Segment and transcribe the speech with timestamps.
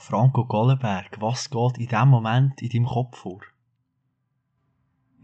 [0.00, 3.40] Franco Gollenberg, was geht in dem Moment in deinem Kopf vor?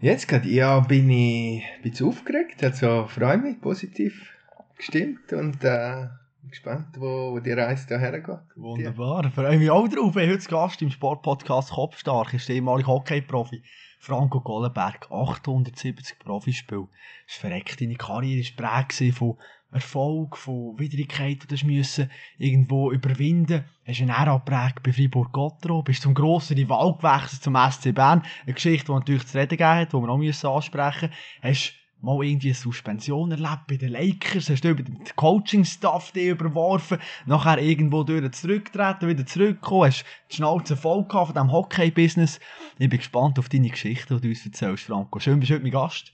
[0.00, 4.30] Jetzt gerade, ja, bin ich ein bisschen aufgeregt, also freue mich, positiv
[4.76, 6.08] gestimmt und äh,
[6.48, 8.40] gespannt, wo, wo die Reise da hergeht.
[8.56, 10.16] Wunderbar, freue mich auch drauf.
[10.16, 13.62] Ich heute Gast im Sportpodcast Kopfstark ist der ehemalige Hockey-Profi
[13.98, 16.88] Franco Gollenberg, 870 Profispiel.
[17.26, 19.38] Das war verreckt, deine Karriere war geprägt von
[19.74, 26.14] Erfolg, von Widrigkeiten, du müssen irgendwo überwinden Hast einen Ära geprägt bei Fribourg-Gotteron, bist zum
[26.14, 28.22] grossen Rival gewechselt zum SC Bern.
[28.44, 30.08] Eine Geschichte, die natürlich zu reden gegeben hat, die wir
[30.48, 31.50] auch ansprechen müssen.
[31.50, 36.98] Hast mal irgendwie eine Suspension erlebt bei den Lakers, hast du über den Coaching-Staff überworfen,
[37.26, 42.40] nachher irgendwo durch zurückgetreten, wieder zurückgekommen, hast die Schnauze voll gehabt von diesem Hockey-Business.
[42.78, 45.18] Ich bin gespannt auf deine Geschichte, die du uns erzählst, Franco.
[45.18, 46.12] Schön, bist du heute mein Gast.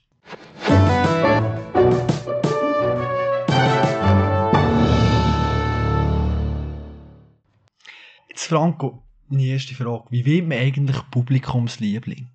[8.41, 10.05] Jetzt, Franco, meine erste Frage.
[10.09, 12.27] Wie wird man eigentlich Publikumsliebling?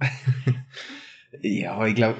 [1.42, 2.16] ja, ich glaube,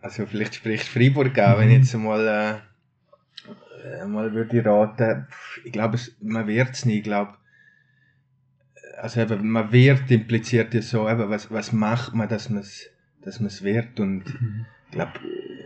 [0.00, 1.60] also vielleicht spricht Freiburg auch, mhm.
[1.60, 2.62] wenn ich jetzt mal,
[3.84, 5.26] äh, mal würde raten,
[5.64, 7.34] ich glaube, man wird es nicht, ich glaube,
[8.98, 12.88] also eben, man wird impliziert ja so, eben, was, was macht man, dass man es
[13.22, 14.66] dass man's wird und mhm.
[14.86, 15.12] ich glaube,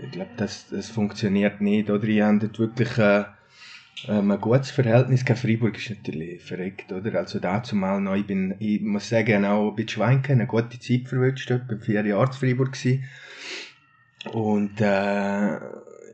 [0.04, 2.04] ich glaub, das, das funktioniert nicht, oder?
[2.04, 3.24] Ich habe dort wirklich äh,
[4.08, 7.18] ähm, ein gutes Verhältnis gegen Freiburg ist natürlich verreckt, oder?
[7.18, 11.08] Also dazu mal noch, ich bin, ich muss sagen, auch bei Schweinke eine gute Zeit
[11.08, 13.04] verwünscht, dort, bin vier Jahre zu Freiburg gewesen.
[14.32, 14.84] Und, äh,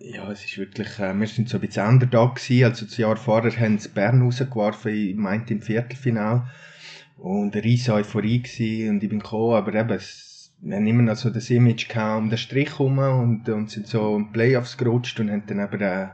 [0.05, 3.16] ja, es ist wirklich, äh, wir sind so ein bisschen Underdog gewesen, also das Jahr
[3.16, 6.48] vorher haben sie Bern rausgeworfen, ich meinte im Viertelfinal.
[7.19, 11.03] Und eine riesige Euphorie gewesen und ich bin gekommen, aber eben, es, wir haben immer
[11.03, 14.77] noch so das Image gehabt um den Strich herum und, und sind so in Playoffs
[14.77, 16.08] gerutscht und haben dann eben, äh,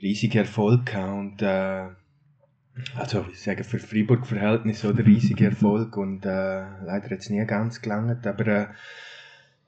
[0.00, 1.88] riesigen Erfolg gehabt und äh,
[2.96, 5.04] also ich sage für Freiburg Verhältnis oder?
[5.06, 8.66] Riesiger Erfolg und äh, leider jetzt nie ganz gelangt, aber äh,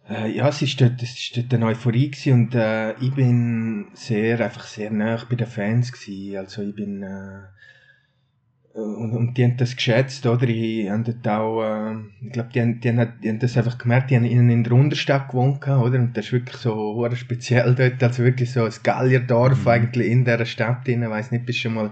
[0.08, 3.88] äh, ja, es ist dort, es ist dort eine Euphorie gewesen und äh, ich bin
[3.94, 7.42] sehr, einfach sehr nah bei den Fans gewesen, also ich bin äh,
[8.76, 10.46] und, und die haben das geschätzt, oder?
[10.48, 13.78] Ich haben dort auch, äh, ich glaube, die haben, die, haben, die haben das einfach
[13.78, 15.98] gemerkt, die haben innen in der Unterstadt gewohnt, oder?
[15.98, 19.68] Und das ist wirklich so speziell dort, also wirklich so ein Gallierdorf mhm.
[19.68, 21.90] eigentlich in dieser Stadt drin, ich weiss nicht, bist schon mal,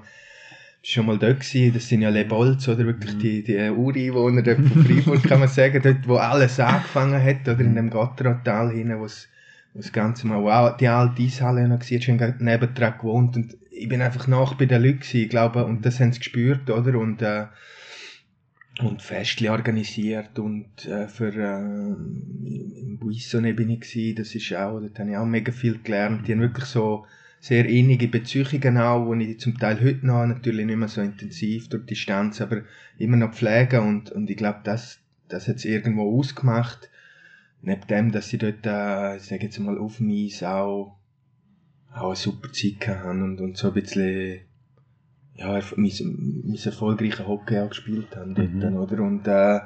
[0.82, 2.84] schon mal dort gewesen, das sind ja Le Bolz, oder?
[2.84, 3.18] Wirklich mhm.
[3.18, 7.60] die, die Ureinwohner dort von Freiburg, kann man sagen, dort, wo alles angefangen hat, oder?
[7.60, 7.76] In mhm.
[7.76, 12.94] dem Gotterotal hinein, wo das Ganze mal, wow, die alte Eishalle noch gesehen, schon nebendran
[12.98, 16.12] gewohnt und ich bin einfach nach bei den Leuten gewesen, ich glaube, und das haben
[16.12, 16.98] sie gespürt, oder?
[16.98, 17.46] Und, äh,
[18.80, 24.80] und Festchen organisiert und äh, für äh, im Buissonne bin ich gewesen, das ist auch,
[24.80, 26.26] dort habe ich auch mega viel gelernt.
[26.26, 27.06] Die haben wirklich so
[27.40, 31.68] sehr innige Beziehungen auch, die ich zum Teil heute noch natürlich nicht mehr so intensiv
[31.68, 32.62] durch die Distanz, aber
[32.98, 34.98] immer noch pflegen und, und ich glaube, das,
[35.28, 36.90] das hat es irgendwo ausgemacht.
[37.62, 40.98] Neben dem, dass sie dort, äh, ich sage jetzt mal, auf dem Eis auch
[41.94, 44.40] auch eine super Zeit haben und, und so ein bisschen
[45.36, 45.92] ja, mein,
[46.44, 48.76] mein erfolgreichen Hockey auch gespielt haben dort, mhm.
[48.76, 49.02] oder?
[49.02, 49.60] Und äh,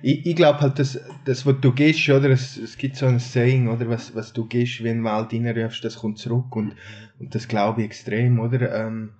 [0.00, 2.30] ich, ich glaube halt, dass das, was du gehst, oder?
[2.30, 3.88] Es, es gibt so ein Saying, oder?
[3.90, 6.74] Was, was du gehst, wenn du Wald reinrufst, das kommt zurück und,
[7.18, 8.74] und das glaube ich extrem, oder?
[8.74, 9.10] Ähm,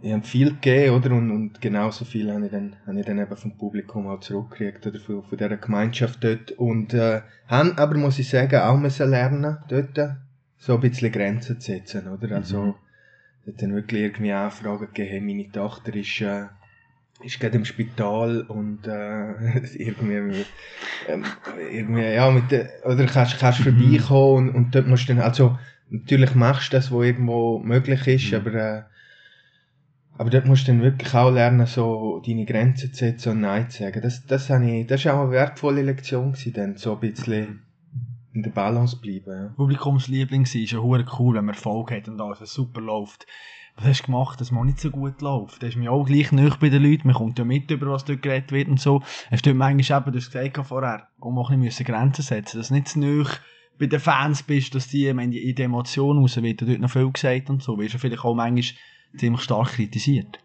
[0.00, 1.12] ich habe viel gegeben, oder?
[1.12, 4.84] Und, und genauso viel habe ich dann, habe ich dann eben vom Publikum auch zurückgekriegt,
[4.88, 4.98] oder?
[4.98, 6.50] Von, von dieser Gemeinschaft dort.
[6.52, 10.16] Und, äh, haben aber, muss ich sagen, auch müssen lernen, dort,
[10.62, 12.36] so ein bisschen Grenzen zu setzen, oder?
[12.36, 12.74] Also, mhm.
[13.48, 16.44] hat dann wirklich irgendwie Anfragen gegeben, meine Tochter ist, äh,
[17.24, 20.44] ist gerade im Spital und äh, irgendwie,
[21.08, 21.24] ähm,
[21.68, 23.76] irgendwie, ja, mit der, oder kannst, kannst mhm.
[23.76, 25.58] vorbeikommen und, und dort musst du dann, also,
[25.90, 28.38] natürlich machst du das, was irgendwo möglich ist, mhm.
[28.38, 28.82] aber, äh,
[30.16, 33.68] aber dort musst du dann wirklich auch lernen, so deine Grenzen zu setzen und Nein
[33.68, 34.00] zu sagen.
[34.00, 37.62] Das, das, habe ich, das war auch eine wertvolle Lektion gewesen, dann, so ein bisschen,
[38.32, 39.30] in der Balance bleiben.
[39.30, 39.48] Ja.
[39.56, 41.04] Publikumsliebling sein ist ja cool,
[41.34, 43.26] wenn man Erfolg hat und alles super läuft.
[43.76, 45.62] Was hast du gemacht, dass man nicht so gut läuft?
[45.62, 48.04] Da ist mir auch gleich nicht bei den Leuten, man kommt ja mit, über was
[48.04, 49.02] dort geredet wird und so.
[49.30, 52.68] Hast du manchmal eben, du hast gesagt vorher, auch mal ein bisschen Grenzen setzen dass
[52.68, 53.26] du nicht zu nahe
[53.78, 57.48] bei den Fans bist, dass die in die Emotionen raus wird, dort noch viel gesagt
[57.48, 57.78] und so.
[57.78, 58.78] Wirst du vielleicht auch manchmal
[59.16, 60.38] ziemlich stark kritisiert.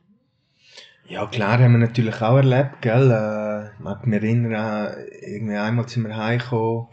[1.10, 3.12] Ja, klar, haben wir natürlich auch erlebt, gell.
[3.12, 6.88] Äh, ich mag mich erinnern, irgendwie einmal sind wir heimgekommen,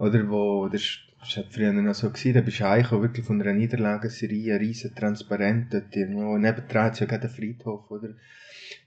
[0.00, 3.40] oder wo, das, das hat früher noch so gewesen, da bist du heimgekommen, wirklich von
[3.40, 8.14] einer Niederlagenserie, riesen transparent, dort irgendwo, nebendran ist ja gerade der Friedhof, oder?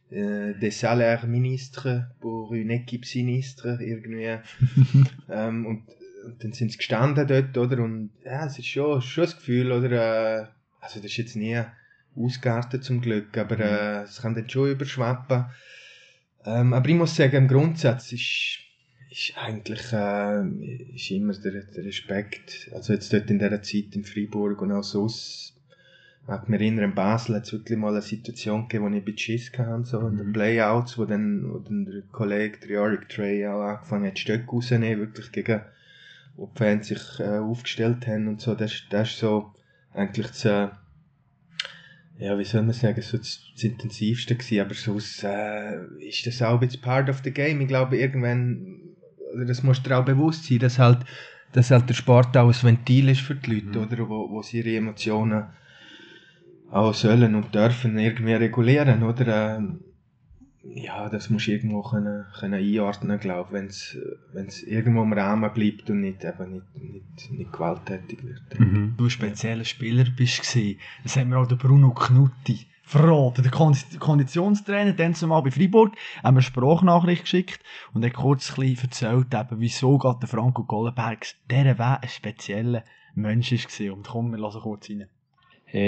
[0.10, 4.40] Äh, des salaires ministres pour une équipe sinistre, irgendwie.
[5.30, 5.84] ähm, und,
[6.26, 7.84] und dann sind sie gestanden dort, oder?
[7.84, 9.92] Und ja, es ist schon, schon das Gefühl, oder?
[9.92, 10.48] Äh,
[10.82, 11.62] also das ist jetzt nie
[12.16, 15.46] ausgeartet zum Glück, aber äh, es kann dann schon überschwappen.
[16.46, 18.63] Ähm, aber ich muss sagen, im Grundsatz ist,
[19.14, 20.44] ist eigentlich äh,
[20.96, 24.84] ist immer der, der Respekt, also jetzt dort in dieser Zeit in Freiburg und auch
[24.84, 25.54] sonst,
[26.28, 29.04] ich mich erinnern, in Basel hat es wirklich mal eine Situation gegeben, wo ich ein
[29.06, 30.34] bisschen Schiss hatte, so in den Mhm.
[30.34, 35.00] Playouts, wo dann, wo dann der Kollege, der Yorick Trey, auch angefangen hat, Stöcke rauszunehmen,
[35.06, 35.62] wirklich gegen,
[36.36, 39.54] wo die Fans sich äh, aufgestellt haben und so, das, ist- das ist so
[39.94, 40.68] eigentlich das, äh,
[42.20, 46.42] ja, wie soll man sagen, so das, das Intensivste gewesen, aber sonst äh, ist das
[46.42, 47.60] auch ein bisschen part of the game.
[47.62, 48.80] Ich glaube, irgendwann,
[49.34, 51.00] oder das musst du dir auch bewusst sein, dass halt,
[51.54, 53.86] dass halt der Sport auch ein Ventil ist für die Leute, Mhm.
[53.86, 55.46] oder, wo, wo sie ihre Emotionen
[56.72, 59.58] auch sollen und dürfen irgendwie regulieren, oder?
[59.58, 59.80] Ähm,
[60.66, 63.98] ja, das musst du irgendwo können, können einordnen, glaube ich, wenn es
[64.34, 68.60] wenn es irgendwo im Rahmen bleibt und nicht, eben nicht, nicht, nicht gewalttätig wird.
[68.60, 68.94] Mhm.
[68.98, 70.80] Du ein spezieller Spieler bist gewesen.
[71.04, 73.44] Das haben wir auch der Bruno Knutti verraten.
[73.44, 77.60] Der Kondi- Konditionstrainer, dann zumal bei Freiburg, haben wir eine Sprachnachricht geschickt
[77.94, 82.08] und hat kurz ein bisschen erzählt, eben, wieso gerade der Franco Gollenberg der Weg ein
[82.08, 82.84] spezieller
[83.16, 83.94] Mensch war.
[83.94, 85.08] Und komm, wir lassen kurz rein.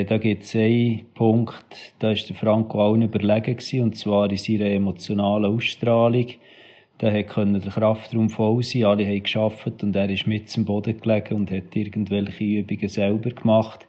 [0.07, 4.37] Da gibt es einen Punkt, da war der Franco allen überlegen, gewesen, und zwar in
[4.37, 6.27] seiner emotionalen Ausstrahlung.
[6.97, 10.99] Da konnte der Kraftraum voll sein, alle haben geschafft und er ist mit zum Boden
[10.99, 13.85] gelegen und hat irgendwelche Übungen selber gemacht.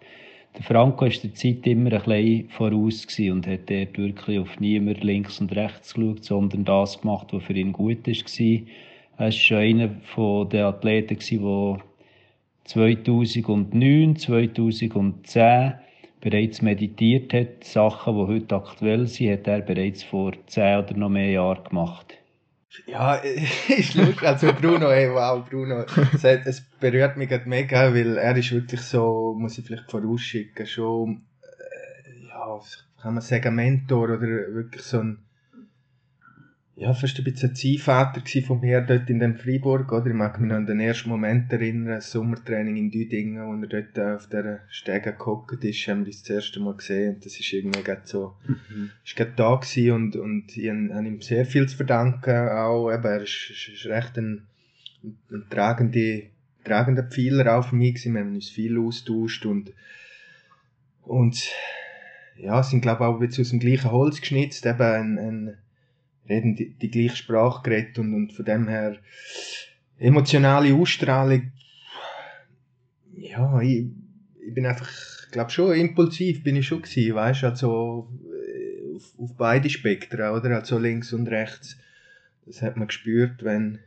[0.56, 5.05] Der Franco ist der Zeit immer ein bisschen voraus und hat dort wirklich auf niemand
[5.05, 8.14] links und rechts geschaut, sondern das gemacht, was für ihn gut war.
[9.19, 11.79] Er war schon einer den Athleten, der
[12.64, 15.75] 2009, 2010
[16.23, 17.62] bereits meditiert hat.
[17.62, 22.14] Sachen, die heute aktuell sind, hat er bereits vor 10 oder noch mehr Jahren gemacht.
[22.87, 24.23] Ja, ist lustig.
[24.23, 25.84] Also Bruno, ey, wow, Bruno.
[26.44, 31.23] Es berührt mich gerade mega, weil er ist wirklich so, muss ich vielleicht vorausschicken, schon,
[31.43, 32.61] äh, ja,
[33.00, 35.19] kann man sagen, Mentor oder wirklich so ein,
[36.78, 40.08] ja, fast ein bisschen ein Ziehvater von mir dort in dem Freiburg, oder?
[40.08, 43.67] Ich mag mich noch an den ersten Moment erinnern, das Sommertraining in Düdingen, wo er
[43.67, 47.25] dort äh, auf dieser Stege gehockt ist, haben wir das, das erste Mal gesehen und
[47.25, 48.34] das ist irgendwie gerade so,
[49.02, 53.05] ist gerade da gewesen und, und ich habe ihm sehr viel zu verdanken, auch eben,
[53.05, 54.43] er ist, ist, ist recht ein,
[55.32, 56.25] ein tragende,
[56.62, 59.73] tragender Pfeiler auch für mich gewesen, wir haben uns viel austauscht und,
[61.05, 61.43] und,
[62.37, 65.58] ja, sind glaube ich auch ein bisschen aus dem gleichen Holz geschnitzt, eben ein, ein
[66.28, 68.96] reden die, die gleiche Sprache geredet und, und von dem her
[69.99, 71.52] emotionale Ausstrahlung,
[73.17, 73.87] ja, ich,
[74.46, 74.90] ich bin einfach,
[75.31, 80.50] glaube schon impulsiv bin ich schon gewesen, weißt, also äh, auf, auf beide Spektren, oder,
[80.56, 81.76] also links und rechts,
[82.44, 83.81] das hat man gespürt, wenn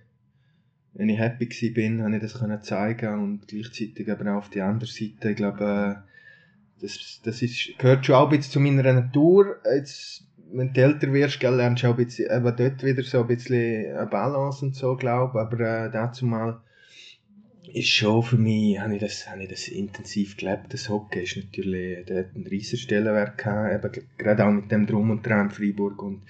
[0.93, 4.49] wenn ich happy gsi bin, habe ich das können zeigen und gleichzeitig aber auch auf
[4.49, 8.59] die andere Seite, ich glaube, äh, das, das ist, gehört schon auch ein bisschen zu
[8.59, 12.83] meiner Natur, jetzt wenn du älter wirst, gell, lernst du auch ein bisschen, eben dort
[12.83, 16.59] wieder so ein bisschen eine Balance und so, glaube aber äh, dazu mal
[17.71, 21.37] ist schon für mich, habe ich das, habe ich das intensiv gelebt, das Hockey ist
[21.37, 25.47] natürlich, der hat einen riesen Stellenwert gehabt, eben gerade auch mit dem Drum und Dran
[25.47, 26.21] in Freiburg und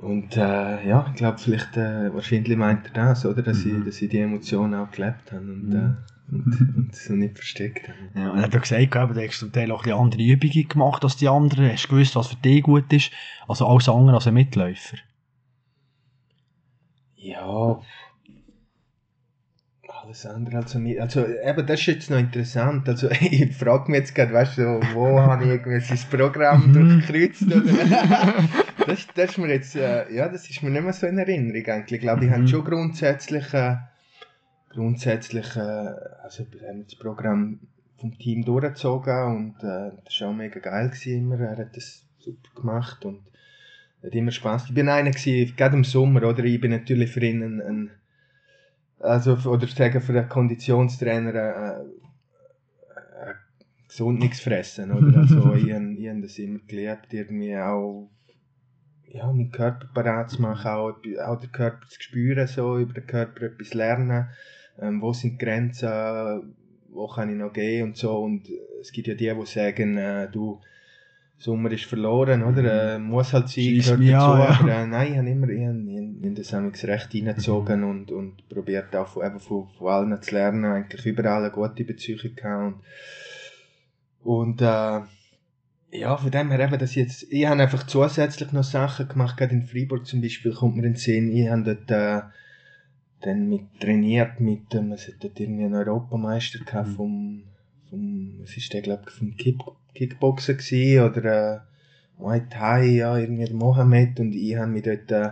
[0.00, 0.40] und äh,
[0.88, 3.78] ja, ich glaube vielleicht, äh, wahrscheinlich meint er das, oder, dass, Mhm.
[3.80, 5.76] ich, dass ich die Emotionen auch gelebt habe und, Mhm.
[5.76, 7.88] äh, und, und so nicht versteckt.
[8.14, 10.68] Ja, und er hat ja gesagt, eben, du hast zum Teil auch ein andere Übungen
[10.68, 11.70] gemacht als die anderen.
[11.70, 13.10] Hast gewusst, was für dich gut ist.
[13.46, 14.96] Also alles andere als ein Mitläufer.
[17.16, 17.80] Ja,
[20.02, 21.00] alles andere als nicht.
[21.00, 22.88] Also, eben, das ist jetzt noch interessant.
[22.88, 26.72] Also, ich frage mich jetzt gerade, weißt du, wo habe ich irgendwie sein Programm Mhm.
[26.72, 27.42] durchkreuzt?
[27.46, 27.62] Oder?
[28.86, 31.64] das, das ist mir jetzt, äh, ja, das ist mir nicht mehr so in Erinnerung
[31.66, 31.92] eigentlich.
[31.92, 32.34] Ich glaube, ich Mhm.
[32.34, 33.76] habe schon grundsätzlich, äh,
[34.72, 35.60] grundsätzlich, äh,
[36.22, 37.60] also, wir haben das Programm
[37.98, 41.38] vom Team durchgezogen und äh, das war auch mega geil gewesen immer.
[41.40, 43.20] Er hat das super gemacht und
[44.02, 44.66] hat immer Spaß.
[44.66, 46.44] Ich bin einer gewesen, gerade im Sommer, oder?
[46.44, 47.90] Ich bin natürlich für ihn ein, ein
[48.98, 51.80] also, oder sagen für einen Konditionstrainer, äh,
[53.30, 53.34] äh,
[53.88, 55.18] gesund nichts fressen, oder?
[55.20, 58.10] Also, ich, ich habe das immer geliebt, irgendwie auch,
[59.08, 63.06] ja, meinen Körper parat zu machen, auch, auch den Körper zu spüren, so, über den
[63.06, 64.28] Körper etwas lernen,
[64.80, 66.54] ähm, wo sind die Grenzen,
[66.90, 68.48] wo kann ich noch gehen und so, und
[68.80, 70.60] es gibt ja die, die sagen, äh, du,
[71.42, 72.94] Sommer ist verloren, oder?
[72.94, 74.20] Äh, muss halt sein, Schießt gehört dazu, ja.
[74.20, 78.12] aber äh, nein, ich habe immer, ich habe, ich habe das amigs recht reingezogen und,
[78.12, 82.36] und probiert auch von, eben von, von allen zu lernen, eigentlich überall eine gute Beziehung
[82.36, 82.76] gehabt
[84.22, 85.00] und, und äh,
[85.98, 89.36] ja, von dem her eben, dass ich jetzt, ich habe einfach zusätzlich noch Sachen gemacht,
[89.36, 92.22] gerade in Freiburg zum Beispiel, kommt mir in den Sinn, ich habe dort, äh,
[93.22, 96.94] dann mit trainiert mit, ähm, es hat dort irgendwie einen Europameister gehabt Mhm.
[96.94, 97.42] vom,
[97.90, 99.58] vom, was ist der, glaube ich, vom Kick,
[99.94, 101.58] Kickboxen gewesen, oder äh,
[102.18, 105.30] Muay Thai, ja, irgendwie der Mohammed und ich haben mich dort äh,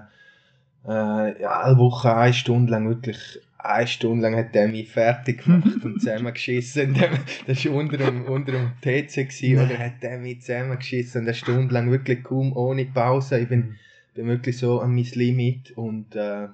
[0.89, 5.45] äh, ja, alle Wochen eine Stunde lang wirklich eine Stunde lang hat er mich fertig
[5.45, 6.97] gemacht und zusammengeschissen.
[7.47, 11.35] Das war unter dem, unter dem TC gewesen, oder hat er mich zusammengeschissen und eine
[11.35, 13.39] Stunde lang wirklich kaum ohne Pause.
[13.39, 13.77] Ich bin,
[14.15, 16.49] bin wirklich so an mein Limit und äh,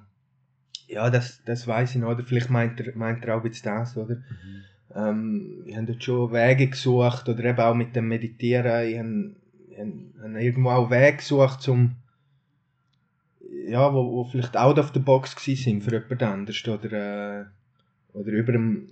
[0.87, 3.97] ja, das, das weiß ich noch, oder vielleicht meint er, meint er auch jetzt das,
[3.97, 4.15] oder?
[4.15, 4.63] Mhm.
[4.95, 9.35] Ähm, ich habe dort schon Wege gesucht, oder eben auch mit dem Meditieren, ich habe,
[9.69, 11.95] ich habe, irgendwo auch Wege gesucht, um
[13.67, 17.45] ja, wo, wo vielleicht out of the box sind für jemand anderes oder, äh,
[18.13, 18.89] oder über dem,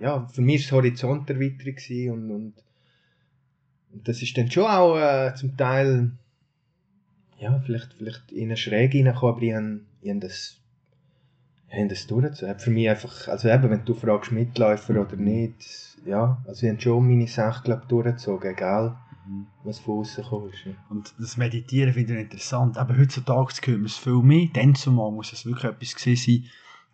[0.00, 2.54] ja, für mich war es Horizonterweiterung und, und,
[3.92, 6.12] und das ist dann schon auch äh, zum Teil,
[7.38, 10.60] ja, vielleicht, vielleicht in eine Schräge reingekommen, aber ich habe, ich habe das,
[11.74, 12.58] ich habe das durchgezogen.
[12.58, 16.80] Für mich einfach, also eben, wenn du fragst, Mitläufer oder nicht, ja, also ich habe
[16.80, 19.46] schon meine Sache, glaube durchgezogen, egal Mhm.
[19.62, 20.52] was von außen kommt.
[20.64, 20.72] Ja.
[20.90, 22.76] Und das Meditieren finde ich interessant.
[22.76, 24.48] Aber heutzutage hört man es viel mehr.
[24.52, 26.44] Dann zumal muss es wirklich etwas gewesen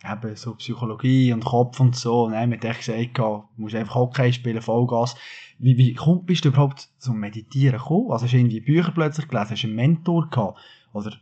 [0.02, 2.24] sein, eben so Psychologie und Kopf und so.
[2.24, 5.16] Und dann hat echt gesagt, du musst einfach Hockey spielen, Vollgas.
[5.58, 8.10] Wie, wie komm, bist du überhaupt zum Meditieren gekommen?
[8.12, 9.50] Also hast du irgendwie Bücher plötzlich gelesen?
[9.50, 10.58] Hast du einen Mentor gehabt?
[10.92, 11.12] Oder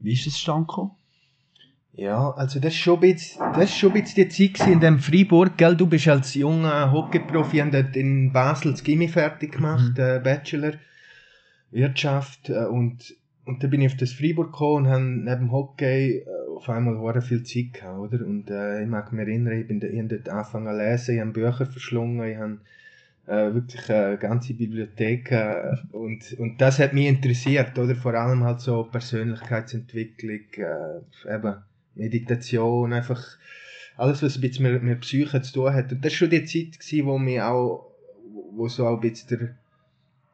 [0.00, 0.90] wie ist das stand gekommen?
[1.98, 4.78] Ja, also das ist schon ein bisschen, das ist schon ein bisschen die Zeit in
[4.78, 5.74] dem Freiburg, gell?
[5.74, 10.04] Du bist als junger Hockeyprofi dort in Basel das Gimmi fertig gemacht, mhm.
[10.04, 10.74] äh, Bachelor
[11.72, 16.18] Wirtschaft äh, und und dann bin ich auf das Freiburg gekommen und habe neben Hockey
[16.18, 16.24] äh,
[16.54, 18.24] auf einmal sehr viel Zeit gehabt, oder?
[18.24, 21.20] Und äh, ich mag mich erinnern, ich bin da, ich dort angefangen zu lesen, ich
[21.20, 22.58] habe Bücher verschlungen, ich habe
[23.26, 27.96] äh, wirklich eine ganze Bibliothek äh, und, und das hat mich interessiert, oder?
[27.96, 31.56] Vor allem halt so Persönlichkeitsentwicklung, äh, eben
[31.98, 33.36] Meditation, einfach
[33.96, 35.92] alles, was ein bisschen mit, mit Psyche zu tun hat.
[35.92, 37.90] Und das war schon die Zeit, gewesen, wo mir auch,
[38.54, 39.54] wo so auch ein bisschen der,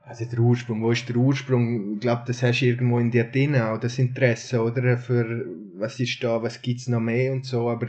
[0.02, 1.94] also der Ursprung, wo ist der Ursprung?
[1.94, 4.99] Ich glaube, das hast du irgendwo in dir drin, auch das Interesse, oder?
[4.99, 7.88] Für, was ist da, was gibt's noch mehr und so, aber,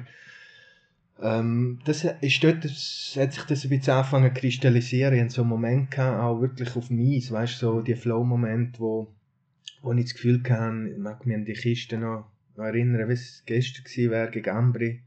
[1.22, 5.28] ähm, das ist dort, das, hat sich das ein bisschen angefangen zu kristallisieren.
[5.28, 9.08] Ich so einen Moment gehabt, auch wirklich auf Eis, weißt du, so die Flow-Momente, wo,
[9.82, 12.26] wo ich das Gefühl hatte, ich mag mich an die Kiste noch
[12.58, 15.02] erinnern, wie es gestern war gegen Ambri.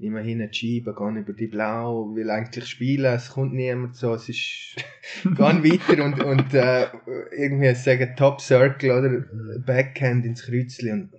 [0.00, 4.28] Immerhin eine Scheibe, gehen über die Blau, will eigentlich spielen, es kommt niemand so, es
[4.28, 4.76] ist,
[5.22, 6.88] gehen weiter und, und äh,
[7.30, 9.24] irgendwie sagen Top Circle oder
[9.60, 11.10] Backhand ins Kreuzli und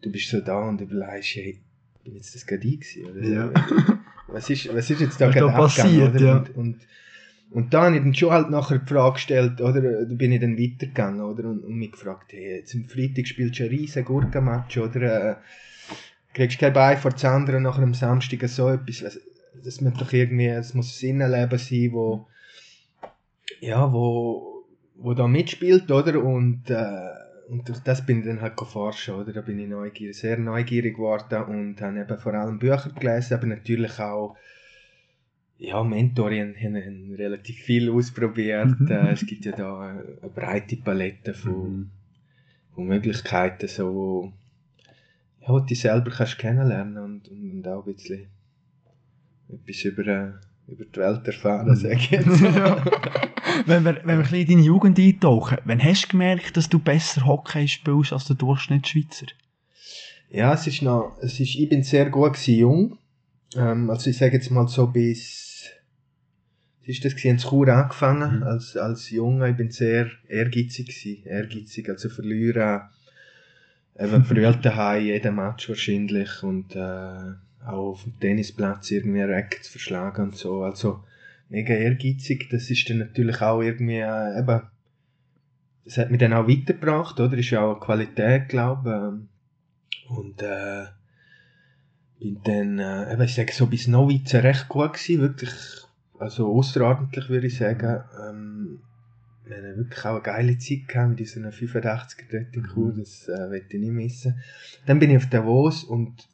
[0.00, 1.60] du bist so da und überlegst, hey,
[2.02, 3.22] bin jetzt das gerade ich gewesen, oder?
[3.22, 3.52] Ja.
[4.28, 6.38] Was ist, was ist jetzt da gerade passiert, ja.
[6.38, 6.76] Und, und,
[7.50, 10.40] und da habe ich dann schon halt nachher die Frage gestellt, oder, da bin ich
[10.40, 14.04] dann weitergegangen, oder, und, und mich gefragt, hey, jetzt am Freitag spielst du ein riesen
[14.04, 15.36] Gurkenmatch, oder, äh,
[16.32, 19.20] kriegst kein Bein vor das andere, und nachher am Samstag so etwas,
[19.62, 22.26] das muss doch irgendwie, es muss ein Innenleben sein, wo,
[23.60, 24.64] ja, wo,
[24.96, 27.10] wo da mitspielt, oder, und, äh,
[27.48, 30.96] und durch das bin ich dann halt forschen, oder, da bin ich neugierig, sehr neugierig
[30.96, 34.36] geworden und habe eben vor allem Bücher gelesen, aber natürlich auch,
[35.58, 38.78] ja, Mentoren haben relativ viel ausprobiert.
[38.80, 38.88] Mhm.
[38.88, 41.90] Äh, es gibt ja da eine breite Palette von, mhm.
[42.74, 44.32] von Möglichkeiten, so,
[45.40, 48.26] ja, wo du selber kannst kennenlernen und, und, auch ein bisschen
[49.48, 50.32] etwas über, äh,
[50.72, 52.40] über die Welt erfahren, sage ich jetzt.
[52.40, 52.84] ja.
[53.66, 56.68] wenn, wir, wenn wir ein bisschen in deine Jugend eintauchen, wann hast du gemerkt, dass
[56.68, 59.26] du besser Hockey spielst als der Durchschnittsschweizer?
[60.30, 62.98] Ja, es ist noch, es ist, ich bin sehr gut gewesen, jung.
[63.56, 65.54] Ähm, also ich sage jetzt mal so bis
[66.86, 68.42] ist das gewesen, in Chur angefangen, mhm.
[68.42, 72.82] als, als Junge, ich bin sehr ehrgeizig gewesen, ehrgeizig, also verlieren,
[73.98, 77.32] eben verliert daheim jeden Match wahrscheinlich und, äh,
[77.64, 81.04] auch auf dem Tennisplatz irgendwie Rack zu verschlagen und so, also,
[81.48, 84.62] mega ehrgeizig, das ist dann natürlich auch irgendwie, äh, eben,
[85.84, 89.20] das hat mich dann auch weitergebracht, oder, ist ja auch eine Qualität, glaube
[89.90, 90.84] ich, und, äh,
[92.18, 95.84] bin dann, äh, ich sage so bis Novize recht gut gewesen, wirklich
[96.18, 98.02] also außerordentlich würde ich sagen.
[98.20, 98.80] Ähm,
[99.46, 102.98] wir haben wirklich auch eine geile Zeit gehabt mit diesen 85er dort in Chur, mhm.
[102.98, 104.40] das äh, will ich nicht missen.
[104.86, 106.28] Dann bin ich auf Davos und,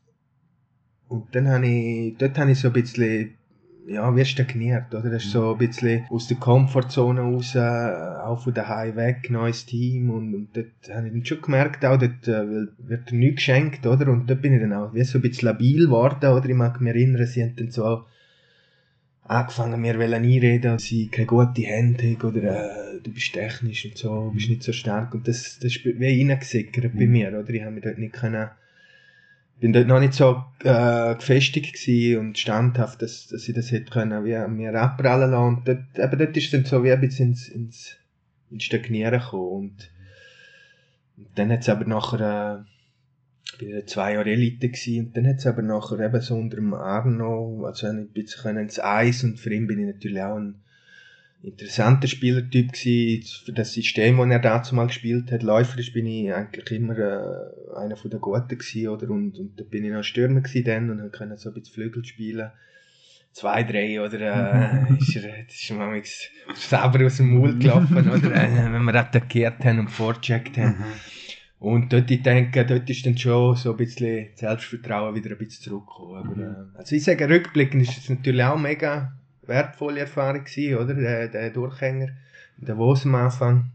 [1.08, 3.34] und dann habe ich, dort habe ich so ein bisschen,
[3.90, 5.10] ja, wie stagniert, oder?
[5.10, 9.66] Das ist so ein bisschen aus der Komfortzone raus, äh, auch von daheim weg, neues
[9.66, 14.08] Team und, und dort habe ich schon gemerkt, auch dort äh, wird nichts geschenkt, oder?
[14.08, 16.48] Und dort bin ich dann auch wie so ein bisschen labil geworden, oder?
[16.48, 18.04] Ich mag mich erinnern, sie haben dann so
[19.24, 23.98] angefangen, mir einreden, dass ich keine gute Hände habe oder äh, du bist technisch und
[23.98, 25.14] so, bist nicht so stark.
[25.14, 26.98] Und das, das ist wie reingesickert mhm.
[26.98, 27.50] bei mir, oder?
[27.50, 28.50] Ich habe mich dort nicht können
[29.60, 31.76] bin dort noch nicht so äh, gefestigt
[32.18, 35.56] und standhaft, dass, dass ich das hätte können, wie mir abprallen lassen.
[35.56, 37.96] Und dort, eben dort ist dann so wie ein bisschen ins, ins,
[38.50, 39.52] ins Stagnieren gekommen.
[39.52, 39.90] Und,
[41.18, 45.26] und dann hat es aber nachher, äh, bin ich zwei Jahre Elite gewesen, und dann
[45.26, 49.38] hat es aber nachher eben so unter dem Arno, also ein bisschen ins Eis und
[49.38, 50.62] für ihn bin ich natürlich auch ein
[51.42, 55.42] interessanter Spielertyp gewesen, für das System, das er dazu mal gespielt hat.
[55.42, 59.08] Läuferisch bin ich eigentlich immer äh, einer von den Guten gewesen, oder?
[59.10, 62.04] Und, und da bin ich noch Stürmer gewesen dann und konnte so ein bisschen Flügel
[62.04, 62.50] spielen.
[63.32, 66.02] Zwei, drei, oder, äh, ist er, ist mir
[66.54, 70.78] selber aus dem Maul gelaufen, oder, äh, wenn wir attackiert haben und vorgecheckt haben.
[70.78, 70.84] Mhm.
[71.60, 75.62] Und dort, ich denke, dort ist dann schon so ein bisschen Selbstvertrauen wieder ein bisschen
[75.62, 76.16] zurückgekommen.
[76.16, 79.12] Aber, äh, also ich sage, rückblickend ist es natürlich auch mega
[79.50, 80.94] wertvolle Erfahrung gewesen, oder?
[80.94, 82.08] Der, der Durchhänger,
[82.56, 83.70] der Wos am Anfang.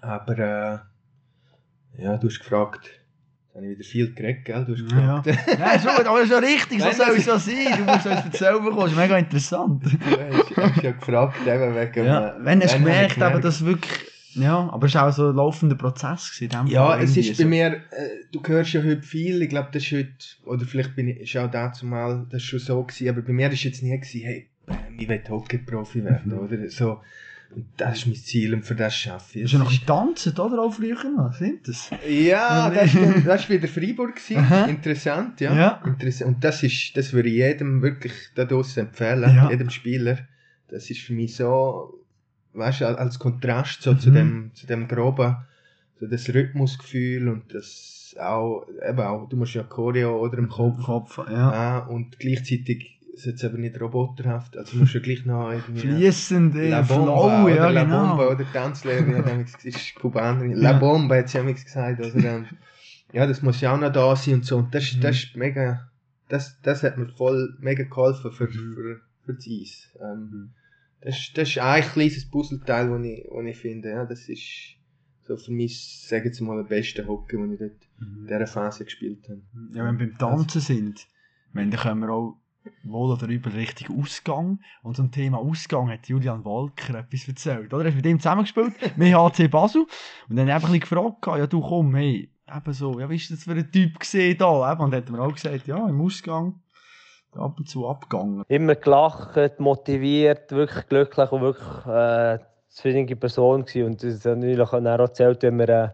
[0.00, 4.64] Aber, äh, ja, du hast gefragt, jetzt habe ich wieder viel geredet, gell?
[4.64, 5.20] Du hast Ja.
[5.20, 5.58] gefragt.
[5.58, 7.76] Nein, schon, aber schon richtig, so soll es so sein.
[7.78, 9.82] Du musst uns erzählen bekommen, ist mega interessant.
[9.84, 14.00] du hast, ja gefragt, eben wegen, Ja, wenn habe gemerkt, aber das wirklich,
[14.34, 16.68] ja, aber es war auch so ein laufender Prozess gewesen.
[16.68, 17.48] Ja, es ist bei so.
[17.48, 20.14] mir, äh, du hörst ja heute viel, ich glaube, das ist heute,
[20.44, 23.50] oder vielleicht bin ich, ist auch dazu mal, das schon so gewesen, aber bei mir
[23.50, 26.38] ist jetzt nie gewesen, hey, bam, ich will Hockey-Profi werden, Mhm.
[26.38, 26.68] oder?
[26.70, 27.00] So,
[27.54, 29.44] und das ist mein Ziel und für das schaffe ich.
[29.46, 30.62] Hast du noch getanzt, oder?
[30.62, 31.90] Auch früher noch, sind das?
[32.08, 34.16] Ja, das war wieder Freiburg.
[34.16, 34.68] Gewesen.
[34.68, 35.54] Interessant, ja.
[35.54, 35.82] Ja.
[35.84, 36.36] Interessant.
[36.36, 39.50] Und das ist, das würde ich jedem wirklich da draussen empfehlen, Ja.
[39.50, 40.18] jedem Spieler.
[40.68, 41.98] Das ist für mich so,
[42.52, 44.14] weißt du, als Kontrast so zu Mhm.
[44.14, 45.36] dem, zu dem groben,
[45.98, 50.84] so das Rhythmusgefühl und das auch, eben auch, du musst ja Choreo oder im Kopf,
[50.84, 51.50] Kopf, ja.
[51.50, 56.54] ah, und gleichzeitig ist es aber nicht roboterhaft, also musst du gleich noch irgendwie Fließend,
[56.56, 58.08] äh, La Bomba, Flow, ja, La genau.
[58.16, 60.52] Bomba, oder Tanzlehrerin hat damals gesagt, ist Kubanerin.
[60.54, 60.78] La Ja.
[60.78, 62.46] Bomba hat sie damals gesagt, oder, ähm,
[63.12, 65.00] ja, das muss ja auch noch da sein und so, und das, Mhm.
[65.00, 65.90] das ist mega,
[66.28, 68.74] das, das hat mir voll mega geholfen für, Mhm.
[68.74, 69.88] für, für das Eis.
[70.00, 70.50] Ähm, Mhm.
[71.02, 74.76] das, das ist ein kleines Puzzleteil, das ich, wo ich finde, ja, das ist
[75.26, 78.84] so für mich, sagen jetzt mal, der beste Hockey, den ich dort in dieser Phase
[78.84, 79.40] gespielt habe.
[79.72, 81.06] Ja, wenn wir beim Tanzen sind,
[81.52, 82.36] wenn, dann können wir auch
[82.84, 84.60] wohl oder übel richtig Ausgang.
[84.82, 87.72] Und zum Thema Ausgang hat Julian Walker etwas erzählt.
[87.72, 87.84] Oder?
[87.84, 89.86] Er hat mit ihm zusammengespielt, mit HC Basel.
[90.28, 93.44] Und dann habe ich gefragt, ja du komm, hey, eben so, ja, wie ist das
[93.44, 94.72] für ein Typ gesehen da?
[94.72, 96.60] Eben, und dann hat er mir auch gesagt, ja, im Ausgang
[97.34, 98.44] ab und zu abgegangen.
[98.48, 103.86] immer gelacht, motiviert, wirklich glücklich und wirklich äh, zufriedene Person gewesen.
[103.86, 105.90] Und das hat natürlich auch erzählt, wenn wir äh,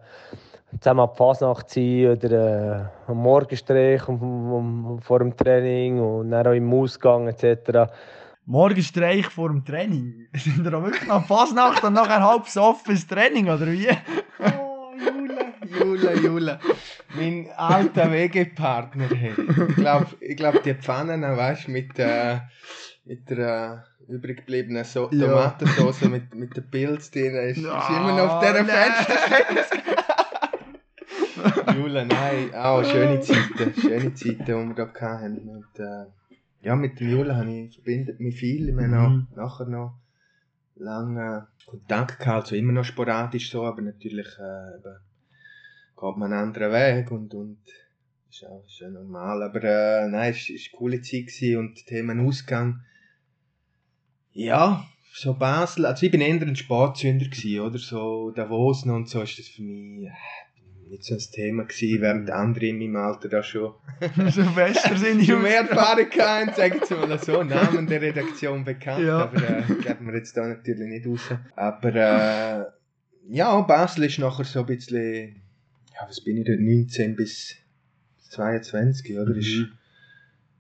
[0.80, 6.46] zusammen ab Fasnacht sind oder äh, am Morgenstrich um, um, vor dem Training und dann
[6.46, 7.90] auch im Ausgang etc.
[8.46, 10.28] Morgenstreich vor dem Training.
[10.34, 13.88] Sind wir auch wirklich nach Fasnacht und nachher halb so offenes Training, oder wie?
[14.40, 16.58] Oh, Jula, Jula, Jula.
[17.16, 19.32] Mein alter Wegepartner, hey.
[19.68, 22.38] Ich glaube, ich glaub, die Pfannen, weißt du, mit, äh,
[23.04, 25.26] mit der äh, übrig gebliebenen so Ja.
[25.26, 28.92] Tomatensauce mit, mit den Pilz drin, ist, ist immer noch auf dieser nein.
[31.76, 35.48] Jula, nein, auch schöne Zeiten, schöne Zeiten, die wir da hatten.
[35.48, 36.06] Und, äh,
[36.62, 38.74] ja, mit dem Jula habe ich, verbindet mich viel.
[38.76, 39.26] Wir haben Mhm.
[39.36, 39.98] nachher noch
[40.76, 44.96] lange Kontakt gehabt, also immer noch sporadisch so, aber natürlich äh, eben,
[45.96, 47.58] geht man einen anderen Weg und, und
[48.30, 49.42] ist auch ist ja normal.
[49.42, 52.80] Aber äh, nein, es war eine coole Zeit gewesen und Themen Ausgang.
[54.32, 57.78] Ja, so Basel, also ich bin eher ein Sportsünder gewesen, oder?
[57.78, 60.10] So Davos und so ist das für mich äh,
[60.88, 63.74] nicht so ein Thema gewesen, während andere in meinem Alter da schon
[64.30, 69.24] Silvester sind schon mehr Erfahrung gehabt, sagen wir mal so, Namen der Redaktion bekannt, Ja.
[69.24, 71.20] aber äh, geben wir jetzt da natürlich nicht raus.
[71.56, 72.64] Aber äh,
[73.28, 75.42] ja, Basel ist nachher so ein bisschen,
[75.94, 77.56] ja, was bin ich dort, 19 bis
[78.30, 79.34] 22, oder?
[79.36, 79.72] Ist, Mhm.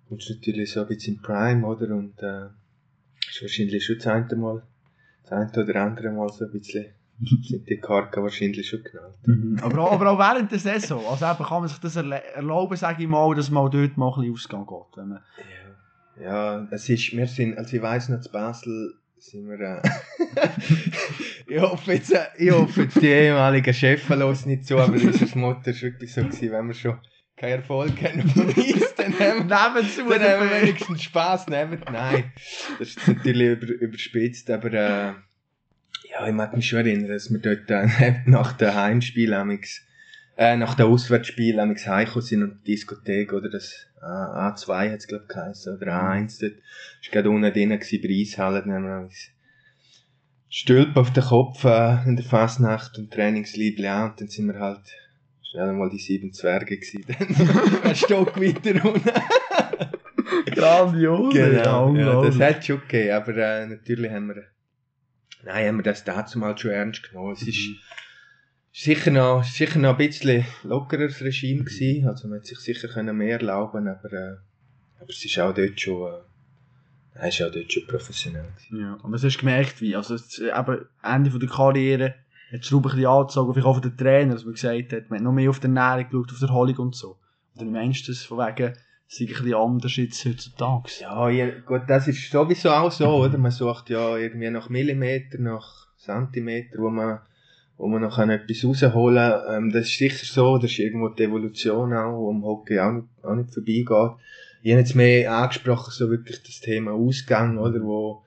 [0.08, 1.94] kommst natürlich so ein bisschen in Prime, oder?
[1.94, 2.46] Und äh,
[3.30, 4.62] ist wahrscheinlich schon das eine Mal,
[5.22, 6.86] das eine oder andere Mal so ein bisschen,
[7.68, 9.16] die Karten wahrscheinlich schon genannt.
[9.24, 9.58] Mhm.
[9.62, 11.04] Aber, auch, aber auch während der Saison.
[11.06, 14.32] Also eben kann man sich das erlauben, sage ich mal, dass man dort mal ein
[14.32, 14.96] bisschen Ausgang geht.
[14.96, 15.66] Wenn man Ja,
[16.18, 19.82] ja, es ist, wir sind, also ich weiss noch, zu Basel sind wir, äh,
[21.46, 25.38] ich hoffe jetzt, äh, ich hoffe jetzt die ehemaligen Chefs los nicht zu, aber unser
[25.38, 26.98] Motto war wirklich so, gewesen, wenn wir schon
[27.36, 31.80] keinen Erfolg haben von uns, dann haben wir, Nebenzu dann haben wir wenigstens Spass neben,
[31.90, 32.32] nein,
[32.78, 35.12] das ist natürlich über, überspitzt, aber, äh,
[36.18, 39.82] ja, ich mag mich schon erinnern, dass wir dort äh, nach dem Heimspiel amix,
[40.36, 44.98] äh, nach dem Auswärtsspiel amix heimgekommen sind und die Diskothek, oder das A- A2 hat
[44.98, 46.54] es, glaube ich, geheißen, oder A1 dort,
[47.02, 49.30] ist gerade unten drin gewesen, bei Eishalle, dann haben wir amix
[50.48, 54.58] Stülp auf den Kopf äh, in der Fasnacht und Trainingsliebli auch, und dann sind wir
[54.60, 54.80] halt
[55.50, 57.04] schnell mal die sieben Zwerge gewesen.
[57.08, 59.10] Dann ein Stock weiter unten.
[60.54, 61.32] Grandios.
[61.34, 64.44] Genau, ja, das hat schon gegeben, aber äh, natürlich haben wir,
[65.44, 67.32] nein, haben wir das dazu mal schon ernst genommen.
[67.32, 67.68] Es ist
[68.72, 73.16] sicher noch, sicher noch ein bisschen lockeres Regime gewesen, also man hat sich sicher können
[73.16, 74.36] mehr erlauben, aber, äh,
[75.00, 76.18] aber es ist auch dort schon, äh,
[77.14, 78.80] nein, es ist auch dort schon professionell gewesen.
[78.80, 82.14] Ja, aber du hast gemerkt, wie, also, es, äh, eben, Ende von der Karriere,
[82.52, 85.10] hat die Schraube ein bisschen angezogen, vielleicht auch von den Trainer, dass man gesagt hat,
[85.10, 87.18] man hat noch mehr auf die Ernährung geschaut, auf die Erholung und so.
[87.56, 90.90] Oder meinst du das von wegen, es sei ein bisschen anders jetzt heutzutage?
[91.00, 93.38] Ja, ja, gut, das ist sowieso auch so, oder?
[93.38, 97.20] Man sucht ja irgendwie nach Millimeter, nach Zentimeter, wo man,
[97.76, 99.64] wo man noch etwas rausholen kann.
[99.64, 102.92] Ähm, das ist sicher so, das ist irgendwo die Evolution auch, wo im Hockey auch
[102.92, 104.20] nicht, auch nicht vorbeigeht.
[104.62, 107.80] Ich habe jetzt mehr angesprochen, so wirklich das Thema Ausgang, oder?
[107.82, 108.24] Wo,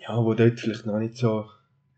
[0.00, 1.46] ja, wo dort vielleicht noch nicht so,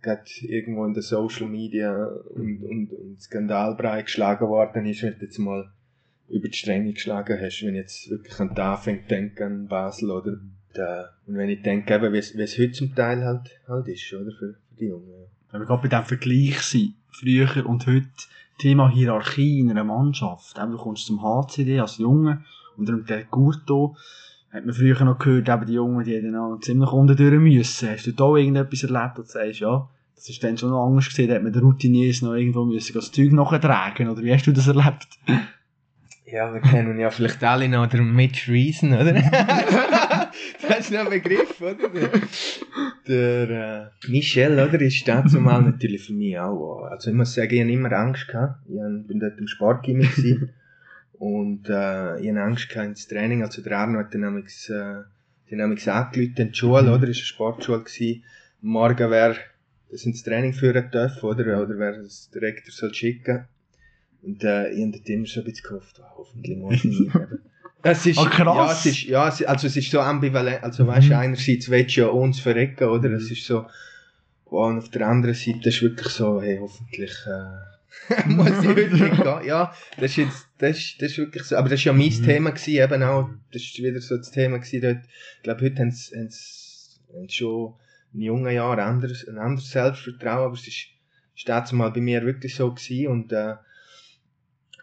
[0.00, 5.38] gerade irgendwo in den Social Media und, und, und Skandalbrei geschlagen worden ist, du jetzt
[5.38, 5.70] mal
[6.32, 10.10] über die Stränge geschlagen hast, wenn ich jetzt wirklich an die Anfänge denke, an Basel
[10.10, 10.38] oder
[10.74, 14.32] da, und wenn ich denke, eben, wie es, heute zum Teil halt, halt ist, oder,
[14.32, 15.10] für, für die Jungen.
[15.10, 15.26] Ja.
[15.50, 18.08] Wenn wir gerade bei diesem Vergleich sind, früher und heute,
[18.58, 20.56] Thema Hierarchie in einer Mannschaft.
[20.56, 22.44] Eben, du kommst zum HCD als Junge
[22.76, 23.96] und dann der Gurto,
[24.50, 27.90] hat man früher noch gehört, eben die Jungen, die dann auch ziemlich unten durch müssen.
[27.90, 31.08] Hast du da irgendetwas erlebt, wo du sagst, ja, das ist dann schon noch anders
[31.08, 34.46] gesehen, da hat man den Routiniers noch irgendwo müssen das Zeug nachtragen, oder wie hast
[34.46, 35.08] du das erlebt?
[36.32, 39.12] Ja, wir kennen ja vielleicht alle noch den Mitch Reason, oder?
[40.62, 41.90] das ist noch ein Begriff, oder?
[43.06, 44.80] Der, der äh, Michel, oder?
[44.80, 46.84] Ist dazu mal natürlich für mich auch.
[46.90, 48.60] Also ich muss sagen, ich habe immer Angst gehabt.
[48.66, 50.54] Ich bin dort im gewesen.
[51.18, 53.42] Und äh, ich hatte Angst gehabt ins Training.
[53.42, 55.02] Also der Arno hat dann nämlich, äh,
[55.54, 56.92] nämlich angerufen in die Schule, oder?
[56.92, 57.80] War eine Sportschule.
[57.80, 58.24] Gewesen.
[58.62, 59.36] Morgen wer
[59.90, 61.62] das ins Training führen darf, oder?
[61.62, 63.44] Oder wer das Direktor soll schicken.
[64.22, 67.10] Und äh, ich habe dort immer so ein bisschen gehofft, oh, hoffentlich muss ich nicht.
[67.84, 68.46] Es ist, krass.
[68.56, 70.62] Ja, es ist, ja, es- also es ist so ambivalent.
[70.62, 71.18] Also weißt du, Mhm.
[71.18, 73.10] einerseits willst du ja uns verrecken, oder?
[73.10, 73.66] Es ist so,
[74.46, 78.94] wow, und auf der anderen Seite ist wirklich so, hey, hoffentlich, äh, muss ich heute
[78.94, 79.44] nicht gehen.
[79.46, 81.56] Ja, das ist jetzt, das ist, das ist wirklich so.
[81.56, 82.22] Aber das ist ja mein Mhm.
[82.24, 84.98] Thema gewesen, eben auch, das ist wieder so das Thema gewesen dort.
[85.38, 86.28] Ich glaube, heute haben sie,
[87.30, 87.74] schon
[88.14, 90.86] in jungen Jahren ein anderes, ein anderes Selbstvertrauen, aber es ist,
[91.34, 93.54] ist dazu mal bei mir wirklich so gewesen und, äh,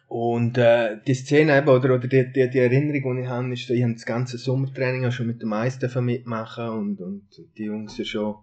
[0.10, 3.70] und äh, die Szene eben, oder, oder die, die, die Erinnerung, die ich habe, ist,
[3.70, 7.96] ich habe das ganze Sommertraining auch schon mit dem Eis mitmachen und, und die Jungs
[8.00, 8.36] ja schon,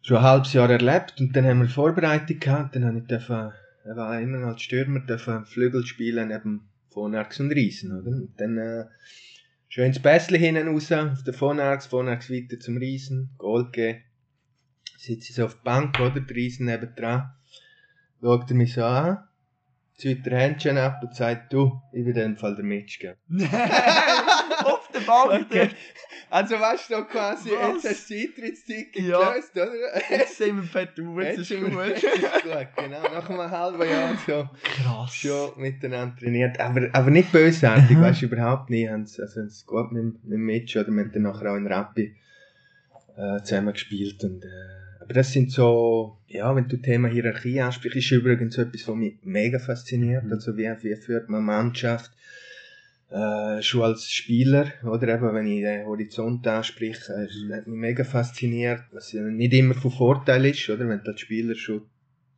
[0.00, 3.52] schon ein halbes Jahr erlebt und dann haben wir Vorbereitung gehabt, dann habe ich dürfen,
[3.84, 8.10] er war immer als Stürmer, dürfen Flügel spielen neben Vonarx und Riesen, oder?
[8.10, 8.86] Und dann äh,
[9.68, 14.00] schon ins Bässli hinten raus, auf den Vonarx, Vonarx weiter zum Riesen, Goal gegeben.
[14.96, 16.18] Sitze ich so auf der Bank, oder?
[16.18, 17.30] Der Riesen nebendran.
[18.22, 19.18] Schaut er mich so an,
[19.96, 22.64] zieht der Händchen ab und sagt, du, ich will in dem Fall der
[22.98, 23.16] geben.
[24.64, 25.70] Auf der Bank, Okay.
[26.30, 27.84] Also weißt du, quasi, Was?
[27.84, 29.32] jetzt hast du das Eintrittsticket Ja.
[29.32, 29.70] gelöst, oder?
[30.10, 31.88] Jetzt sind wir fett du, jetzt ist sind wir- gut.
[31.88, 33.02] Jetzt ist gut, genau.
[33.02, 35.14] Nach einem halben Jahr so Krass.
[35.14, 36.58] schon miteinander trainiert.
[36.58, 38.00] Aber, aber nicht bösartig, Mhm.
[38.02, 38.88] weißt du, überhaupt nicht.
[38.88, 41.66] Also haben sie gut mit, mit dem Mitch oder wir haben dann nachher auch in
[41.66, 42.16] Rappi
[43.18, 44.24] äh, zusammen gespielt.
[44.24, 44.48] Und, äh,
[45.02, 48.86] aber das sind so, ja, wenn du das Thema Hierarchie ansprichst, ist übrigens so etwas,
[48.86, 50.24] was mich mega fasziniert.
[50.24, 50.32] Mhm.
[50.32, 52.12] Also wie, wie führt man Mannschaft?
[53.10, 57.78] Äh, schon als Spieler, oder eben, wenn ich den Horizont anspreche, äh, es hat mich
[57.78, 61.82] mega fasziniert, was ja nicht immer von Vorteil ist, oder, wenn du als Spieler schon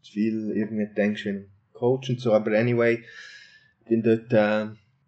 [0.02, 3.04] zu viel irgendwie denkst wie ein Coach und so, aber anyway,
[3.88, 4.66] bin dort, äh,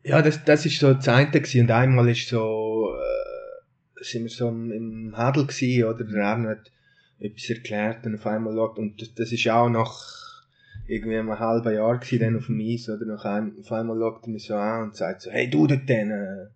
[0.08, 1.62] ja, das, das ist so das eine gewesen.
[1.62, 6.70] und einmal ist so, äh, sind wir so im, Huddle gewesen, oder, der Arno hat
[7.18, 10.44] etwas erklärt und auf einmal schaut, und das, ist auch nach
[10.86, 14.24] irgendwie einem halben Jahr gewesen, dann auf dem Eis, oder, nach einem, auf einmal schaut
[14.24, 16.46] er mich so an und sagt so, hey, du dort dann, äh,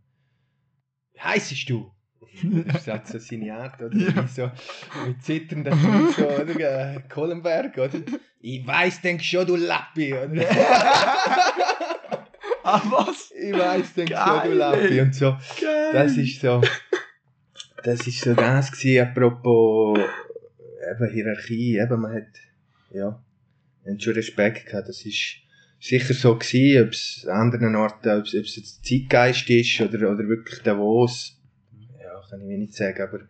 [1.14, 1.90] wie heissest du?
[2.42, 3.96] Das ist halt so seine Art, oder?
[3.96, 4.23] Ja.
[4.23, 4.51] Wie So,
[5.07, 5.75] mit zitternden
[6.16, 6.94] so, oder?
[6.94, 7.99] Äh, Kohlenberg, oder?
[8.40, 10.46] Ich weiss, denk schon, du Lappi, oder?
[12.62, 13.33] Ah, was?
[13.33, 15.37] ich weiss, denk schon, du Lappi, und so.
[15.61, 15.92] Geil.
[15.92, 16.61] Das ist so,
[17.83, 19.99] das ist so das gewesen, apropos,
[20.90, 22.29] eben Hierarchie, eben, man hat,
[22.92, 23.22] ja,
[23.85, 25.37] man schon Respekt gehabt, das ist
[25.81, 30.29] sicher so gewesen, ob es an anderen Orten, ob es, jetzt Zeitgeist ist, oder, oder
[30.29, 31.38] wirklich Davos,
[31.98, 33.20] ja, kann ich mir nicht sagen, aber,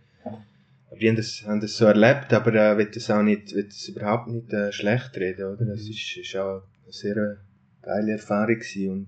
[0.96, 3.88] wir haben das, haben das so erlebt, aber äh, will das auch nicht, will das
[3.88, 5.64] überhaupt nicht äh, schlecht reden, oder?
[5.64, 7.36] Das ist, ist auch eine sehr äh,
[7.82, 9.06] geile Erfahrung gewesen und,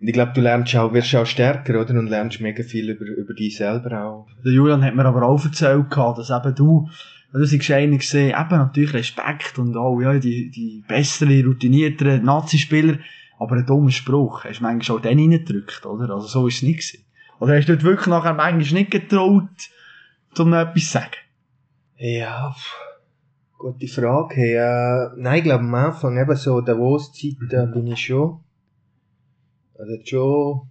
[0.00, 1.96] und ich glaube, du lernst auch, wirst auch stärker, oder?
[1.96, 4.26] Und lernst mega viel über, über dich selber auch.
[4.44, 6.88] Der Julian hat mir aber auch erzählt, dass eben du
[7.32, 12.98] Also, sie gesehen, eben natürlich Respekt und auch, ja, die, die besseren, routinierteren Nazi-Spieler,
[13.38, 16.14] aber ein dummer Spruch, hast du manchmal auch den reingedrückt, oder?
[16.14, 17.04] Also, so ist es nicht gewesen.
[17.40, 19.48] Oder hast du dort wirklich nachher manchmal nicht getraut,
[20.38, 21.16] um noch etwas zu sagen?
[21.96, 22.76] Ja, pff,
[23.58, 24.34] gute Frage.
[24.34, 28.40] Hey, äh, nein, ich glaube am Anfang, eben so Davos-Zeit, da bin ich schon,
[29.78, 30.70] also schon,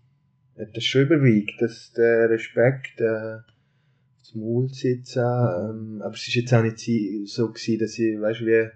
[0.60, 3.38] hat das schon überwiegt, dass der Respekt, äh,
[4.32, 6.80] zum Maul sitzen, ähm, aber es ist jetzt auch nicht
[7.30, 8.70] so gewesen, dass ich, weißt wie,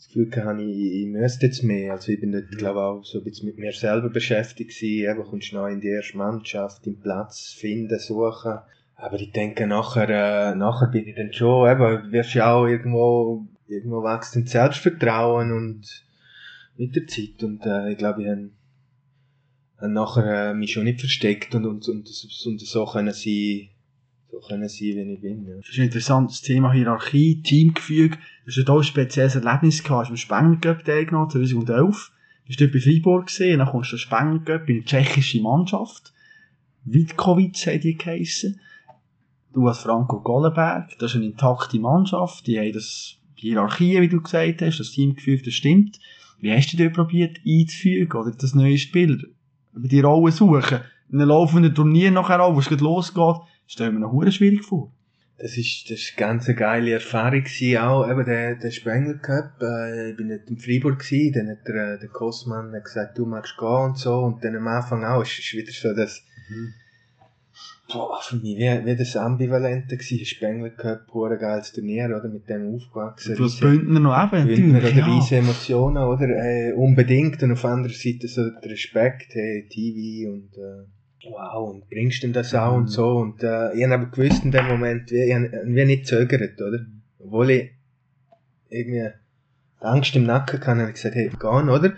[0.00, 1.92] das Gefühl hatte, ich, ich müsste jetzt mehr.
[1.92, 5.10] Also ich bin dort, glaube auch so ein bisschen mit mir selber beschäftigt gewesen.
[5.10, 8.58] Eben kommst du neu in die erste Mannschaft, den Platz finden, suchen.
[8.96, 13.46] Aber ich denke, nachher, äh, nachher bin ich dann schon, eben, wirst ja auch irgendwo,
[13.68, 16.04] irgendwo wächst ein Selbstvertrauen und
[16.78, 17.42] mit der Zeit.
[17.42, 18.50] Und äh, ich glaube, ich habe
[19.78, 22.08] hab nachher äh, mich schon nicht versteckt und, und, und,
[22.46, 23.70] und so können sie
[24.30, 25.46] so können sein, wie ich bin.
[25.46, 25.56] Ja.
[25.56, 28.18] Das ist ein interessantes Thema Hierarchie, Teamgefüge.
[28.46, 32.12] Du hast ein spezielles Erlebnis gehabt, hast du am Spengler Cup teilgenommen, 2011.
[32.42, 36.12] Du bist dort bei Freiburg gesehen, dann kommst du zum Spengler in eine tschechische Mannschaft.
[36.84, 38.60] Witkowitz hat die geheissen.
[39.52, 44.20] Du als Franco Gollenberg, das ist eine intakte Mannschaft, die haben das Hierarchie, wie du
[44.20, 45.98] gesagt hast, das Teamgefüge, das stimmt.
[46.38, 49.18] Wie hast du dir probiert einzufügen, oder das neue Spieler,
[49.74, 50.80] über die Rolle suchen?
[51.10, 53.36] In einem laufenden Turnier nachher auch, wo es losgeht,
[53.72, 54.92] stelle mir noch schwierig vor.
[55.38, 59.62] Das ist, das ist ganz eine geile Erfahrung gewesen, auch eben der, der Spengler Cup.
[59.62, 63.56] Äh, ich bin nicht in Freiburg gewesen, dann hat der, der Kosman gesagt, du magst
[63.56, 64.18] gehen und so.
[64.18, 66.74] Und dann am Anfang auch, ist es wieder so das, mhm.
[67.90, 72.46] boah, für mich, wie, wie das Ambivalente gewesen, Spengler Cup, pure geiles Turnier, oder, mit
[72.50, 73.34] dem aufgewachsen.
[73.34, 77.42] Du hast Bündner noch eben, Bündner oder riesen Emotionen, oder, äh, unbedingt.
[77.42, 82.22] Und auf der anderen Seite so der Respekt, hey, TV und, äh, wow, und bringst
[82.22, 82.82] du das auch mhm.
[82.82, 83.16] und so.
[83.18, 86.86] Und äh, ich habe aber gewusst in dem Moment, wie, ich habe nicht zögert, oder?
[87.18, 87.70] Obwohl ich
[88.68, 89.10] irgendwie
[89.80, 91.94] Angst im Nacken kann, habe ich gesagt, hey, gehen, oder?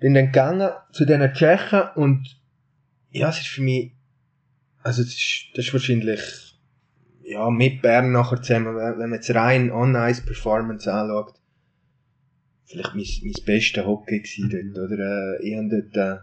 [0.00, 2.40] Bin dann gegangen zu diesen Tschechen und
[3.10, 3.92] ja, es ist für mich,
[4.82, 6.20] also das ist, das ist wahrscheinlich
[7.22, 11.34] ja, mit Bern nachher zusammen, wenn man jetzt rein On-Ice-Performance anschaut,
[12.64, 15.38] vielleicht mein, mein bester Hockey gewesen dort, oder?
[15.40, 16.22] Äh, ich habe dort äh,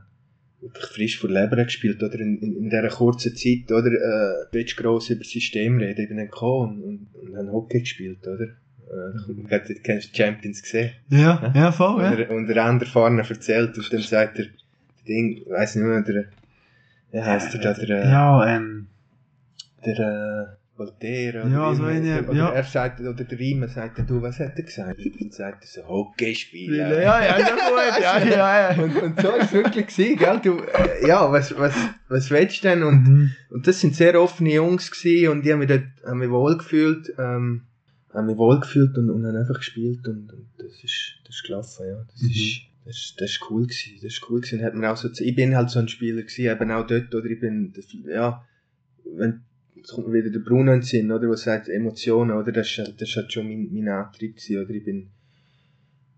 [0.73, 5.09] frisch vor Leber gespielt, oder in, in, in dieser kurzen Zeit, oder, äh, willst gross
[5.09, 8.45] über das System reden, bin dann gekommen und, und, und Hockey gespielt, oder?
[8.45, 9.43] Äh, du
[9.83, 10.91] kennst die Champions gesehen.
[11.09, 12.11] Ja, ja, voll, ja.
[12.11, 14.45] Und, und der andere vorne erzählt, und dann sagt er,
[15.07, 16.25] Ding, ich weiss nicht mehr, der,
[17.11, 18.87] wie heisst der da, der, äh, ja, ähm,
[19.85, 22.49] der, äh, Voltaire oder ja, so eine, oder ja.
[22.49, 24.99] er sagt, oder der Riemer sagt, du, was hat er gesagt?
[24.99, 27.01] Und sagt er so, Hockeyspieler.
[27.01, 28.83] Ja, ja, ja, gut, ja, ja, ja.
[28.83, 30.39] Und, und so ist es wirklich gewesen, gell?
[30.43, 31.75] Du, äh, ja, was, was,
[32.09, 32.83] was willst du denn?
[32.83, 33.31] Und, mhm.
[33.51, 36.57] und das sind sehr offene Jungs gewesen und die haben mich dort, haben mich wohl
[36.57, 37.61] gefühlt, ähm,
[38.11, 41.43] haben mich wohl gefühlt und, und haben einfach gespielt und, und das ist, das ist
[41.43, 42.03] gelaufen, ja.
[42.11, 42.29] Das mhm.
[42.29, 44.63] ist, das, das ist cool gewesen, das ist cool gewesen.
[44.63, 47.25] Hat mir auch so, ich bin halt so ein Spieler gewesen, eben auch dort, oder
[47.25, 47.73] ich bin,
[48.07, 48.43] ja,
[49.05, 49.43] wenn,
[49.75, 52.93] jetzt kommt wieder der Bruno in den Sinn, oder, der sagt Emotionen, oder, das ist,
[52.99, 55.09] das ist halt schon mein, mein Antrieb gewesen, oder, ich bin,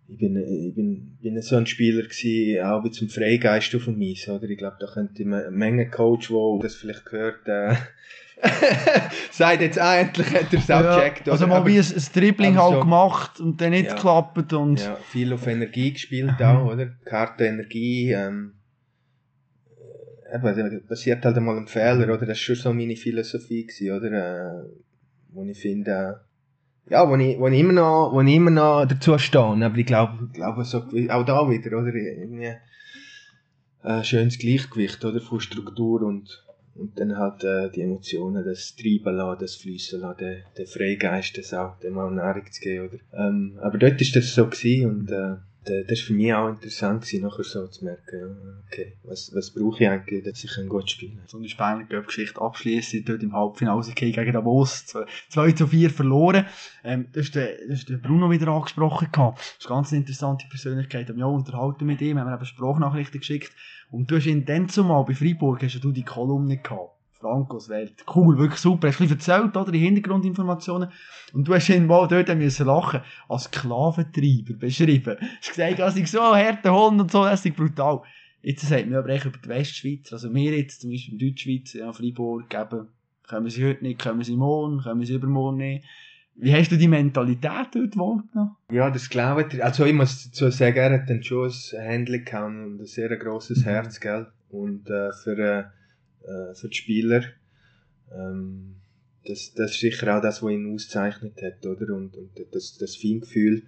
[0.08, 4.02] ich bin, ich bin, bin so ein Spieler gewesen, auch wie zum Freigeist auf dem
[4.02, 7.76] Eis, oder, ich glaube, da könnte eine Menge Coach, wo das vielleicht gehört, äh,
[9.32, 11.30] sagt jetzt auch endlich hat er es auch ja, gecheckt.
[11.30, 14.82] Also mal wie ein, ein Dribbling halt so, gemacht und dann nicht ja, geklappt und...
[14.82, 18.55] Ja, viel auf Energie gespielt auch, oder, Karte Energie, ähm,
[20.34, 22.26] eben, passiert halt einmal ein Fehler, oder?
[22.26, 24.12] Das war schon so meine Philosophie, gewesen, oder?
[24.12, 24.64] Äh,
[25.30, 28.86] wo ich finde, äh, ja, wo ich, wo ich immer noch, wo ich immer noch
[28.86, 29.42] dazu stehe.
[29.42, 31.94] Aber ich glaube, glaube so, auch da wieder, oder?
[31.94, 32.54] Irgendwie,
[33.84, 35.20] äh, schönes Gleichgewicht, oder?
[35.20, 40.20] Von Struktur und, und dann halt äh, die Emotionen, das Treiben lassen, das Fließen lassen,
[40.20, 43.28] den, den Freigeist, das auch, dem auch Nahrung zu geben, oder?
[43.28, 45.36] Ähm, aber dort war das so gewesen und, äh,
[45.66, 49.84] das war für mich auch interessant, gewesen, nachher so zu merken, okay, was, was brauche
[49.84, 51.28] ich eigentlich, dass ich gut spielen kann.
[51.28, 54.86] So eine Spengler Geschichte abschließen, dort im Halbfinale gegen Davos
[55.30, 56.46] 2 zu 4 verloren.
[56.84, 59.40] Ähm, das ist der, das ist der Bruno wieder angesprochen gehabt.
[59.40, 61.08] Das ist eine ganz interessante Persönlichkeit.
[61.08, 63.52] Wir haben ja unterhalten mit ihm, haben eben Sprachnachrichten geschickt.
[63.92, 66.95] Und du hast ihn dann zumal bei Freiburg, hast du die Kolumne gehabt.
[67.26, 68.06] Frankos Welt.
[68.14, 68.90] Cool, wirklich super.
[68.90, 69.72] Hast du erzählt, oder?
[69.72, 70.90] Die Hintergrundinformationen.
[71.34, 75.18] Und du hast ihn mal dort müssen lachen, als Sklaventreiber beschrieben.
[75.40, 78.02] Hast gesagt, als ich so harten Hund und so, das ist brutal.
[78.44, 80.14] Jetzt sagt man aber echt über die Westschweiz.
[80.14, 82.88] Also wir jetzt, zum Beispiel in Deutschschweiz, ja, Freiburg, eben,
[83.28, 85.84] kommen sie heute nicht, kommen sie morgen, kommen sie übermorgen nicht.
[86.36, 88.56] Wie hast du die Mentalität dort wahrgenommen?
[88.70, 89.64] Ja, das glaube ich.
[89.64, 93.62] Also ich muss dazu sagen, er hat dann schon ein Händchen und ein sehr grosses
[93.62, 93.70] mhm.
[93.70, 94.28] Herz, gell?
[94.52, 95.40] Und äh, für...
[95.40, 95.64] Äh,
[96.26, 97.24] äh, für die Spieler.
[98.14, 98.76] Ähm,
[99.26, 101.94] das, das ist sicher auch das, was ihn auszeichnet hat, oder?
[101.94, 103.64] Und, und das, das Feingefühl,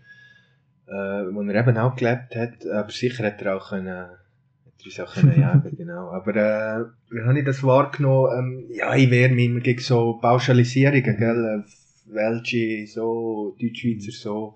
[0.87, 5.03] äh, wo er eben auch gelebt hat, aber sicher hat er auch können, hat er
[5.03, 6.09] auch können jagen, genau.
[6.11, 8.67] Aber, äh, wie habe ich das wahrgenommen?
[8.69, 11.63] Ähm, ja, ich wehre mich immer gegen so Pauschalisierungen, gell?
[12.05, 14.55] Welche so, Deutschschweizer so.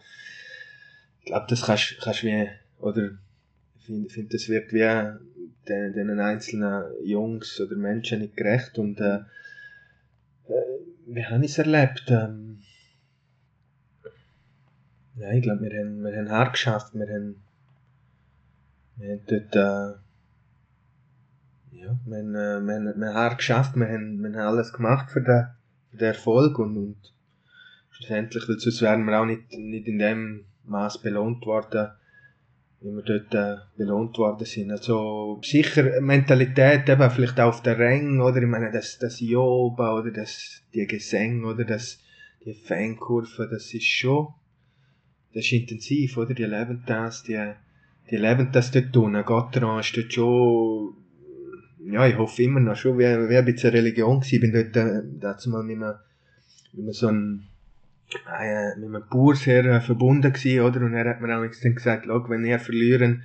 [1.19, 2.47] Ich glaube, das kannst, kannst wie,
[2.79, 3.17] oder,
[3.77, 4.79] ich finde, find, das wird wie
[5.93, 9.19] den, den einzelnen Jungs oder Menschen nicht gerecht und, äh,
[10.47, 12.05] äh wie habe ich es erlebt?
[12.09, 12.61] Ähm,
[15.15, 16.93] ja, ich glaube, wir haben, wir haben hart geschafft.
[16.93, 17.43] Wir haben,
[18.95, 19.97] wir haben dort, äh,
[21.77, 23.75] ja, wir haben, äh, wir, haben, wir haben hart geschafft.
[23.75, 25.47] Wir haben, wir haben alles gemacht für den,
[25.89, 27.13] für den Erfolg und, und
[27.89, 31.91] schlussendlich, weil sonst wären wir auch nicht, nicht in dem Maß belohnt worden,
[32.81, 34.71] wie wir dort äh, belohnt worden sind.
[34.71, 38.41] Also sicher Mentalität eben vielleicht auch auf der Rang, oder?
[38.41, 41.99] Ich meine, das, das Joba oder das, die Gesänge oder das,
[42.43, 44.29] die Fankurve, das ist schon,
[45.33, 46.33] das ist intensiv, oder?
[46.33, 47.39] Die leben das, die,
[48.09, 49.23] die leben das dort unten.
[49.23, 50.95] Gotteron ist dort schon,
[51.85, 54.35] ja, ich hoffe immer noch schon, wie, wie ein bisschen Religion gewesen.
[54.35, 55.95] Ich bin dort, äh, dazu mal mit einem,
[56.73, 57.43] mit einem so einem
[58.39, 60.81] äh, mit einem Bauer sehr äh, verbunden gewesen, oder?
[60.81, 63.23] Und er hat mir auch dann gesagt, Schau, wenn ihr verlieren,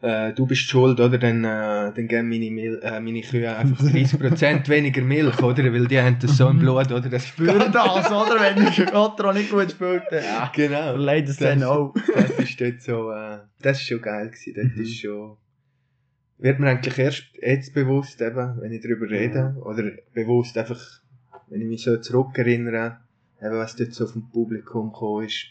[0.00, 1.18] äh, du bist schuld, oder?
[1.18, 5.72] Dann, äh, dann geben meine, Mil äh, meine Kühe einfach 30% weniger Milch, oder?
[5.72, 7.08] Weil die haben das so im Blut, oder?
[7.08, 8.36] Das Spüren das, oder?
[8.40, 10.50] Wenn der Gotro nicht gut spielt, ja.
[10.54, 10.96] Genau.
[10.96, 11.94] Leider es dann auch.
[12.14, 14.54] Das ist dort so, äh, das ist schon geil gewesen.
[14.56, 14.82] Dort Mhm.
[14.82, 15.36] ist schon,
[16.38, 20.80] wird mir eigentlich erst jetzt bewusst, eben, wenn ich darüber rede, oder bewusst einfach,
[21.48, 22.98] wenn ich mich so zurückerinnere,
[23.42, 25.46] eben, was dort so vom Publikum gekommen ist.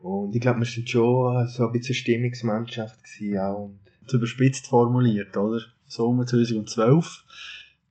[0.00, 3.64] Und ich glaube, wir sind schon so ein bisschen Stimmungsmannschaft gewesen auch.
[3.64, 5.60] Und Zu überspitzt formuliert, oder?
[5.86, 7.24] Sommer 2012.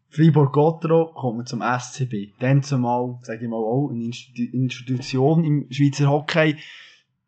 [0.10, 2.34] Fribourg-Gottero kommt man zum SCB.
[2.39, 6.58] Dann zumal, sage ich mal, auch eine Institu Institution im Schweizer Hockey.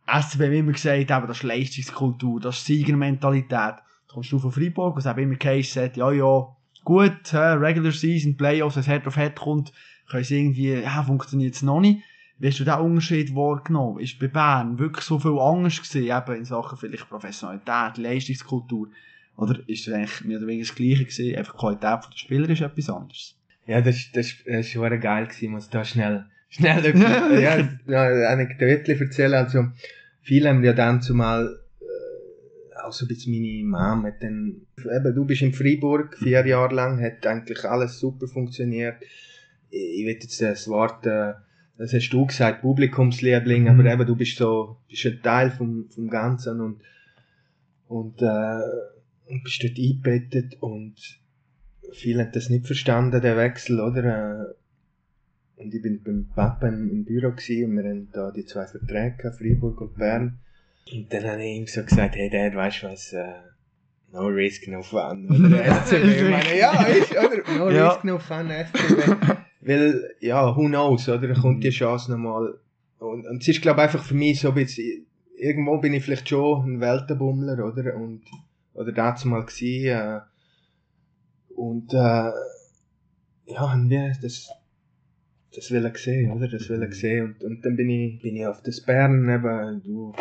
[0.06, 3.76] SCB haben immer gesagt, eben, das ist Leistungskultur, das ist Siegermentalität.
[4.08, 6.48] Kommst du von Freiburg und es hat immer geheißen, ja, ja,
[6.84, 9.72] gut, hä, Regular Season, Playoffs, es Head auf Head kommt,
[10.10, 12.02] können sie irgendwie, ja, funktioniert es noch nicht.
[12.40, 14.00] Wie hast du diesen Unterschied wahrgenommen?
[14.00, 18.90] Ist bei Bern wirklich so viel anders gewesen, eben in Sachen vielleicht Professionalität, Leistungskultur?
[19.38, 22.50] Oder ist es eigentlich mehr oder weniger das Gleiche gewesen, einfach die Qualität der Spieler
[22.50, 23.36] ist etwas anderes?
[23.66, 27.02] ja, das, das, das ist schon geil gewesen, ich muss da schnell, schnell etwas,
[27.42, 29.34] ja, ja, Anekdote erzählen.
[29.34, 29.68] Also,
[30.22, 35.16] viele haben ja dann zumal, äh, auch so ein bisschen meine Mom hat dann, eben,
[35.16, 38.98] du bist in Freiburg, vier Jahre lang, hat eigentlich alles super funktioniert.
[39.76, 41.34] Ich, will jetzt das Wort, äh,
[41.78, 43.68] das hast du gesagt, Publikumsliebling, Mhm.
[43.70, 46.82] aber eben, du bist so, bist ein Teil vom, vom Ganzen und,
[47.88, 48.60] und, äh,
[49.30, 50.96] und bist dort eingebettet und
[51.94, 54.04] viele haben das nicht verstanden, den Wechsel, oder?
[54.04, 54.54] Äh,
[55.64, 58.66] Und ich bin beim Papa im, im Büro gewesen, und wir haben da die zwei
[58.68, 60.40] Verträge, gehabt, Freiburg und Bern.
[60.92, 63.26] Und dann habe ich ihm so gesagt, hey Dad, weißt du was, äh,
[64.12, 65.28] no risk, no fun.
[65.30, 66.04] Oder SCB.
[66.04, 67.58] Ich meine, ja, ist, oder?
[67.58, 67.90] No Ja.
[67.90, 69.38] risk, no fun, SCB.
[69.66, 71.28] Weil, ja, who knows, oder?
[71.28, 72.56] Da kommt die Chance nochmal.
[73.00, 75.06] Und, und es ist, glaube ich, einfach für mich so ein bisschen,
[75.38, 77.96] irgendwo bin ich vielleicht schon ein Weltenbummler, oder?
[77.96, 78.24] Und,
[78.74, 80.20] oder dazu mal gewesen, äh,
[81.56, 82.32] und, äh,
[83.46, 84.50] ja, haben wir das,
[85.56, 86.48] das will ich sehen, oder?
[86.48, 87.26] Das will ich sehen.
[87.26, 90.14] Und, und dann bin ich, bin ich auf das Bern, eben, du,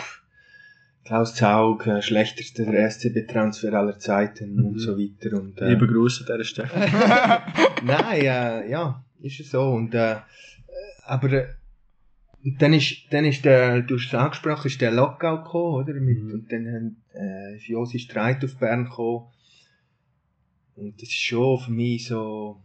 [1.04, 4.64] Klaus Zaug, äh, schlechtester SCB-Transfer aller Zeiten Mhm.
[4.66, 5.36] und so weiter.
[5.40, 6.68] Und, äh, Liebe Grüße an dieser Stelle.
[7.84, 9.62] Nein, äh, ja, ist es so.
[9.70, 10.16] Und, äh,
[11.04, 11.48] aber äh,
[12.58, 15.94] dann ist, dann ist der, du hast es angesprochen, ist der Lockout gekommen, oder?
[15.94, 16.32] Mit, Mhm.
[16.32, 19.26] Und dann haben, äh, ist Josi Streit auf Bern gekommen.
[20.74, 22.62] Und das ist schon für mich so,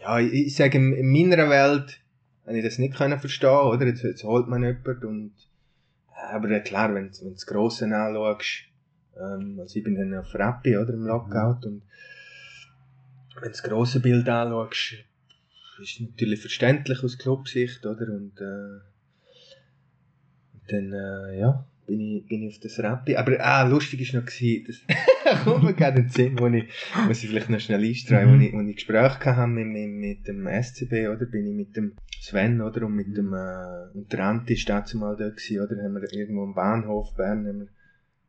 [0.00, 2.00] ja, ich, ich sage, in, in meiner Welt
[2.46, 3.86] habe ich das nicht können verstehen, oder?
[3.86, 5.32] Jetzt, jetzt holt man jemanden und,
[6.32, 8.64] aber äh, klar, wenn, du das Grosse anschaust,
[9.16, 11.82] ähm, also ich bin dann auf Rappi, oder, im Lockout und
[13.40, 15.04] wenn du das grosse Bild anschaust,
[15.80, 18.06] ist natürlich verständlich aus Clubsicht, oder?
[18.08, 18.80] Und, äh,
[20.68, 23.16] dann, äh, ja, bin ich, bin ich auf das Rappi.
[23.16, 26.64] Aber, ah, lustig ist noch gewesen, das kommt mir gerade in den Sinn, wo ich,
[27.06, 28.38] muss ich vielleicht noch schnell einstreuen, Mhm.
[28.38, 31.26] wo ich, wo ich Gespräche hatte mit, mit, mit dem SCB, oder?
[31.26, 32.86] Bin ich mit dem Sven, oder?
[32.86, 35.82] Und mit dem, äh, und der Anti ist dazu mal da gewesen, oder?
[35.82, 37.68] Haben wir irgendwo am Bahnhof Bern, haben wir,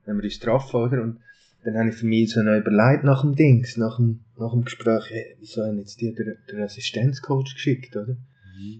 [0.07, 1.01] haben wir uns getroffen, oder?
[1.03, 1.19] Und
[1.63, 4.63] dann habe ich für mich so noch überlegt nach dem Dings, nach dem, nach dem
[4.63, 8.15] Gespräch, hey, wieso haben jetzt die der, der Assistenzcoach geschickt, oder?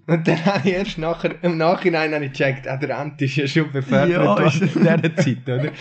[0.07, 3.35] Und dann habe ich erst nachher, im Nachhinein habe ich gecheckt, ah, der Anti ist
[3.37, 5.71] ja schon befördert Ja, ist- in dieser Zeit, oder?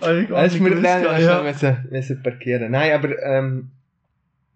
[0.36, 1.18] Hast du mir dann ja.
[1.18, 1.42] ja.
[1.42, 2.72] müssen, müssen parkieren.
[2.72, 3.70] Nein, aber ähm,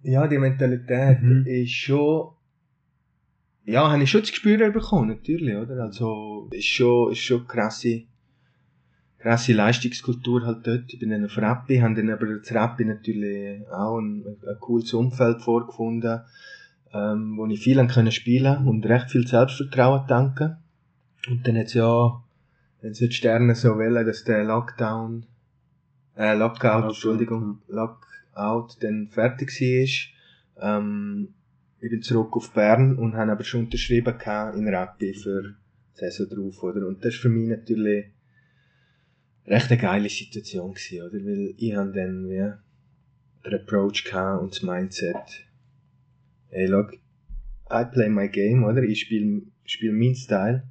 [0.03, 1.45] ja, die Mentalität Mhm.
[1.47, 2.29] ist schon
[3.65, 5.83] ja, habe ich schon das Gespür bekommen, natürlich, oder?
[5.85, 8.03] Also, ist schon, ist schon krasse,
[9.29, 10.85] krasse Leistungskultur halt dort.
[10.91, 14.95] Ich bin dann auf Rappi, habe dann aber das Rappi natürlich auch ein, ein cooles
[14.95, 16.21] Umfeld vorgefunden,
[16.95, 20.57] ähm, wo ich viel an können spielen und recht viel Selbstvertrauen tanken.
[21.29, 22.23] Und dann hat's ja,
[22.81, 25.27] dann die Sterne so wollen, dass der Lockdown,
[26.17, 30.79] äh, Lockout, Lockout, Entschuldigung, Lockout dann fertig war.
[30.79, 31.35] Ähm,
[31.83, 34.15] ich bin zurück auf Bern und habe aber schon unterschrieben
[34.55, 35.55] in Rappi für die
[35.99, 36.87] Saison drauf, oder?
[36.87, 38.07] Und das ist für mich natürlich
[39.49, 41.25] recht eine geile Situation gewesen, oder?
[41.25, 42.53] Weil ich habe dann, wie,
[43.45, 45.47] den Approach gehabt und das Mindset,
[46.51, 46.95] hey, look,
[47.71, 48.83] I play my game, oder?
[48.83, 50.65] Ich spiele spiel meinen Style.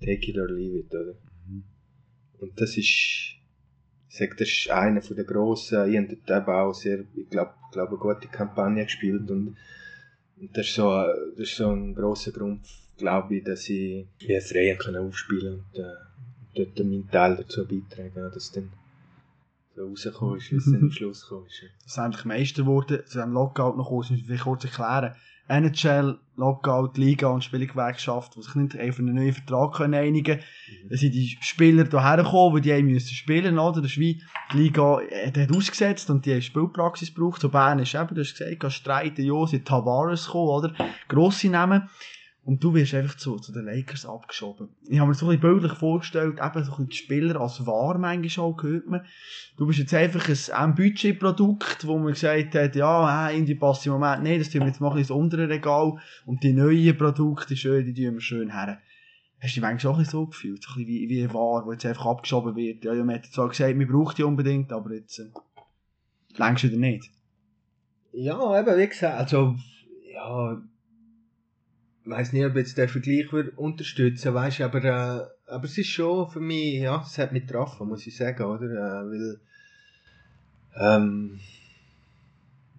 [0.00, 1.14] Take it or leave it, oder?
[2.38, 3.36] Und das ist,
[4.08, 7.28] ich sag, das ist einer von der grossen, ich habe dort eben auch sehr, ich
[7.30, 9.56] glaube, glaub, eine gute Kampagne gespielt und,
[10.36, 10.90] und das ist so,
[11.36, 15.78] das ist so ein grosser Grund, glaube ich, dass ich wie frei können aufspielen und,
[15.78, 16.11] äh,
[16.54, 18.72] dort meinen Teil dazu beitragen, dass dann
[19.74, 21.62] so rausgekommen ist, wie es dann am Schluss gekommen ist.
[21.84, 25.14] Das sind eigentlich Meister geworden, zu diesem Lockout noch kurz, müssen wir kurz erklären.
[25.48, 30.88] NHL, Lockout, Liga und Spielgewerkschaft, die sich nicht auf einen neuen Vertrag können einigen können.
[30.88, 33.82] Dann sind die Spieler hierher gekommen, weil die haben müssen spielen, oder?
[33.82, 34.22] Das ist wie,
[34.52, 37.42] die Liga äh, hat ausgesetzt und die haben Spielpraxis gebraucht.
[37.42, 40.74] So Bern ist eben, du hast gesagt, Streiten, ja, sind Tavares gekommen, oder?
[41.08, 41.88] Grosse Namen.
[42.44, 44.70] Und du wirst einfach zu, zu den Lakers abgeschoben.
[44.88, 47.98] Ich habe mir so ein bisschen bildlich vorgestellt, eben so ein die Spieler als wahr
[47.98, 49.06] manchmal auch gehört man.
[49.56, 53.86] Du bist jetzt einfach ein, ein Budgetprodukt, wo man gesagt hat, ja, äh, irgendwie passt
[53.86, 57.56] im Moment nicht, das tun wir jetzt mal ins untere Regal und die neuen Produkte,
[57.56, 58.80] schön, die tun wir schön her.
[59.40, 60.62] Hast du dich manchmal auch ein bisschen so gefühlt?
[60.64, 62.84] So ein bisschen wie, wie eine Ware, die jetzt einfach abgeschoben wird.
[62.84, 65.30] Ja, ja, man hat zwar gesagt, man braucht die unbedingt, aber jetzt äh,
[66.36, 67.08] längst wieder nicht.
[68.12, 69.54] Ja, eben, wie gesagt, also,
[70.12, 70.60] ja,
[72.04, 75.88] weiss nicht, ob jetzt der Vergleich würde unterstützen, weißt du, aber, äh, aber es ist
[75.88, 79.40] schon für mich, ja, es hat mich getroffen, muss ich sagen, oder, äh, weil,
[80.80, 81.40] ähm,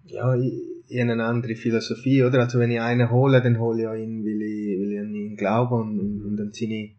[0.06, 0.52] ja, ich,
[0.88, 3.94] ich habe eine andere Philosophie, oder, also wenn ich einen hole, dann hole ich auch
[3.94, 6.90] ihn, weil ich, weil ich an ihn glaube und, und, und an seine,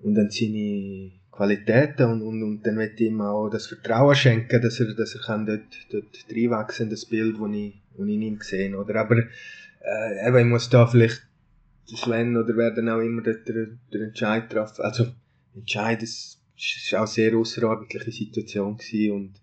[0.00, 4.60] und an seine Qualitäten und, und, und dann möchte ich ihm auch das Vertrauen schenken,
[4.60, 8.22] dass er, dass er kann dort, dort reinwachsen, das Bild, das ich, das ich in
[8.22, 9.22] ihm gesehen oder, aber,
[9.84, 11.22] äh, eben, ich muss da vielleicht
[11.86, 14.82] Sven oder wer dann auch immer den, den Entscheid treffen.
[14.82, 15.12] Also,
[15.54, 16.38] Entscheid, es
[16.90, 19.34] war auch eine sehr außerordentliche Situation gewesen und,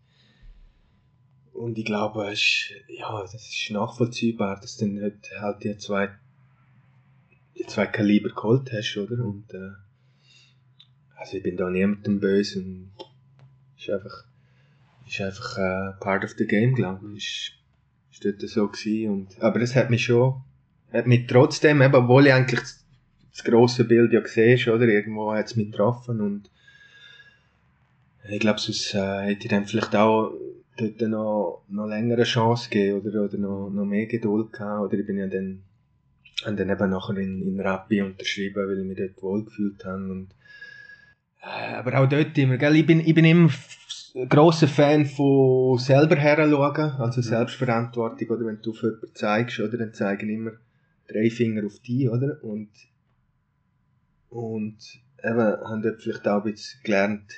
[1.54, 6.10] und ich glaube, es ist, ja, das ist nachvollziehbar, dass du dann halt die zwei,
[7.58, 9.24] die zwei Kaliber geholt hast, oder?
[9.24, 9.72] Und, äh,
[11.18, 12.92] also ich bin da niemandem böse und
[13.78, 14.24] ist einfach,
[15.06, 17.59] ist einfach äh, part of the game, glaube ich.
[18.20, 20.42] Ist, dort so gewesen und, aber es hat mich schon,
[20.92, 22.86] hat mich trotzdem, eben, obwohl ich eigentlich das,
[23.32, 26.50] das grosse Bild ja gesehen oder, irgendwo hat es mich getroffen und
[28.30, 30.34] ich glaube, sonst äh, hätte ich dann vielleicht auch
[30.78, 35.06] dort noch, noch längere Chance gegeben oder, oder noch, noch mehr Geduld gehabt, oder ich
[35.06, 35.64] bin ja dann,
[36.46, 40.30] habe dann eben nachher in, in Rappi unterschrieben, weil ich mich dort wohlgefühlt habe und
[41.42, 42.76] äh, aber auch dort immer, gell?
[42.76, 43.50] Ich, bin, ich bin immer
[44.28, 49.94] grosser Fan von selber heranschauen, also Selbstverantwortung, oder wenn du auf jemanden zeigst, oder, dann
[49.94, 50.52] zeigen immer
[51.08, 52.44] drei Finger auf dich, oder?
[52.44, 52.70] Und,
[54.30, 54.78] und
[55.24, 57.32] eben, haben dort vielleicht auch ein bisschen gelernt,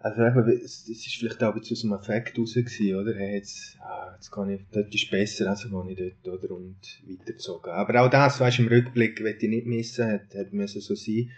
[0.00, 3.14] also eben, es, es ist vielleicht auch ein bisschen aus dem Effekt raus gewesen, oder?
[3.14, 6.54] Hey, jetzt, ah, jetzt kann ich, dort ist besser, also gehe ich dort, oder?
[6.54, 7.72] Und weitergezogen.
[7.72, 10.94] Aber auch das, weißt du, im Rückblick, will ich nicht missen, hat, hat müssen so
[10.94, 11.30] sein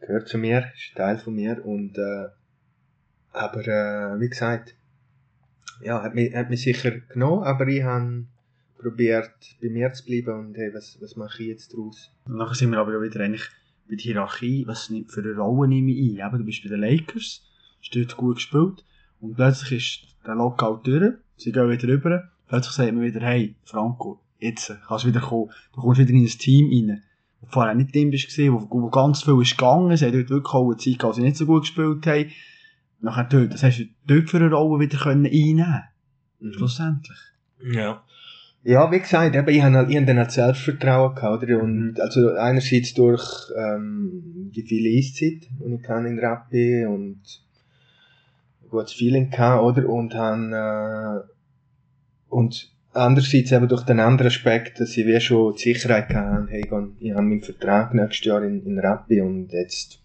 [0.00, 2.28] gehört zu mir, ist Teil von mir und äh,
[3.34, 4.76] aber äh, wie gesagt,
[5.82, 8.26] ja, hat mich, hat mich sicher genommen, aber ich habe
[8.78, 12.10] probiert bei mir zu bleiben und hey, was, was mache ich jetzt daraus?
[12.26, 13.48] Und nachher sind wir aber wieder eigentlich
[13.88, 16.26] bei der Hierarchie, was für eine Rolle nehme ich ein.
[16.26, 17.42] Eben, du bist bei den Lakers,
[17.80, 18.84] hast dort gut gespielt
[19.20, 23.56] und plötzlich ist der Lockout durch, sie gehen wieder rüber, plötzlich sagt man wieder, hey,
[23.64, 27.02] Franco, jetzt kannst du wieder kommen, du kommst wieder in ein Team rein,
[27.40, 30.54] wo vorher nicht drin bist, wo, wo ganz viel ist gegangen, sie haben dort wirklich
[30.54, 32.30] auch eine Zeit gehabt, sie nicht so gut gespielt haben.
[33.00, 35.82] Nachher dort, das hast du dort für eine Rolle wieder können einnehmen
[36.52, 37.18] schlussendlich.
[37.72, 38.02] Ja.
[38.62, 41.62] Ja, wie gesagt, eben, ich habe halt- ich hab dann halt Selbstvertrauen gehabt, oder?
[41.62, 47.20] Und, also, einerseits durch, ähm, die viele Eiszeit, die ich kann in Rappi und
[48.62, 49.86] ein gutes Feeling gehabt, oder?
[49.86, 51.20] Und han, äh,
[52.30, 56.62] und andererseits eben durch den anderen Aspekt, dass ich wie schon die Sicherheit hatte, hey,
[56.64, 60.00] ich habe- ich habe meinen Vertrag nächstes Jahr in, in Rappi und jetzt,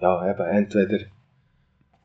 [0.00, 0.98] ja, eben, entweder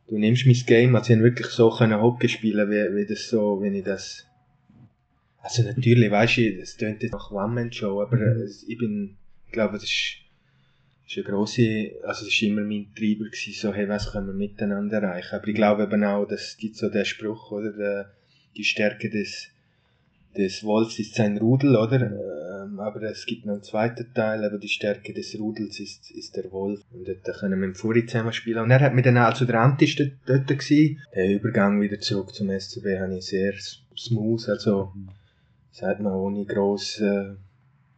[0.09, 3.59] du nimmst mein Game, also ich wirklich so können Hockey spielen, wie, wie das so,
[3.61, 4.25] wenn ich das
[5.41, 8.41] Also natürlich, weißt du, es klingt jetzt nach One-Man-Show, aber Mhm.
[8.41, 10.17] äh, ich bin, ich glaube, das ist,
[11.07, 14.33] ist eine grosse, also das war immer mein Treiber gewesen, so, hey, was können wir
[14.33, 15.35] miteinander erreichen?
[15.35, 18.11] Aber ich glaube eben auch, dass es gibt so den Spruch, oder, der,
[18.57, 19.49] die Stärke des,
[20.35, 21.97] des Wolfs ist sein Rudel, oder?
[22.67, 26.35] Ähm, aber es gibt noch einen zweiten Teil, aber die Stärke des Rudels ist, ist
[26.35, 26.81] der Wolf.
[26.91, 28.59] Und dort können wir dem Furi zusammen spielen.
[28.59, 31.01] Und er hat mit dann, also der Ant ist dort, dort gewesen.
[31.15, 33.53] Der Übergang wieder zurück zum SCB habe ich sehr
[33.95, 34.93] smooth, also,
[35.71, 37.33] sagt man, ohne gross, äh,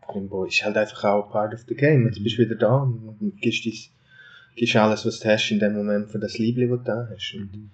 [0.07, 2.05] Grimbo, ist halt einfach auch part of the game.
[2.07, 3.91] Jetzt bist du wieder da und, gibst, dies,
[4.55, 7.35] gibst alles, was du hast in dem Moment für das Liebling, das du da hast.
[7.35, 7.69] Und,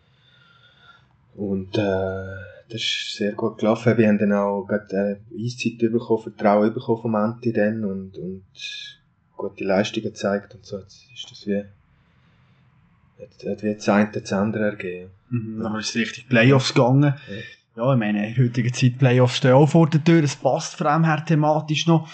[1.35, 3.97] und äh, das ist sehr gut gelaufen.
[3.97, 8.43] Wir haben dann auch gerade äh, Eiszeit bekommen, Vertrauen bekommen vom Anti dann und, und
[9.35, 10.79] gute Leistungen gezeigt und so.
[10.79, 11.63] Jetzt ist das wie,
[13.21, 15.11] hat, hat wie das eine das andere ergeben.
[15.29, 15.59] Mhm.
[15.61, 17.15] Dann ist es richtig Playoffs gegangen.
[17.75, 20.23] Ja, ich meine, in der heutigen Zeit Playoffs stehen auch vor der Tür.
[20.23, 22.09] Es passt vor allem her thematisch noch.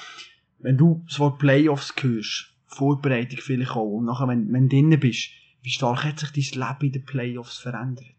[0.59, 4.99] Wenn du das Wort Playoffs hörst, Vorbereitung vielleicht auch, und nachher, wenn, wenn du drinnen
[4.99, 5.30] bist,
[5.61, 8.15] wie stark hat sich dein Leben in den Playoffs verändert?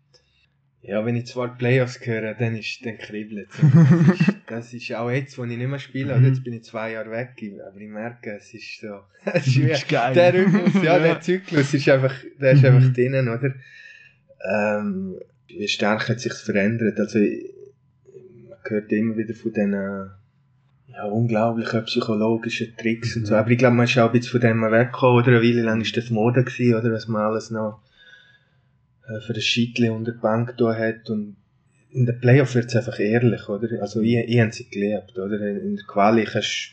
[0.85, 3.57] Ja, wenn ich zwar Playoffs höre, dann ist dann kribbelt es.
[3.63, 6.65] Das ist, das ist auch jetzt, wo ich nicht mehr spiele, also jetzt bin ich
[6.65, 7.31] zwei Jahre weg,
[7.67, 9.01] aber ich merke, es ist so,
[9.33, 10.13] es ist wie, ist geil.
[10.13, 12.67] der Rhythmus, ja, der Zyklus ist einfach, der ist Mhm.
[12.67, 13.55] einfach drinnen, oder?
[14.53, 16.99] Ähm, wie stark hat sich's verändert?
[16.99, 23.35] Also, man hört immer wieder von diesen, ja, unglaublichen psychologischen Tricks und so.
[23.35, 23.39] Mhm.
[23.41, 25.29] Aber ich glaube, man ist auch ein bisschen von dem weggekommen, oder?
[25.39, 26.93] Eine Weile lang ist das Mode gewesen, oder?
[26.93, 27.81] Was man alles noch
[29.09, 31.37] äh, für das Schiedli unter die Bank da hat und
[31.91, 33.69] in der Playoff wird es einfach ehrlich, oder?
[33.83, 35.41] Also ich, ich habe sie gelebt, oder?
[35.41, 36.73] In der Quali kannst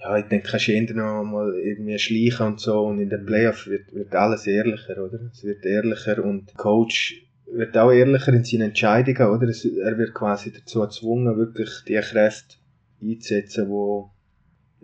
[0.00, 3.18] ja, ich denke, kannst du eher noch mal irgendwie schleichen und so und in der
[3.18, 5.18] Playoff wird, wird alles ehrlicher, oder?
[5.32, 9.48] Es wird ehrlicher und der Coach wird auch ehrlicher in seinen Entscheidungen, oder?
[9.48, 12.56] Es, er wird quasi dazu gezwungen, wirklich die Kräfte
[13.00, 14.10] einzusetzen, wo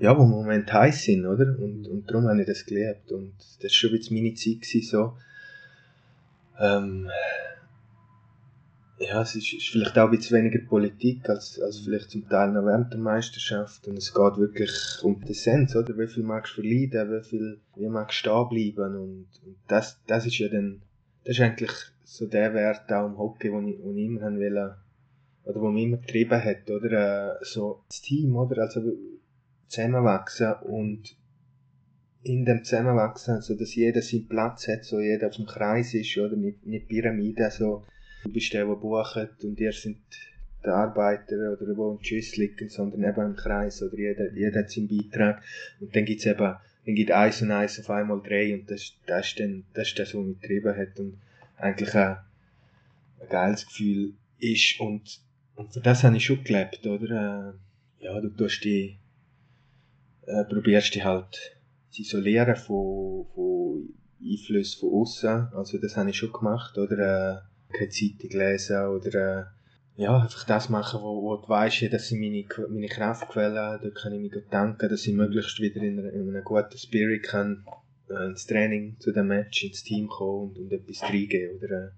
[0.00, 1.56] ja, wo Moment heiß sind, oder?
[1.58, 3.12] Und, und darum habe ich das gelebt.
[3.12, 5.12] Und das war schon bisschen meine Zeit, gewesen, so.
[6.58, 7.10] Ähm,
[8.98, 12.52] ja, es ist, ist vielleicht auch ein bisschen weniger Politik als, als vielleicht zum Teil
[12.52, 13.88] noch während der Meisterschaft.
[13.88, 14.72] Und es geht wirklich
[15.02, 15.96] um die Essenz, oder?
[15.98, 18.96] Wie viel magst du verleiden, wie viel, wie magst du stehen bleiben?
[18.96, 20.80] Und, und das, das ist ja dann,
[21.24, 21.72] das ist eigentlich
[22.04, 24.76] so der Wert auch im Hockey, den ich, den ich immer haben wollte,
[25.44, 27.38] oder wo mich immer getrieben hat, oder?
[27.40, 28.62] Äh, so das Team, oder?
[28.62, 28.80] Also,
[29.70, 31.16] zusammenwachsen und
[32.22, 36.18] in dem Zusammenwachsen, so dass jeder seinen Platz hat, so jeder auf dem Kreis ist,
[36.18, 36.36] oder?
[36.36, 37.86] Nicht, nicht Pyramide, so.
[38.24, 39.98] Du bist der, der bucht und ihr sind
[40.62, 43.96] die Arbeiter oder die im Tschüss liegen, sondern eben im Kreis oder?
[43.96, 45.42] Jeder, jeder hat seinen Beitrag
[45.80, 49.28] und dann gibt's eben, dann gibt eins und eins auf einmal drei und das, das
[49.28, 51.18] ist dann, das ist das, was mich getrieben hat und
[51.56, 52.18] eigentlich ein,
[53.20, 55.20] ein geiles Gefühl ist und,
[55.54, 57.54] und für das habe ich schon gelebt, oder?
[57.54, 58.99] Äh, ja, du tust die
[60.30, 61.56] äh, probierst dich halt
[61.90, 65.48] zu isolieren von, von Einflüssen von außen.
[65.54, 69.44] Also das habe ich schon gemacht, oder äh, keine Zeitung lesen oder äh,
[69.96, 74.14] ja, einfach das machen, wo, wo du weißt, das sind meine, meine Kraftquellen, da kann
[74.14, 77.64] ich mich gut danken, dass ich möglichst wieder in, in einem guten Spirit kann
[78.08, 81.90] äh, ins Training, zu dem Match, ins Team kommen und, und etwas reingeben, oder äh.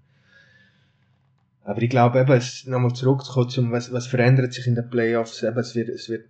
[1.63, 5.73] aber ich glaube eben, nochmal zurückzukommen was, was verändert sich in den Playoffs, eben, es
[5.75, 6.27] wird, es wird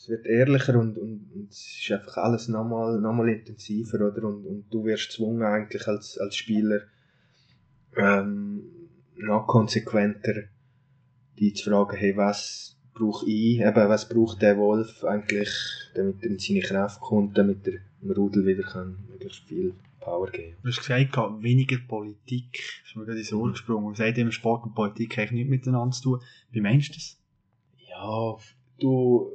[0.00, 4.24] es wird ehrlicher und, und, und es ist einfach alles nochmal noch mal intensiver, oder?
[4.24, 6.80] Und, und du wirst gezwungen eigentlich als, als Spieler
[7.96, 8.62] ähm,
[9.16, 10.44] noch konsequenter
[11.38, 15.50] die zu fragen, hey, was brauche ich, eben, was braucht der Wolf eigentlich,
[15.94, 20.30] damit er in seine Kraft kommt, damit er dem Rudel wieder kann möglichst viel Power
[20.30, 20.56] geben.
[20.62, 22.52] Du hast gesagt, weniger Politik.
[22.52, 23.84] Das ist mir gerade ins Ohr gesprungen.
[23.84, 26.20] Man sagt immer, Sport und Politik haben nichts miteinander zu tun.
[26.50, 27.18] Wie meinst du das?
[27.88, 28.36] Ja,
[28.78, 29.30] du,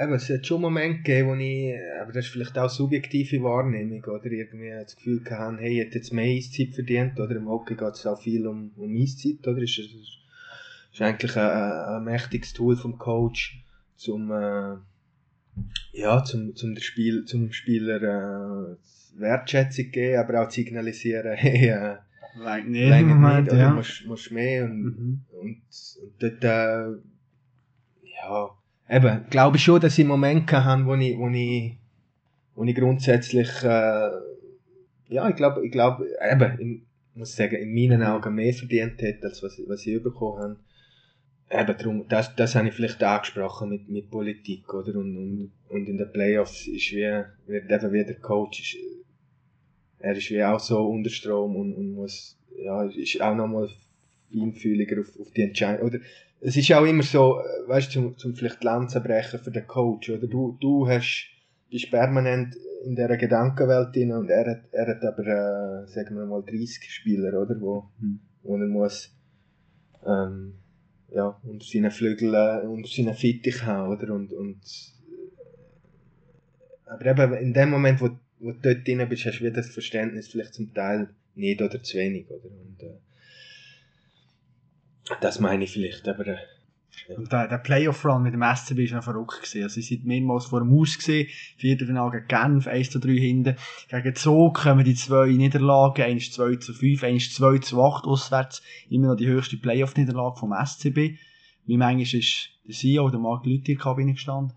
[0.00, 4.02] eben, es hat schon Momente gegeben, wo ich, aber das ist vielleicht auch subjektive Wahrnehmung,
[4.04, 7.74] oder irgendwie das Gefühl gehabt, hey, ich hätte jetzt mehr Eiszeit verdient, oder im Hockey
[7.74, 9.62] geht es auch viel um, um Eiszeit, oder?
[9.62, 9.94] Ist, ist,
[10.92, 13.62] ist eigentlich ein, ein, mächtiges Tool vom Coach,
[13.96, 14.76] zum, äh,
[15.92, 18.76] ja, zum, zum, der Spiel, zum Spieler äh,
[19.18, 21.96] Wertschätzung geben, aber auch zu signalisieren, hey, äh,
[22.38, 23.70] Nein, nicht im nicht, Moment, oder ja.
[23.70, 25.24] musst, musst mehr und, Mhm.
[25.40, 25.62] und,
[26.02, 26.98] und dort, äh,
[28.22, 28.50] ja,
[28.88, 31.76] eben, glaube ich schon, dass ich Momente hatte, wo ich, wo ich,
[32.54, 34.10] wo ich grundsätzlich, äh,
[35.08, 36.82] ja, ich glaube, ich glaube, eben,
[37.14, 40.56] ich muss sagen, in meinen Augen mehr verdient hätte, als was, was ich bekommen habe.
[41.48, 44.96] Eben, darum, das, das habe ich vielleicht angesprochen mit, mit Politik, oder?
[44.96, 48.82] Und, und, und in den Playoffs ist wie, wird eben wie der Coach, ist,
[50.00, 53.68] er ist wie auch so unter Strom und, und muss, ja, ist auch nochmal
[54.32, 55.98] feinfühliger auf, auf die Entscheidung, oder
[56.40, 59.66] es ist auch immer so, äh, weißt du, zum, zum vielleicht Lanzen brechen für den
[59.66, 60.26] Coach, oder?
[60.26, 61.28] Du, du hast,
[61.70, 66.26] bist permanent in dieser Gedankenwelt drin und er hat, er hat aber, äh, sagen wir
[66.26, 67.60] mal, 30 Spieler, oder?
[67.60, 68.20] Wo, Mhm.
[68.42, 69.12] wo er muss,
[70.06, 70.54] ähm,
[71.10, 74.14] ja, unter seinen Flügeln, äh, unter seinen Fittich haben, oder?
[74.14, 74.60] Und, und,
[76.86, 79.56] äh, aber eben in dem Moment, wo, wo du dort drin bist, hast du wieder
[79.56, 82.44] das Verständnis vielleicht zum Teil nicht oder zu wenig, oder?
[82.44, 82.98] Und, äh,
[85.20, 86.36] das meine ich vielleicht, aber, äh,
[87.16, 89.62] Und der, der Playoff-Run mit dem SCB ist noch verrückt gewesen.
[89.64, 91.28] Also, sie sind mehrmals vor dem Aus gesehen.
[91.58, 93.56] Viertelfinale gegen Genf, 1 zu 3 hinten.
[93.88, 96.02] Gegen Zug kommen die zwei Niederlagen.
[96.02, 98.62] Eins 2 zu 5, eins 2 zu 8 auswärts.
[98.88, 101.18] Immer noch die höchste Playoff-Niederlage vom SCB.
[101.66, 104.52] Wie manchmal ist der CEO, der Marc Lüthi, in der Kabine gestanden?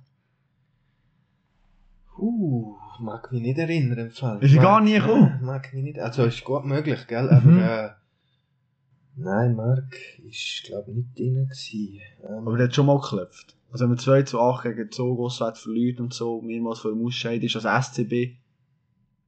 [2.17, 4.43] Uh, mag mich nicht erinnern im Fall.
[4.43, 5.39] Ist er gar nie gekommen?
[5.41, 5.99] Mag mich nicht.
[5.99, 7.29] Also ist gut möglich, gell?
[7.29, 7.59] Aber Mhm.
[7.59, 7.89] äh,
[9.19, 9.95] nein, Mark
[10.27, 12.01] ist glaube nicht drin gewesen.
[12.23, 13.55] Ähm, Aber der hat schon mal geklopft.
[13.71, 17.05] Also, wenn man 2 zu 8 gegen Zug auswärts verliert und so, mehrmals vor dem
[17.05, 18.35] Ausscheid ist als SCB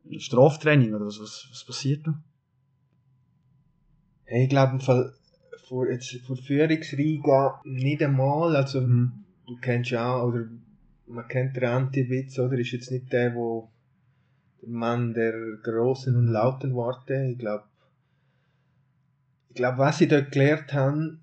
[0.10, 2.20] ein Straftraining oder was, was, was passiert da?
[4.32, 8.56] hey, ich glaube vor jetzt vor Führungsriege nicht einmal.
[8.56, 9.26] Also Mhm.
[9.48, 10.46] du kennst ja auch, oder
[11.08, 12.58] man kennt den Anti-Witz, oder?
[12.58, 13.70] Ist jetzt nicht der, wo
[14.62, 15.34] der Mann der
[15.64, 17.28] großen und lauten Worte.
[17.32, 17.64] Ich glaube,
[19.52, 21.20] ich glaube, was sie dort gelernt haben,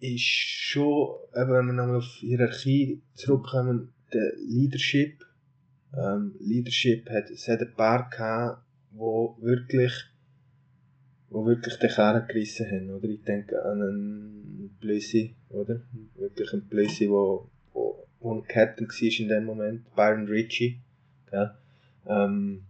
[0.00, 5.24] ist schon, eben, wenn wir nochmal auf Hierarchie zurückkommen, der Leadership.
[5.96, 9.92] Ähm, Leadership hat, es hat ein paar gehabt, wo wirklich,
[11.30, 13.08] wo wirklich den Kern gerissen haben, oder?
[13.08, 15.80] Ich denke an einen Blösi, oder?
[16.16, 20.80] Wirklich einen Blösi, wo, wo, wo ein Captain war in dem Moment, Byron Ritchie,
[21.30, 21.54] gell?
[22.08, 22.64] Ähm,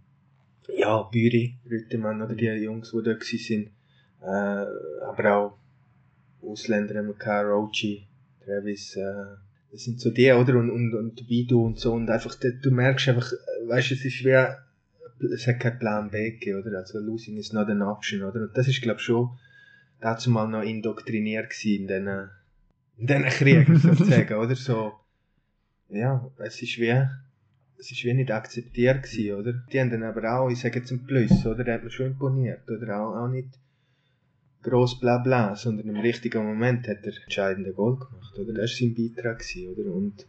[0.76, 3.70] ja, Büri, Rüttemann, oder die Jungs, die da waren,
[4.22, 4.26] äh,
[5.04, 5.58] aber auch
[6.42, 8.06] Ausländer haben wir gehabt, Rochi,
[8.44, 9.24] Travis, äh,
[9.70, 10.56] das sind so die, oder?
[10.56, 13.32] Und, und, und Bidu und so, und einfach, du merkst einfach,
[13.66, 14.64] weißt du, es ist schwer,
[15.20, 16.78] es hat keinen Plan B gegeben, oder?
[16.78, 18.42] Also, losing is not an option, oder?
[18.42, 19.30] Und das ist, glaube ich, schon
[20.00, 22.30] dazu mal noch indoktriniert gewesen in diesen,
[22.98, 24.54] in diesen Kriegen, sozusagen, oder?
[24.54, 24.92] So,
[25.90, 27.06] ja, es ist wie,
[27.78, 29.52] es ist wie nicht akzeptiert gewesen, oder?
[29.72, 31.64] Die haben dann aber auch, ich sage jetzt ein Plus, oder?
[31.64, 33.00] Der hat mir schon imponiert, oder?
[33.00, 33.48] Auch, auch nicht
[34.62, 38.52] gross bla bla, sondern im richtigen Moment hat er entscheidende Goal gemacht, oder?
[38.52, 39.94] Das war sein Beitrag, oder?
[39.94, 40.26] Und,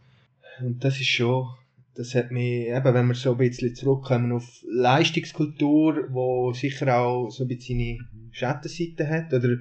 [0.60, 1.48] und das ist schon,
[1.94, 7.30] das hat mich, eben, wenn wir so ein bisschen zurückkommen auf Leistungskultur, wo sicher auch
[7.30, 7.98] so ein bisschen seine
[8.30, 9.58] Schattenseite hat, oder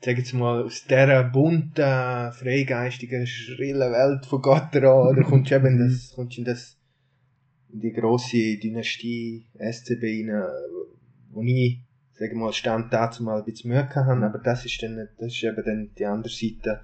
[0.00, 5.66] sag jetzt mal, aus dieser bunten, freigeistigen, schrillen Welt von Gotteron, oder kommst du eben
[5.66, 6.76] in das, kommst in das,
[7.72, 10.44] in die grosse Dynastie SCB rein,
[11.30, 11.80] wo ich,
[12.18, 15.42] sag mal, Stand dazu mal ein bisschen Mühe hatte, aber das ist dann, das ist
[15.44, 16.80] eben dann die andere Seite,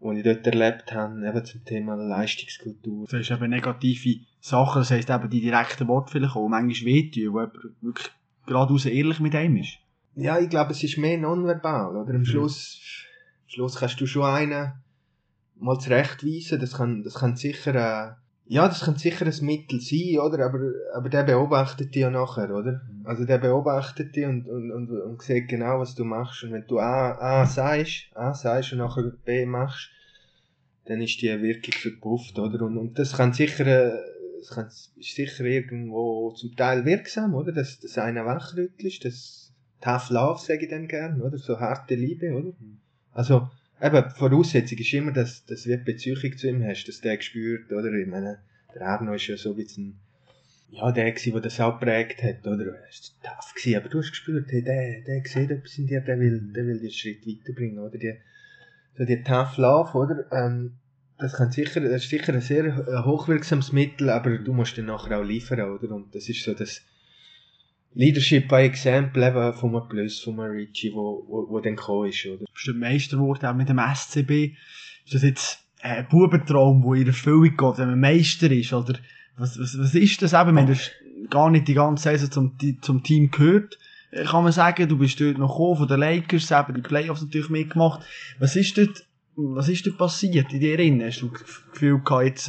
[0.00, 3.06] die ich dort erlebt habe, eben zum Thema Leistungskultur.
[3.10, 7.32] Das ist eben negative Sachen, das heisst eben die direkten Worte vielleicht auch, manchmal wehtun,
[7.32, 8.10] wo jemand wirklich
[8.46, 9.78] geradeaus ehrlich mit einem ist.
[10.14, 12.14] Ja, ich glaube, es ist mehr nonverbal, oder?
[12.14, 12.80] Am Schluss,
[13.44, 14.72] am Schluss kannst du schon einen
[15.56, 18.14] mal zurechtweisen, das kann, das kann sicher, äh,
[18.50, 20.46] ja, das kann sicher ein Mittel sein, oder?
[20.46, 20.58] Aber,
[20.94, 22.80] aber der beobachtet dich ja nachher, oder?
[23.04, 26.44] Also der beobachtet dich und, und, und, und sieht genau, was du machst.
[26.44, 29.90] Und wenn du A, A sagst, A sagst und nachher B machst,
[30.86, 32.64] dann ist die Wirkung verpufft, oder?
[32.64, 33.92] Und, und das kann sicher, äh,
[34.38, 37.52] das kann, ist sicher irgendwo zum Teil wirksam, oder?
[37.52, 41.36] Dass, dass einer wachrüttelt, das Tough Love, sage ich dann gern, oder?
[41.36, 42.54] So harte Liebe, oder?
[43.12, 43.50] Also,
[43.82, 47.70] eben, Voraussetzung ist immer, dass, dass du eine Beziehung zu ihm hast, dass der spürt,
[47.72, 47.92] oder?
[47.92, 48.38] Ich meine,
[48.74, 49.98] der Arno ist ja so ein bisschen,
[50.70, 52.66] ja, der gewesen, der das auch geprägt hat, oder?
[52.66, 56.00] Er ist tough gewesen, aber du hast gespürt, hey, der, der sieht etwas in dir,
[56.00, 57.98] der will, der will einen Schritt weiterbringen, oder?
[57.98, 58.14] Die,
[58.96, 60.26] so die Tough Love, oder?
[60.32, 60.72] Ähm,
[61.18, 65.18] das kann sicher, das ist sicher ein sehr hochwirksames Mittel, aber du musst dann nachher
[65.18, 65.94] auch liefern, oder?
[65.94, 66.82] Und das ist so das
[67.94, 72.08] Leadership by Example eben von einem Plus, von einem Richie, wo, wo, wo dann gekommen
[72.08, 72.38] ist, oder?
[72.38, 74.54] Du bist der Meister geworden, auch mit dem SCB.
[75.04, 78.72] Ist das jetzt ein Bubentraum, der in Erfüllung geht, wenn man Meister ist?
[78.72, 78.94] Oder
[79.36, 80.56] was, was, was ist das eben?
[80.56, 80.76] Wenn du
[81.30, 83.78] gar nicht die ganze Saison zum, zum Team gehört,
[84.26, 87.50] kann man sagen, du bist dort noch gekommen, von den Lakers, eben die Playoffs natürlich
[87.50, 88.02] mitgemacht.
[88.38, 89.04] Was ist dort,
[89.36, 91.02] was ist dort passiert in dir drin?
[91.02, 92.48] Hast du das Gefühl gehabt, jetzt,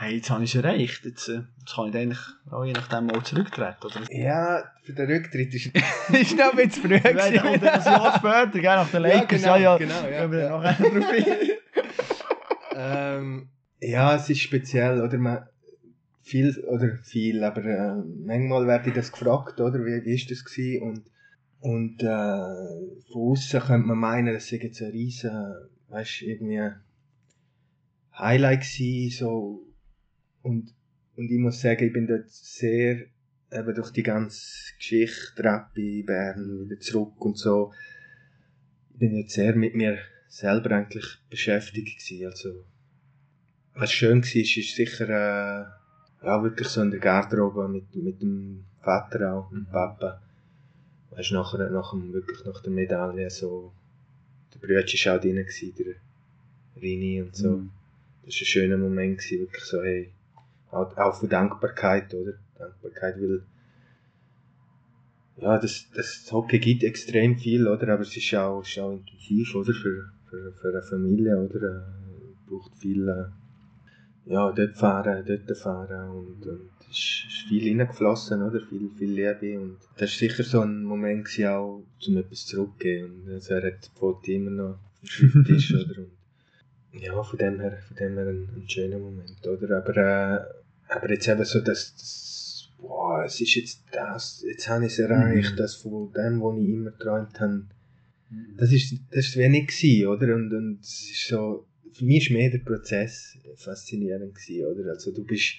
[0.00, 2.20] hey, jetzt habe ich es erreicht, jetzt, äh, jetzt kann ich eigentlich
[2.50, 4.12] auch je nachdem mal zurücktreten, oder?
[4.12, 5.66] Ja, für den Rücktritt ist,
[6.12, 9.02] ist noch ein bisschen früh Ja, dann kommt dann ein Jahr später, gell, nach den
[9.02, 10.30] Lakers, ja, ja, genau, ja.
[10.30, 10.72] Wir ja.
[10.72, 11.02] hin.
[12.76, 13.48] ähm,
[13.80, 15.18] ja, es ist speziell, oder?
[15.18, 15.46] Man,
[16.22, 19.84] viel, oder viel, aber äh, manchmal werde ich das gefragt, oder?
[19.84, 20.82] Wie, wie ist das gewesen?
[20.82, 21.02] Und
[21.60, 22.06] Und äh,
[23.10, 25.32] von außen könnte man meinen, das sei jetzt ein riesen,
[25.88, 26.70] weißt irgendwie
[28.16, 29.64] Highlight gewesen, so.
[30.42, 30.74] Und,
[31.16, 33.06] und ich muss sagen, ich bin dort sehr,
[33.52, 37.72] eben durch die ganze Geschichte, Rappi, Bern, wieder zurück und so,
[38.92, 42.64] ich bin jetzt sehr mit mir selber eigentlich beschäftigt gewesen, also.
[43.74, 48.20] Was schön war, ist, ist sicher, äh, ja, wirklich so in der Garderobe mit, mit
[48.20, 50.20] dem Vater auch, mit dem Papa
[51.18, 53.72] weißt, nachher, nach dem, wirklich nach der Medaille so,
[54.54, 55.94] der Brüder war auch drin, gewesen, der
[56.80, 57.50] Rini und so.
[57.50, 57.70] Mhm.
[58.24, 60.10] Das war ein schöner Moment, gewesen, wirklich so, hey,
[60.70, 62.32] auch, für Dankbarkeit, oder?
[62.58, 63.42] Dankbarkeit, weil,
[65.40, 67.88] ja, das, das Hockey gibt extrem viel, oder?
[67.92, 69.72] Aber es ist auch, ist auch intensiv, oder?
[69.72, 71.62] Für, für, für eine Familie, oder?
[71.62, 73.26] Äh, braucht viel, äh,
[74.30, 78.60] ja, dort fahren, dort fahren und, und ist, ist viel reingeflossen, oder?
[78.60, 79.60] Viel, viel Liebe.
[79.60, 83.22] Und das war sicher so ein Moment gewesen, auch, um etwas zurückzugeben.
[83.26, 86.00] Und also er hat die Foto immer noch auf dem Schreibtisch, oder?
[86.92, 89.78] Und ja, von dem her, von dem her ein, ein schöner Moment, oder?
[89.78, 90.57] Aber, äh,
[90.88, 94.98] aber jetzt eben so, dass, das, boah, es ist jetzt das, jetzt habe ich es
[94.98, 95.56] erreicht, mhm.
[95.56, 97.66] das von dem, was ich immer geträumt habe.
[98.56, 100.34] Das ist, das ist wenig gewesen, oder?
[100.34, 104.90] Und, und es ist so, für mich war mehr der Prozess faszinierend gewesen, oder?
[104.90, 105.54] Also du bist,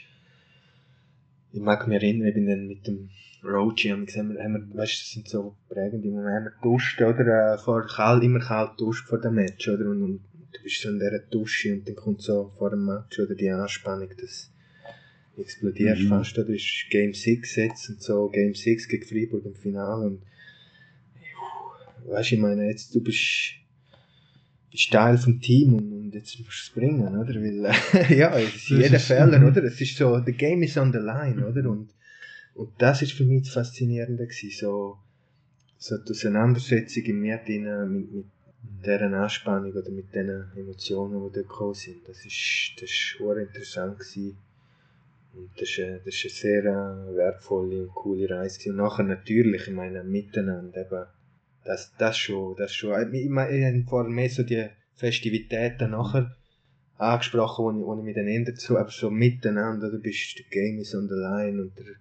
[1.51, 3.09] ich mag mich erinnern, ich bin dann mit dem
[3.43, 7.53] Roji, wir gesehen, haben wir, weißt, das sind so prägende Momente, haben wir geduscht, oder,
[7.53, 10.21] äh, vor kalt, immer kalt duscht vor dem Match, oder, und, und
[10.51, 13.49] du bist so in dieser Dusche und dann kommt so vor dem Match, oder, die
[13.49, 14.51] Anspannung, das
[15.39, 16.09] explodiert mhm.
[16.09, 20.21] fast, oder, ist Game 6 jetzt und so, Game 6 gegen Freiburg im Finale und,
[22.07, 23.53] weißt, ich meine, jetzt, du bist,
[24.71, 27.35] bist Teil vom Team und, und jetzt musst du es bringen, oder?
[27.35, 29.63] Weil, äh, ja, es ist jeder Fehler, oder?
[29.63, 31.69] Es ist so, the game is on the line, oder?
[31.69, 31.89] Und,
[32.55, 34.97] und das ist für mich das Faszinierende gewesen, so,
[35.77, 38.25] so die Auseinandersetzung in mir drin, mit, mit
[38.85, 42.07] dieser Anspannung oder mit den Emotionen, die da gekommen sind.
[42.07, 44.37] Das ist, das ist interessant gewesen.
[45.39, 48.69] Und das ist, das ist eine sehr äh, wertvolle und coole Reise.
[48.69, 51.05] Und nachher natürlich, ich meine, miteinander eben,
[51.63, 53.13] das, das schon, das schon.
[53.13, 56.35] Ich, ich habe vorher mehr so die Festivitäten nachher
[56.97, 60.45] angesprochen, wo ich, wo ich mich dann ändert, so, aber so miteinander, du bist, der
[60.49, 61.95] Game is on the line und der,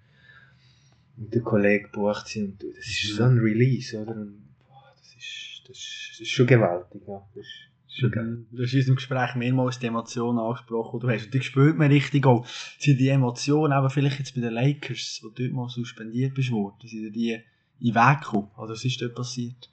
[1.17, 4.17] und der Kollege bucht sie und du, das ist so ein Release, oder?
[4.17, 7.23] Und, boah, das ist, das ist, das ist schon gewaltig, ja.
[7.35, 7.68] Das ist,
[7.99, 8.39] schon geil.
[8.51, 11.01] Du hast in unserem Gespräch mehrmals die Emotionen angesprochen.
[11.01, 12.47] Du hast, die spürt man richtig auch.
[12.79, 16.77] Sind die Emotionen, aber vielleicht jetzt bei den Lakers, wo dort mal suspendiert bist worden,
[16.87, 17.33] sind die
[17.81, 18.51] in den Weg gekommen?
[18.57, 19.71] Oder was ist dort passiert?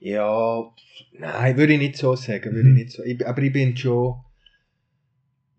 [0.00, 0.70] Ja,
[1.18, 2.74] nein, würde ich nicht so sagen, würde ich mhm.
[2.74, 3.02] nicht so.
[3.02, 4.20] Ich, aber ich bin schon,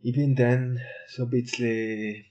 [0.02, 2.26] ich bin dann so ein bisschen,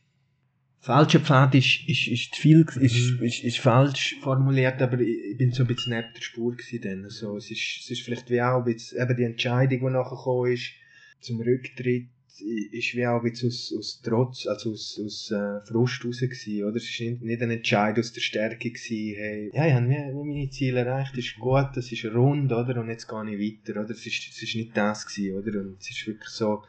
[0.84, 3.24] falscher Pfad ist, ist, ist viel, ist, mhm.
[3.24, 6.80] ist, ist falsch formuliert, aber ich, ich bin so ein bisschen neben der Spur gewesen
[6.82, 7.04] dann.
[7.04, 10.16] Also, es ist, es ist vielleicht wie auch ein bisschen, eben die Entscheidung, die nachher
[10.16, 10.72] gekommen ist,
[11.20, 16.04] zum Rücktritt, ist wie auch ein bisschen aus, aus Trotz, also aus, aus äh, Frust
[16.04, 16.76] raus gewesen, oder?
[16.76, 20.50] Es ist nicht, nicht ein Entscheid aus der Stärke gewesen, hey, ja, ich habe meine
[20.50, 22.80] Ziele erreicht, das ist gut, das ist rund, oder?
[22.80, 23.90] Und jetzt gehe ich weiter, oder?
[23.90, 25.60] Es ist, es ist nicht das gewesen, oder?
[25.60, 26.62] Und es ist wirklich so,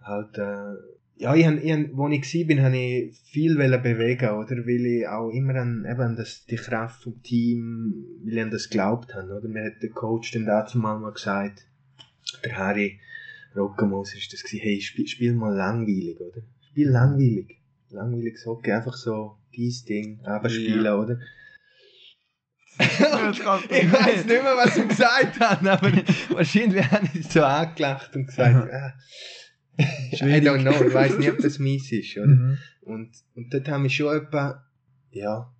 [0.00, 0.74] halt, äh,
[1.16, 4.56] ja, ich hab, ich hab, wo ich war, bin, habe ich viel bewegen, oder?
[4.56, 8.50] Weil ich auch immer an, eben an das, die Kraft vom Team, weil ich an
[8.50, 9.48] das geglaubt habe, oder?
[9.48, 11.66] Mir hat der Coach dann dazu mal gesagt,
[12.44, 12.98] der Harry,
[13.54, 16.42] Rockermoser ist das gewesen, hey, spiel, spiel mal langweilig, oder?
[16.70, 17.58] Spiel langweilig.
[17.90, 20.96] Langweiliges Hockey, einfach so dies Ding, aber spielen, ja.
[20.96, 21.18] oder?
[22.78, 25.92] ich weiß nicht mehr, was sie gesagt haben, aber
[26.30, 28.94] wahrscheinlich haben sie so angelacht und gesagt, ah,
[29.78, 32.26] I don't know, ich weiß nicht, ob das mies ist, oder?
[32.26, 32.58] Mhm.
[32.82, 34.64] Und, und dort haben wir schon etwa,
[35.10, 35.52] ja,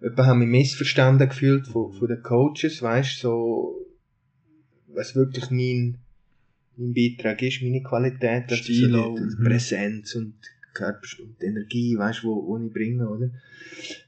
[0.00, 3.86] etwa haben wir missverstanden gefühlt von, von den Coaches, weißt so,
[4.88, 5.98] was wirklich mein,
[6.76, 10.34] mein Beitrag ist, meine Qualität, das Stil, so die, die Präsenz und
[10.74, 13.30] Körper und Energie, weißt du, wo, wo ich bringe, oder?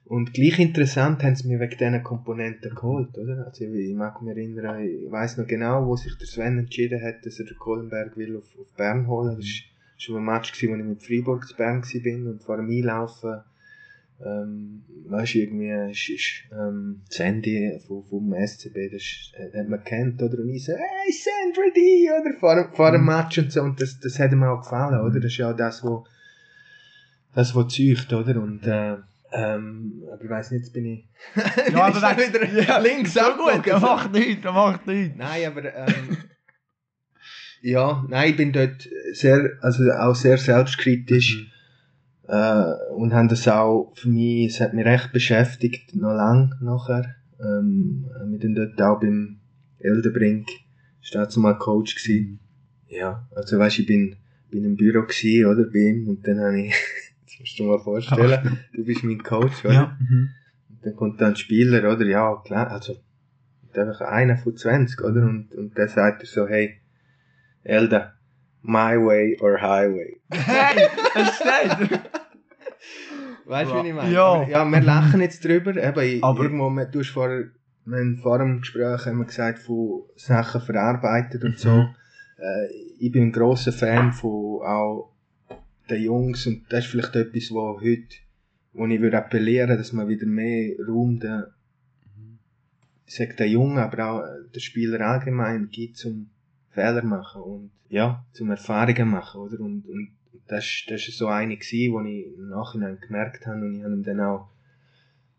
[0.09, 3.47] Und gleich interessant haben sie mich wegen diesen Komponenten geholt, oder?
[3.47, 7.03] Also ich, ich mag mich erinnern, ich weiss noch genau, wo sich der Sven entschieden
[7.03, 9.37] hat, dass er den Kohlenberg will auf, auf Bern holen.
[9.37, 12.57] Das war schon ein Match, gewesen, wo ich mit Freiburg zu Bern war und vor
[12.57, 13.43] dem Einlaufen
[14.25, 19.69] ähm, weißt du, irgendwie ist, ist ähm, das Handy vom, vom SCB, das äh, hat
[19.69, 20.39] man kennt, oder?
[20.39, 22.39] Und ich so, hey, Sandra D, oder?
[22.39, 23.07] Vor, vor dem mhm.
[23.07, 25.21] Match und so, und das, das hat mir auch gefallen, oder?
[25.21, 26.05] Das ist ja auch das, wo,
[27.35, 28.43] das, was zeugt, oder?
[28.43, 28.97] Und, äh,
[29.33, 31.09] ähm, aber ich weiss nicht, jetzt bin ich.
[31.73, 35.17] ja, aber weg, wieder ja, links so gut, er macht nichts, er macht nichts.
[35.17, 36.17] Nein, aber, ähm,
[37.63, 41.37] ja, nein, ich bin dort sehr, also auch sehr selbstkritisch.
[41.37, 41.59] Mhm
[42.29, 47.17] äh, und haben das auch für mich, es hat mich recht beschäftigt, noch lang nachher.
[47.41, 49.41] Ähm, wir waren dort auch beim
[49.79, 50.49] Eldenbrink,
[51.01, 52.41] ist mal Coach gewesen.
[52.89, 54.17] Ja, also weißt, ich bin,
[54.51, 56.75] bin im Büro gewesen, oder, bei ihm, und dann habe ich,
[57.41, 59.75] musst du dir mal vorstellen, du bist mein Coach, oder?
[59.75, 59.97] Ja.
[60.01, 60.31] Mhm.
[60.71, 62.97] Und dann kommt dann ein Spieler, oder, ja, klar, also,
[63.75, 66.81] einfach einer von 20, oder, und, und dann sagt er so, hey,
[67.63, 68.15] Elda,
[68.63, 70.21] my way or highway.
[70.33, 72.01] Hey, es steht!
[73.47, 74.13] Weißt du, wie ich meine?
[74.13, 74.43] Ja.
[74.47, 75.71] Ja, wir lachen jetzt drüber.
[75.75, 80.61] Eben, Aber- irgendwo, du hast vor, wir vor dem Gespräch haben wir gesagt, von Sachen
[80.61, 81.71] verarbeitet und so.
[81.71, 81.95] Mhm.
[82.39, 82.67] Äh,
[82.99, 85.13] ich bin ein grosser Fan von auch
[85.91, 86.47] den Jungs.
[86.47, 88.17] Und das ist vielleicht etwas, wo heute,
[88.73, 91.45] wo ich würde appellieren, dass man wieder mehr Raum den,
[93.07, 94.23] ich sag den Jungen, aber auch
[94.55, 96.31] den Spieler allgemein gibt, zum
[96.71, 99.61] Fehler machen und ja, zum Erfahrungen machen, oder?
[99.61, 100.11] Und, und
[100.47, 103.95] das, das ist so eine gewesen, wo ich im Nachhinein gemerkt habe und ich habe
[103.95, 104.49] ihm dann auch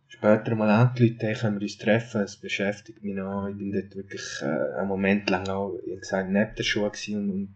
[0.08, 3.96] später mal angerufen, hey, können wir uns treffen, es beschäftigt mich noch, ich bin dort
[3.96, 7.56] wirklich äh, einen Moment lang auch, ich gesagt, neben der Schuhe gewesen und, und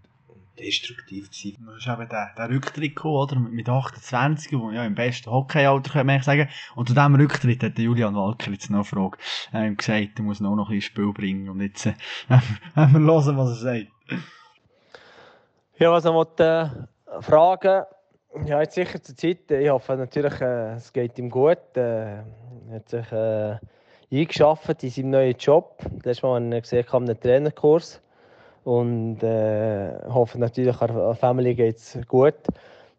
[0.57, 1.65] destruktiv gewesen.
[1.65, 3.35] Das ist eben der, der Rücktritt gekommen, oder?
[3.39, 6.49] Mit 28, wo ja im besten Hockeyalter, könnte man sagen.
[6.75, 9.17] Und zu diesem Rücktritt hat der Julian Walker jetzt noch eine Frage.
[9.51, 11.49] Er hat ihm gesagt, er muss noch noch ein bisschen Spiel bringen.
[11.49, 11.93] Und jetzt, äh,
[12.75, 13.87] haben wir hören, was er sagt.
[15.77, 17.83] Ja, was ich wollte, äh, fragen,
[18.45, 21.57] ja, jetzt sicher zur Zeit, ich hoffe natürlich, äh, es geht ihm gut.
[21.75, 22.25] Äh, er
[22.71, 23.57] hat sich äh,
[24.11, 25.83] eingeschafft in seinem neuen Job.
[26.03, 28.01] Das Mal habe ich ihn gesehen an einem Trainerkurs.
[28.63, 32.35] Und äh, hoffe natürlich, der Family geht es gut.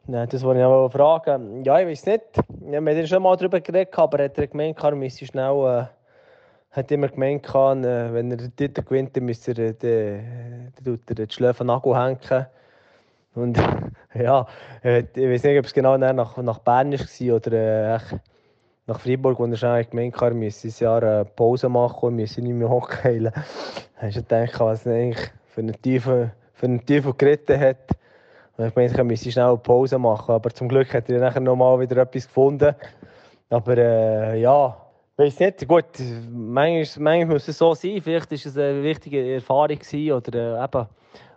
[0.09, 1.65] Äh, Das wollte ich noch fragen.
[1.65, 2.23] Ja, ich weiß nicht.
[2.61, 5.89] Wir haben schon mal darüber geredet, aber er hat gemeint, er müsse schnell.
[5.91, 5.95] Äh,
[6.75, 11.17] hat immer gemeint, äh, wenn er den Titel gewinnt, dann müsste er den, den, den,
[11.17, 12.47] den Schläfen Nagel hängen.
[13.35, 13.59] Und
[14.15, 14.47] ja,
[14.83, 17.53] äh, ich weiß nicht, ob es genau nach, nach Bern war oder
[17.95, 17.99] äh,
[18.87, 22.17] nach Freiburg, wo er schon gemeint hat, er müsse ein Jahr äh, Pause machen und
[22.17, 23.33] müsse nicht mehr hochheilen.
[23.97, 27.91] Da hast du gedacht, was er eigentlich für einen Teufel, für einen Teufel geritten hat.
[28.57, 30.35] Und ich meinte, er müsse schnell eine Pause machen.
[30.35, 32.75] Aber zum Glück hat er nachher noch mal wieder etwas gefunden.
[33.51, 34.77] Aber äh, ja,
[35.17, 35.85] weiß nicht, gut,
[36.31, 38.01] manchmal, manchmal muss es so sein.
[38.03, 40.89] Vielleicht war es eine wichtige Erfahrung gewesen, oder äh, eben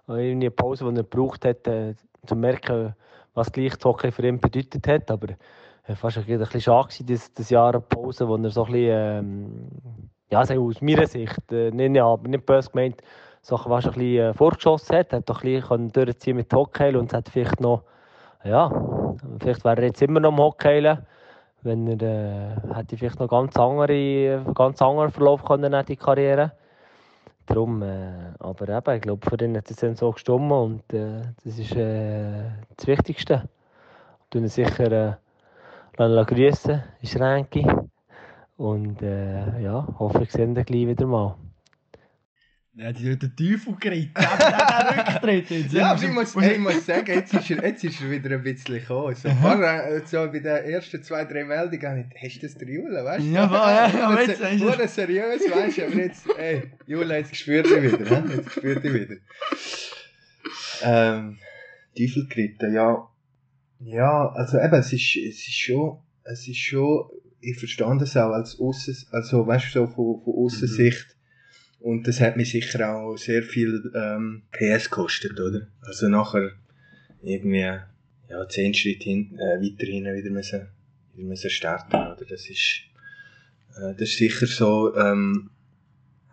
[0.08, 2.96] eine Pause, die er gebraucht hat, äh, um zu merken,
[3.36, 5.12] was Gleichhockey für ihn bedeutet hat.
[5.12, 5.28] Aber
[5.88, 8.72] äh, fast ein bisschen schade gewesen, das, das Jahr eine Pause, wo er so ein
[8.72, 9.70] bisschen, ähm,
[10.30, 13.02] ja, aus meiner Sicht, äh, nicht, ja, nicht böse gemeint,
[13.48, 17.14] so fast ein bisschen äh, vorgeschossen hat, hat doch ein bisschen durchziehen mit Hockey und
[17.14, 17.84] hat vielleicht noch,
[18.44, 18.70] ja,
[19.40, 20.98] vielleicht wäre er jetzt immer noch am Hockey
[21.64, 26.52] wenn er äh, hätte vielleicht noch ganz andere, ganz anderen Verlauf können in die Karriere.
[27.46, 31.22] Darum, äh, aber eben, ich glaube, für ihn hat es dann so gestimmt und äh,
[31.44, 32.44] das ist äh,
[32.76, 33.48] das Wichtigste.
[34.30, 35.18] Ich ihn sicher
[35.98, 37.66] äh, grüßen, ist Ränki.
[38.58, 41.36] Und äh, ja, hoffe, ich sehe ihn gleich wieder mal.
[42.80, 44.12] Ja, die hat den Teufel geritten.
[44.14, 45.50] Der, Rücktritt.
[45.50, 48.30] Jetzt Ja, aber ich muss, ich muss sagen, jetzt ist, er, jetzt ist er wieder
[48.36, 49.16] ein bisschen gekommen.
[49.16, 52.56] So, vorher, äh, so bei den ersten zwei, drei Meldungen, habe ich, hast du das
[52.56, 53.30] der Jule, weißt du?
[53.32, 53.56] Ja, aber-
[53.98, 57.82] ja, aber jetzt- jetzt, Wurde seriös, weißt du, aber jetzt, ey, Jule, jetzt spürt dich
[57.82, 58.24] wieder, hä?
[58.36, 59.16] jetzt spürt dich wieder.
[60.84, 61.38] Ähm,
[61.98, 63.08] Teufel geritten, ja.
[63.80, 67.10] Ja, also eben, es ist, es ist schon, es ist schon,
[67.42, 71.16] ich verstand es auch als Aussen, also weißt du, so von, von Aussensicht.
[71.80, 75.68] Und das hat mir sicher auch sehr viel ähm, PS gekostet, oder?
[75.82, 76.52] Also nachher
[77.22, 77.60] irgendwie
[78.30, 80.68] ja, zehn Schritte hin, äh, weiterhin wieder müssen,
[81.16, 82.26] wieder müssen starten, oder?
[82.28, 82.82] Das ist,
[83.76, 85.50] äh, das ist sicher so, ähm,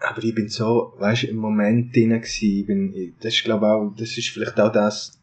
[0.01, 3.66] aber ich bin so, weißt im Moment drin gewesen, ich bin, ich- das ist glaube
[3.66, 5.18] auch, das ist vielleicht auch das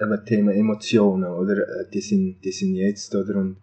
[0.00, 1.56] eben Thema Emotionen, oder?
[1.80, 3.36] Äh, Die sind, die sind jetzt, oder?
[3.36, 3.56] Und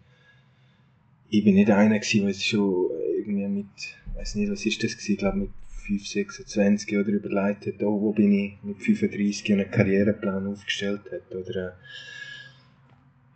[1.30, 3.66] ich bin nicht einer gewesen, der schon irgendwie mit,
[4.14, 5.50] weiß nicht, was ist das gewesen, ich glaube mit
[5.86, 11.34] 5, 26 oder überlegt hat, oh, wo bin ich mit 35 einen Karriereplan aufgestellt hat,
[11.34, 11.68] oder?
[11.68, 11.72] Äh,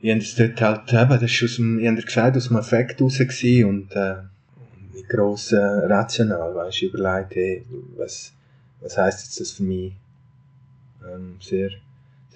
[0.03, 2.57] ich habe das dort halt eben, das ist aus dem, ich habe gesagt, aus dem
[2.57, 4.15] Affekt raus gewesen und, äh,
[4.95, 7.65] nicht gross äh, rational, weißt du, überlegt, hey,
[7.97, 8.33] was,
[8.81, 9.93] was heisst jetzt das für mich?
[11.07, 11.71] Ähm, sehr,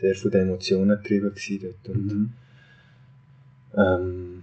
[0.01, 1.97] sehr von den Emotionen getrieben gewesen dort.
[1.97, 2.33] Und, Mhm.
[3.77, 4.34] ähm,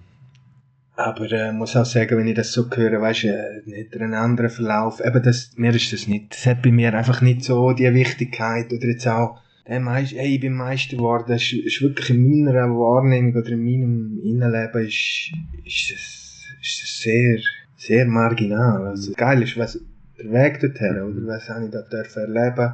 [0.96, 4.14] aber äh, muss auch sagen, wenn ich das so höre, weißt du, äh, nicht einen
[4.14, 7.72] anderen Verlauf, eben das, mir ist das nicht, das hat bei mir einfach nicht so
[7.72, 12.10] die Wichtigkeit oder jetzt auch, der Meister, hey, ich bin Meister geworden, ist, ist wirklich
[12.10, 15.32] in meiner Wahrnehmung oder in meinem Innenleben ist,
[15.64, 17.40] ist das, ist das sehr,
[17.78, 18.88] sehr marginal.
[18.88, 19.80] Also, geil ist, was,
[20.18, 22.74] der Weg dorthin, oder was habe ich da erleben,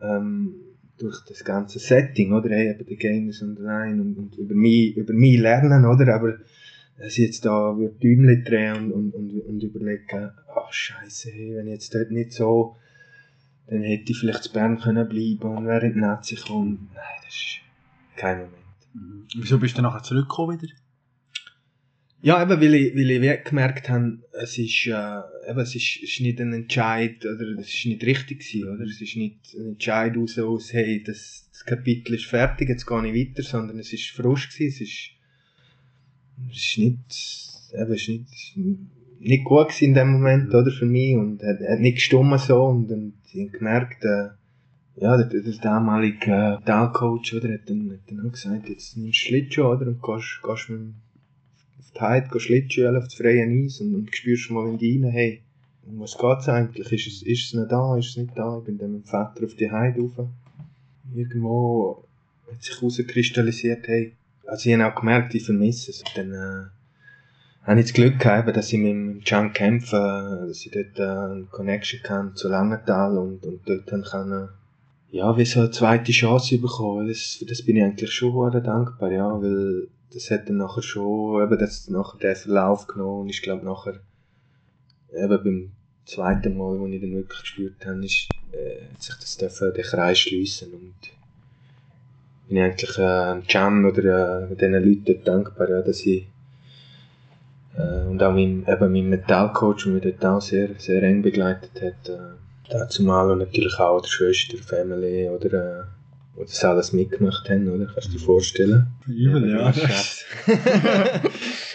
[0.00, 0.54] ähm,
[0.98, 4.96] durch das ganze Setting, oder, hey, eben die Games und Nein und, und über mich,
[4.96, 6.38] über mich lernen, oder, aber
[6.98, 11.54] dass ich jetzt da würde Däumchen drehen und, und, und, und überlegen, ach scheiße, hey,
[11.56, 12.76] wenn ich jetzt dort nicht so,
[13.66, 16.88] dann hätte ich vielleicht zu Bern können bleiben und wäre in die Nazi gekommen.
[16.94, 17.60] Nein, das ist
[18.16, 18.54] kein Moment.
[18.94, 19.26] Mhm.
[19.36, 20.72] Wieso bist du dann nachher zurückgekommen wieder?
[22.22, 26.20] Ja, eben, weil ich, weil ich gemerkt habe, es ist, äh, eben, es ist, ist
[26.20, 28.84] nicht ein Entscheid, oder es ist nicht richtig gewesen, oder?
[28.84, 33.06] Es ist nicht ein Entscheid aus, aus hey, das, das Kapitel ist fertig, jetzt gehe
[33.06, 35.10] ich weiter, sondern es ist frisch gewesen, es ist,
[36.50, 38.56] ist nicht, eben, ist nicht,
[39.20, 42.90] nicht gut in dem Moment, oder, für mich, und hat, hat nicht gestummen so, und,
[42.90, 44.28] und ich gemerkt, äh,
[44.98, 49.20] ja, der, der damalige äh, Talcoach, oder, hat dann, hat dann auch gesagt, jetzt nimmst
[49.20, 50.94] du Schlittschuh, oder, und gehst, gehst mit
[51.78, 55.02] auf die Heide, gehst Schlittschuh auf das freie Eis und, und spürst mal in die
[55.02, 55.42] rein, hey,
[55.86, 56.92] um was geht's eigentlich?
[56.92, 58.58] Ist es, ist es noch da, ist es nicht da?
[58.58, 60.28] Ich bin dann mit dem Vater auf die Heide rauf.
[61.14, 62.04] Irgendwo
[62.50, 64.12] hat sich herauskristallisiert, hey,
[64.46, 66.00] also ich habe auch gemerkt, ich vermisse es.
[66.00, 70.48] Und dann äh, habe ich das Glück gehabt, dass ich mit dem Can kämpfen, äh,
[70.48, 75.16] dass ich dort äh, eine Connection kann zu Langenthal und, und dort dann kann, äh,
[75.16, 77.08] ja, wie so eine zweite Chance bekommen.
[77.08, 81.42] Das, das bin ich eigentlich schon sehr dankbar, ja, weil das hat dann nachher schon,
[81.42, 84.00] eben das, nachher den Verlauf genommen und ich glaube nachher,
[85.12, 85.72] eben beim
[86.04, 89.84] zweiten Mal, wo ich dann wirklich gespürt habe, ist, äh, hat sich das dürfen, den
[89.84, 90.94] Kreis schliessen und
[92.48, 96.26] bin ich eigentlich äh, Can oder äh, diesen Leuten dort dankbar, ja, dass ich
[97.76, 101.70] äh, und auch meinem, eben meinem Metallcoach, der mich dort auch sehr, sehr eng begleitet
[101.76, 102.18] hat, äh,
[102.70, 105.82] dazu mal und natürlich auch der Schwester, Family oder äh,
[106.38, 107.86] die das alles mitgemacht haben, oder?
[107.92, 108.86] Kannst du dir vorstellen?
[109.06, 109.72] Übel, ja.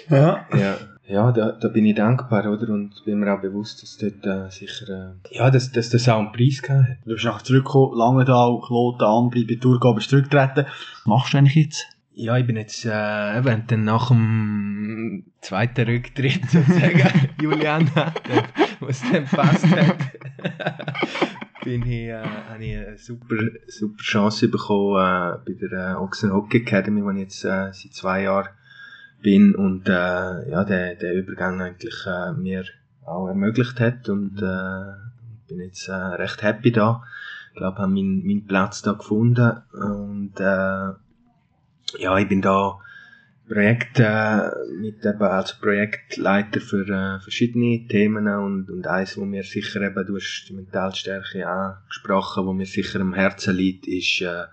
[0.10, 0.46] Ja.
[0.58, 0.78] ja.
[1.12, 2.70] Ja, da, da bin ich dankbar, oder?
[2.70, 6.20] Und bin mir auch bewusst, dass dort äh, sicher, äh, ja, dass, dass das auch
[6.20, 6.98] einen Preis gehabt hat.
[7.04, 10.68] Du bist nachher zurückgekommen, Langenthal, Kloten, Anbli, bei Thurgau bist du zurückgetreten.
[10.68, 11.86] Was machst du eigentlich jetzt?
[12.14, 18.14] Ja, ich bin jetzt, äh, eben, dann nach dem zweiten Rücktritt sozusagen, Juliana,
[18.80, 19.98] was dann passt hat,
[21.66, 23.36] bin ich, äh, habe ich eine super,
[23.68, 27.94] super Chance bekommen äh, bei der äh, Ochsen Hockey Academy, wo ich jetzt äh, seit
[27.94, 28.48] zwei Jahren
[29.22, 32.66] bin und äh, ja, der, der Übergang eigentlich äh, mir
[33.06, 37.04] auch ermöglicht hat und äh, bin jetzt äh, recht happy da.
[37.52, 40.94] Ich glaube, habe meinen mein Platz da gefunden und äh,
[42.00, 42.80] ja, ich bin da
[43.52, 44.50] Projekt äh,
[44.80, 50.06] mit eben als Projektleiter für äh, verschiedene Themen und, und eins, wo mir sicher eben,
[50.06, 54.46] du hast die Mentalstärke angesprochen, wo mir sicher am Herzen liegt, ist äh,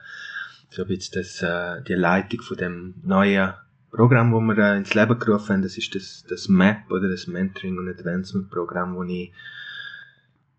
[0.71, 3.55] so bisschen das, äh, die Leitung von dem neuen
[3.91, 5.63] Programm, das wir ins Leben gerufen haben.
[5.63, 9.33] Das ist das, das MAP oder das Mentoring und Advancement Programm, wo ich,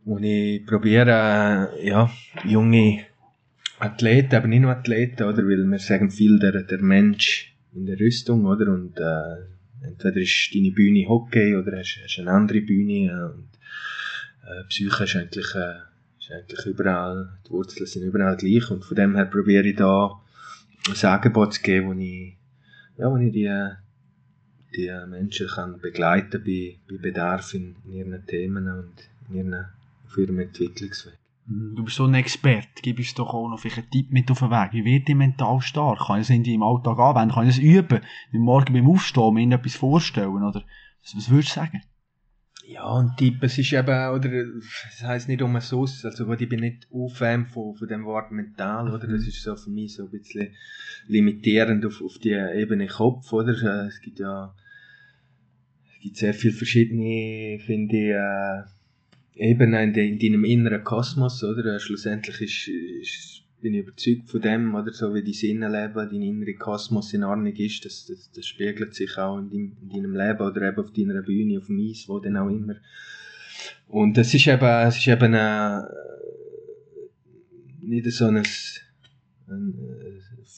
[0.04, 2.10] wo ich probiere, äh, ja,
[2.44, 3.06] junge
[3.80, 5.44] Athleten, aber nicht nur Athleten, oder?
[5.44, 8.72] Weil wir sagen viel, der, der Mensch in der Rüstung, oder?
[8.72, 13.12] Und äh, entweder ist deine Bühne Hockey oder hast, hast eine andere Bühne.
[13.12, 13.50] Äh, und
[14.44, 15.80] äh, Psyche ist eigentlich, äh,
[16.20, 18.70] ist eigentlich überall, die Wurzeln sind überall gleich.
[18.72, 20.20] Und von dem her probiere ich da
[20.88, 22.39] ein Angebot zu geben, wo ich,
[23.00, 23.50] ja, wo ich die,
[24.76, 28.94] die Menschen kann begleiten bei, bei Bedarf in, in ihren Themen und
[29.30, 29.66] in ihren,
[30.06, 31.18] auf ihrem Entwicklungsweg.
[31.46, 32.82] Du bist so ein Experte.
[32.84, 34.74] Gib uns doch auch noch einen Tipp mit auf den Weg.
[34.74, 36.06] Wie wird ich mental stark?
[36.06, 37.34] Kann ich irgendwie im Alltag anwenden?
[37.34, 38.02] Kann ich das üben?
[38.34, 40.30] Morgen beim Aufstehen mir etwas vorstellen?
[40.30, 40.64] Oder
[41.02, 41.82] was, was würdest du sagen?
[42.72, 46.60] Ja, und Tipp, es ist eben, oder, das heisst nicht umsonst, also gut, ich bin
[46.60, 50.12] nicht Fan von, von dem Wort mental, oder, das ist so für mich so ein
[50.12, 50.54] bisschen
[51.08, 54.54] limitierend auf, auf die Ebene Kopf, oder, es gibt ja,
[55.96, 61.44] es gibt sehr viele verschiedene, finde ich, äh, Ebenen in, de, in deinem inneren Kosmos,
[61.44, 66.10] oder, äh, schlussendlich ist, ist, bin ich überzeugt von dem, oder, so wie dein Innenleben,
[66.10, 69.90] dein innerer Kosmos in Ordnung ist, das, das, das spiegelt sich auch in, dein, in
[69.90, 72.76] deinem Leben, oder eben auf deiner Bühne, auf dem Eis, wo dann auch immer.
[73.88, 75.82] Und es ist eben, es ist eben, äh,
[77.82, 78.44] nicht so ein,
[79.48, 79.74] eine,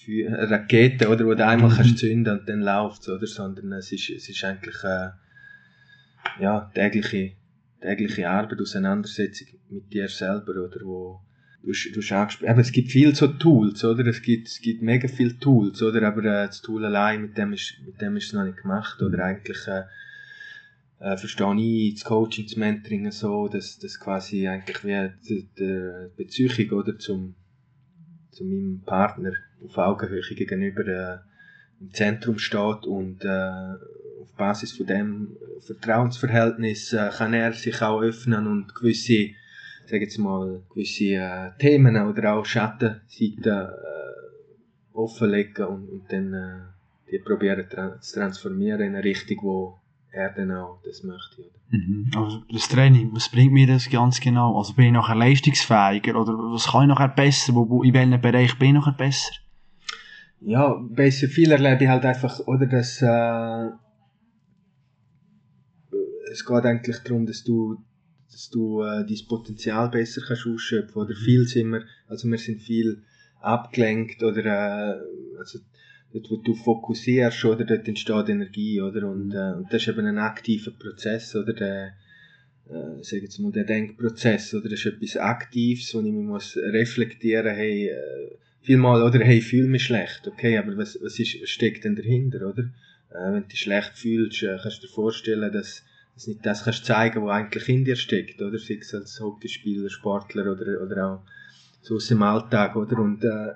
[0.07, 4.09] eine Rakete, oder, wo du einmal kannst zünden und dann läuft oder, sondern es ist,
[4.09, 5.09] es ist eigentlich, äh,
[6.39, 7.33] ja, tägliche,
[7.79, 11.21] tägliche Arbeit, Auseinandersetzung mit dir selber, oder, wo,
[11.63, 15.07] du, du schaust, aber es gibt viel so Tools, oder, es gibt, es gibt mega
[15.07, 18.33] viele Tools, oder, aber äh, das Tool allein, mit dem ist, mit dem ist es
[18.33, 19.23] noch nicht gemacht, oder?
[19.23, 19.83] Eigentlich, äh,
[20.99, 26.09] äh, verstehe ich das Coaching, das Mentoring so, dass das quasi eigentlich wie die, die
[26.15, 27.35] Beziehung, oder, zum,
[28.31, 29.33] zu meinem Partner
[29.63, 31.17] auf Augenhöhe gegenüber äh,
[31.79, 33.73] im Zentrum steht und äh,
[34.21, 39.31] auf Basis von dem Vertrauensverhältnis äh, kann er sich auch öffnen und gewisse,
[39.85, 43.67] sag jetzt mal, gewisse äh, Themen oder auch Schattenseiten äh,
[44.93, 49.79] offenlegen und, und dann äh, die probieren tra zu transformieren in eine Richtung, wo
[50.11, 51.41] er dann auch das möchte.
[51.41, 51.61] Oder?
[51.69, 52.11] Mhm.
[52.15, 54.57] Also das Training, was bringt mir das ganz genau?
[54.57, 57.53] Also bin ich nachher leistungsfähiger oder was kann ich nachher besser?
[57.55, 59.31] Wo, wo, in welchem Bereich bin ich nachher besser?
[60.41, 63.69] Ja, bei so viel erlebe ich halt einfach, oder, dass äh,
[66.31, 67.77] es geht eigentlich darum, dass du
[68.31, 72.61] dass du äh, dein Potenzial besser kannst ausschöpfen oder viel sind wir, also wir sind
[72.61, 73.01] viel
[73.41, 75.59] abgelenkt oder äh, also
[76.13, 79.09] dort wo du fokussierst oder dort entsteht Energie oder?
[79.09, 81.53] Und, äh, und das ist eben ein aktiver Prozess oder?
[81.53, 81.93] Der
[82.69, 84.69] äh, sag jetzt mal der Denkprozess oder?
[84.69, 89.19] Das ist etwas Aktives wo ich mich muss reflektieren hey äh, vielmal oder?
[89.23, 90.57] Hey ich fühle mich schlecht okay?
[90.57, 92.63] Aber was was ist was steckt denn dahinter oder?
[93.09, 96.63] Äh, wenn du dich schlecht fühlst äh, kannst du dir vorstellen dass dass nicht das
[96.63, 98.57] kannst zeigen, was eigentlich in dir steckt, oder?
[98.57, 101.21] Sei es als Hockeyspieler, Sportler oder, oder auch
[101.81, 102.99] so aus dem Alltag, oder?
[102.99, 103.53] Und, äh,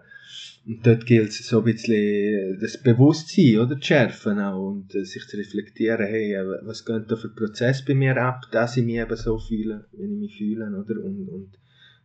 [0.65, 3.75] und dort gilt es so ein bisschen das Bewusstsein, oder?
[3.75, 7.83] Zu schärfen auch und äh, sich zu reflektieren, hey, äh, was geht da für Prozess
[7.85, 11.03] bei mir ab, dass ich mich eben so fühle, wenn ich mich fühle, oder?
[11.03, 11.59] Und, und,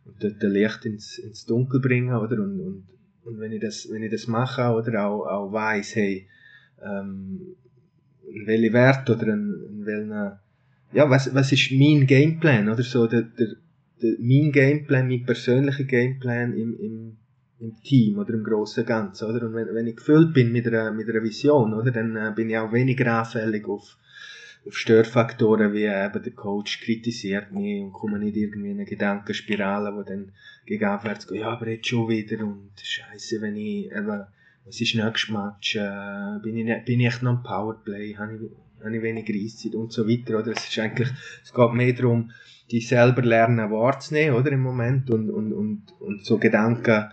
[0.05, 2.39] und dort Licht ins, ins Dunkel bringen, oder?
[2.39, 2.87] Und, und,
[3.23, 6.27] und wenn ich das, wenn ich das mache, oder auch, auch weiss, hey,
[6.83, 7.55] ähm,
[8.45, 10.39] welche Wert oder in welchen,
[10.93, 13.55] ja, was, was ist mein Gameplan, oder so, der, der,
[14.01, 17.17] der, mein Gameplan, mein persönlicher Gameplan im, im,
[17.59, 19.45] im Team oder im grossen Ganzen, oder?
[19.45, 22.49] Und wenn, wenn ich gefüllt bin mit einer, mit einer Vision, oder, dann äh, bin
[22.49, 23.97] ich auch weniger anfällig auf,
[24.65, 29.95] auf Störfaktoren wie eben der Coach kritisiert mich und komme nicht irgendwie in eine Gedankenspirale,
[29.95, 30.33] wo dann
[30.65, 34.23] gegen abwärts geht, ja, aber jetzt schon wieder und Scheiße, wenn ich eben
[34.65, 38.83] was ist nächstes Match, äh, bin, ich, bin ich echt noch im Powerplay, habe ich,
[38.83, 40.51] habe ich weniger Eiszeit und so weiter, oder?
[40.51, 41.09] Es ist eigentlich,
[41.43, 42.31] es geht mehr darum,
[42.69, 47.11] die selber lernen wahrzunehmen, oder, im Moment, und, und, und, und so Gedanken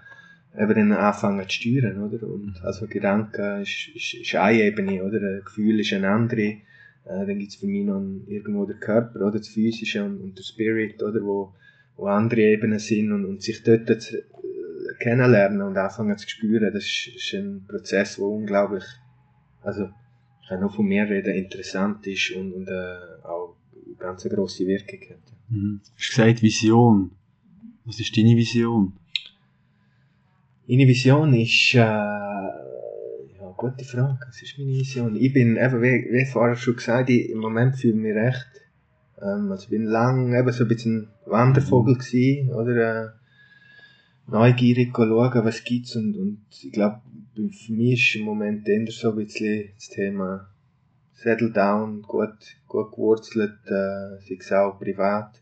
[0.57, 2.27] eben dann anfangen zu steuern, oder?
[2.27, 5.19] Und, also Gedanken ist, ist, ist eine Ebene, oder?
[5.19, 6.61] Ein Gefühl ist eine andere, äh,
[7.05, 9.39] dann gibt es für mich noch irgendwo den Körper, oder?
[9.39, 11.23] Das Physische und, und der Spirit, oder?
[11.23, 11.55] Wo,
[11.97, 14.19] wo andere Ebenen sind und, und sich dort zu,
[14.99, 18.85] kennenlernen und anfangen zu spüren, das ist, ist ein Prozess, der unglaublich,
[19.63, 19.89] also
[20.43, 24.67] ich kann nur von mir reden, interessant ist und, und äh, auch eine ganz grosse
[24.67, 25.33] Wirkung hat.
[25.49, 25.81] Mhm.
[25.85, 27.11] Du hast gesagt Vision.
[27.85, 28.93] Was ist deine Vision?
[30.67, 35.17] Meine Vision ist, äh, ja, gute Frage, was ist meine Vision?
[35.17, 38.51] Ich bin, eben, wie, wie vorher schon gesagt, ich, im Moment fühle ich mich recht,
[39.23, 43.09] ähm, also ich bin lang eben so ein bisschen ein Wandervogel gewesen, oder, äh,
[44.29, 47.01] neugierig schauen, was gibt's und, und ich glaube,
[47.35, 50.49] für mich ist im Moment eher so ein bisschen das Thema
[51.15, 55.41] Settle Down, gut, gut gewurzelt, äh, sei es auch privat,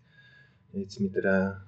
[0.73, 1.63] jetzt mit einer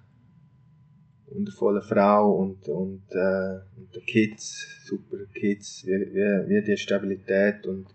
[1.30, 7.66] wundervollen Frau und, und, äh, und den Kids, super Kids, wie, wie, wie die Stabilität
[7.66, 7.86] und,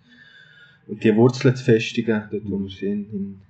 [0.88, 3.42] und die Wurzeln zu festigen, dort wo wir sind, in,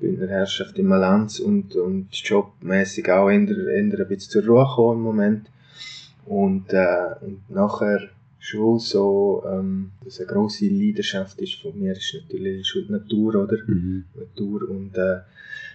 [0.00, 4.98] Bündner Herrschaft in Malanz und, und jobmäßig auch eher, eher ein bisschen zur Ruhe gekommen
[4.98, 5.50] im Moment.
[6.26, 12.14] Und, äh, und nachher schon so, ähm, dass eine grosse Leidenschaft ist von mir, ist
[12.14, 13.56] natürlich schon die Natur, oder?
[13.66, 14.04] Mhm.
[14.14, 15.20] Natur und, äh,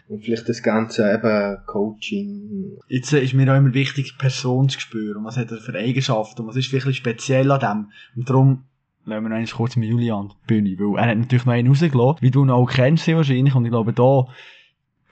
[0.07, 2.77] und vielleicht das Ganze eben Coaching.
[2.87, 5.23] Jetzt äh, ist mir auch immer wichtig, die Person zu spüren.
[5.23, 6.45] Was hat er für Eigenschaften?
[6.45, 7.91] Was ist wirklich speziell an dem?
[8.15, 8.63] Und darum
[9.05, 11.67] lassen wir noch einmal kurz mit Julian die Bühne, weil er hat natürlich noch einen
[11.67, 14.27] rausgelassen, wie du ihn auch kennst wahrscheinlich, und ich glaube, da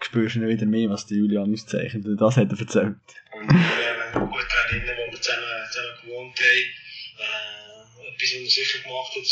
[0.01, 2.97] spürst du wieder mehr, was der Julian uns zeichnet, und das hat er erzählt.
[3.33, 6.67] Und wir haben gut daran erinnern, wo wir zusammen, zusammen gewohnt haben,
[7.17, 9.23] äh, etwas, was er sicher gemacht hat,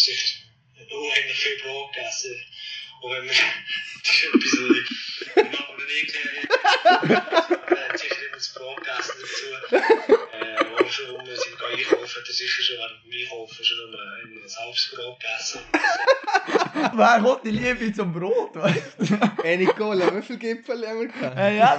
[0.91, 2.35] unheimlich viel Brot gegessen.
[3.01, 4.89] Und wenn wir, das ist etwas, was ich,
[5.35, 5.59] ich
[7.75, 9.15] er sicher immer gegessen
[10.95, 15.19] schon rum sind, gehen einkaufen, er sicher schon während dem Einkaufen schon ein, halbes Brot
[15.19, 15.59] gegessen.
[16.97, 19.43] Wer hat die Liebe zum Brot, weißt du?
[19.43, 21.37] Hey Nicola, wie viele Gipfel haben wir gehabt?
[21.37, 21.77] Äh, ja,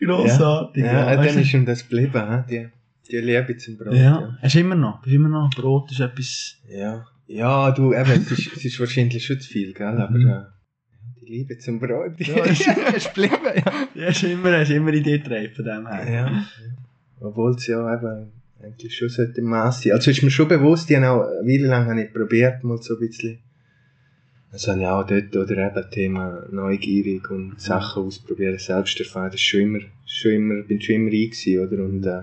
[0.00, 0.84] Grossartig.
[0.84, 2.68] Ja, ja, weißt dann ist ihm das geblieben, die,
[3.10, 3.94] die Liebe zum Brot.
[3.94, 5.04] Ja, hast du immer noch.
[5.06, 5.50] Immer noch.
[5.50, 6.56] Brot ist etwas.
[6.68, 10.00] Ja, ja du, eben, es ist, es ist wahrscheinlich schon zu viel, gell?
[10.00, 10.28] aber Mhm.
[10.28, 10.44] äh,
[11.32, 13.72] Liebe zum Brot, Ja, ist- ist geblieben, ja.
[13.94, 16.12] Ja, hast immer, hast immer in dir getragen von dem her.
[16.12, 16.44] ja.
[17.20, 18.32] Obwohl es ja eben
[18.62, 19.92] eigentlich schon sollte im Maß sein.
[19.92, 22.76] Also ist mir schon bewusst, ich habe auch eine Weile lang habe ich probiert, mal
[22.82, 23.38] so ein bisschen.
[24.52, 29.36] Also habe ich auch dort, oder eben Thema neugierig und Sachen ausprobieren, selbst erfahren, das
[29.36, 31.82] ist schon immer, schon immer, bin schon immer ich gewesen, oder?
[31.84, 32.22] Und, äh,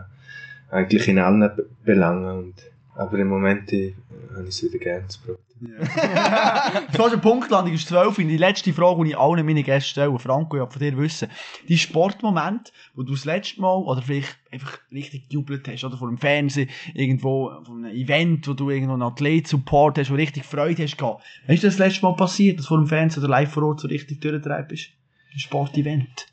[0.69, 2.53] eigentlich in allen Be- Belangen und
[3.00, 3.96] Aber im Moment äh,
[4.36, 5.40] habe ich es wieder gerne zu Brot.
[5.62, 8.18] Das war eine Punktlandung, ist 12.
[8.18, 11.30] Und die letzte Frage, die ich allen meinen Gästen stelle, Franco, ich von dir wissen,
[11.70, 16.10] die Sportmoment, wo du das letzte Mal, oder vielleicht einfach richtig gejubelt hast, oder vor
[16.10, 20.84] dem Fernsehen, irgendwo, von einem Event, wo du irgendwo einen Athlet-Support hast, wo richtig Freude
[20.84, 21.24] hast gehabt.
[21.46, 23.80] Wann ist das, das letzte Mal passiert, dass vor dem Fernsehen oder live vor Ort
[23.80, 24.90] so richtig durchtreibt bist?
[25.32, 26.28] Ein Sportevent.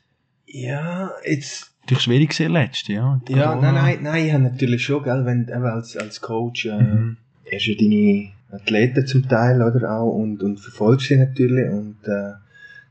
[0.45, 1.76] Ja, jetzt...
[1.87, 3.21] Natürlich schwierig gewesen, letzte, ja.
[3.29, 6.77] Ja, nein, nein, nein, ich habe natürlich schon, gell, wenn eben als, als Coach äh,
[6.77, 7.15] Mhm.
[7.49, 12.33] hast du deine Athleten zum Teil, oder auch, und, und verfolgst sie natürlich, und äh,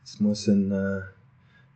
[0.02, 1.00] es muss ein, äh,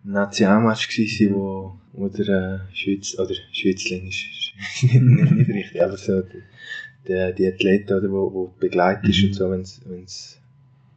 [0.03, 2.29] Nationalmatch gewesen sein, wo, wo der
[2.71, 7.93] äh, Schweiz, oder Schweizling ist, ist nicht, nicht, nicht richtig, aber so, die, die Athleten,
[7.93, 10.41] oder, wo, wo du begleitest und so, wenn's, wenn's,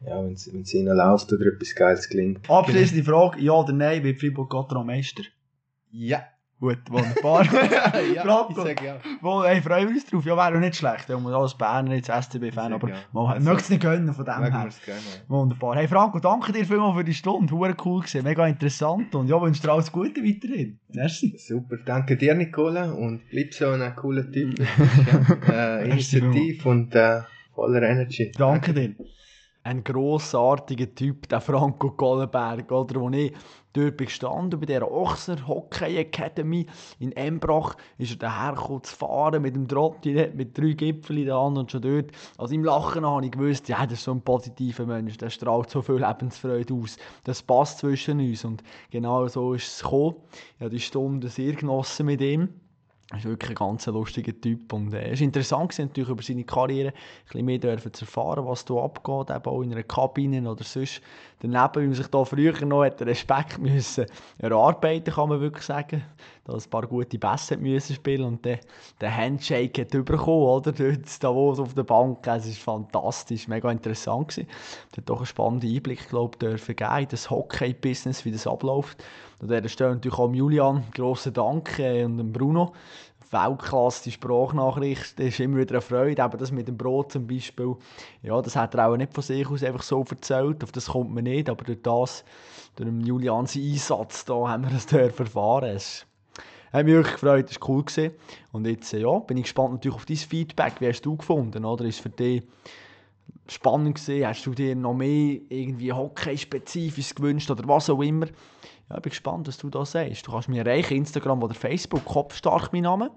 [0.06, 2.48] ja, wenn's, wenn's ihnen läuft oder etwas Geiles gelingt.
[2.48, 5.22] Abschließende Frage, ja oder nein, wird Fribourg Gotteron Meister?
[5.96, 6.24] Ja.
[6.60, 7.44] Gut, wunderbar.
[7.44, 8.54] Franco.
[8.62, 8.96] sage ja.
[9.20, 10.24] Wo, hey, freuen wir uns drauf.
[10.24, 11.08] Ja, wäre auch nicht schlecht.
[11.08, 13.02] Ja, man als Berner, jetzt SCB-Fan, aber gerne.
[13.12, 14.68] man Also, möchte es nicht gönnen von dem her.
[15.28, 15.76] Wunderbar.
[15.76, 17.52] Hey Franco, danke dir vielmals für die Stunde.
[17.52, 20.78] Hure cool gewesen, mega interessant und ja, wünsche dir alles Gute weiterhin.
[20.92, 21.36] Merci.
[21.36, 24.58] Super, danke dir Nicola und bleib so ein cooler Typ.
[25.48, 27.20] äh, Initiativ und äh,
[27.54, 28.32] voller Energy.
[28.36, 28.94] Danke dir.
[29.66, 33.00] Ein grossartiger Typ, der Franco Gollenberg, oder?
[33.00, 33.32] Wo ich
[33.72, 36.66] dort bin gestanden, bei dieser Ochser Hockey Academy
[36.98, 41.40] in Embrach, ist er dahergekommen zu fahren mit dem Trottinett, mit drei Gipfeln in der
[41.40, 42.10] Hand und schon dort.
[42.36, 45.70] Also im Lachen habe ich gewusst, ja, das ist so ein positiver Mensch, der strahlt
[45.70, 46.98] so viel Lebensfreude aus.
[47.24, 50.16] Das passt zwischen uns und genau so ist es gekommen.
[50.56, 52.50] Ich habe die Stunde sehr genossen mit ihm.
[53.10, 56.22] Er ist wirklich ein ganz lustiger Typ und äh, es war interessant gewesen, natürlich über
[56.22, 56.94] seine Karriere ein
[57.24, 61.02] bisschen mehr zu erfahren, was da abgeht, eben auch in einer Kabine oder sonst.
[61.44, 64.06] Daneben, wie man sich da früher noch hat, Respekt müssen
[64.38, 66.02] erarbeiten, kann man wirklich sagen,
[66.44, 68.60] da ein paar gute Pässe hat müssen spielen und der,
[69.00, 70.72] der Handshake hat bekommen, oder?
[70.72, 74.48] Dort Davos auf der Bank, es ist fantastisch, mega interessant gewesen.
[74.90, 79.04] Es hat doch einen spannenden Einblick, glaube dürfen geben in das Hockey-Business, wie das abläuft.
[79.40, 82.72] An dieser Stelle natürlich auch Julian, grossen Dank äh, und Bruno.
[83.30, 87.26] Weltklasse die Sprachnachricht, das ist immer wieder eine Freude, eben das mit dem Brot zum
[87.26, 87.76] Beispiel,
[88.22, 91.14] ja, das hat er auch nicht von sich aus einfach so erzählt, auf das kommt
[91.14, 92.24] man nicht, aber durch das,
[92.76, 96.06] durch den Julian seinen Einsatz, da haben wir das erfahren, es
[96.72, 98.12] hat mich wirklich gefreut, das war cool gewesen.
[98.52, 101.64] und jetzt, äh, ja, bin ich gespannt natürlich auf dein Feedback, wie hast du gefunden,
[101.64, 102.42] oder, ist für dich
[103.48, 108.26] spannend gewesen, hast du dir noch mehr irgendwie Hockey-spezifisch gewünscht oder was auch immer,
[108.90, 110.26] ja, ich bin gespannt, was du da sagst.
[110.26, 113.10] Du kannst mir erreichen, Instagram oder Facebook, Kopfstark mein Name.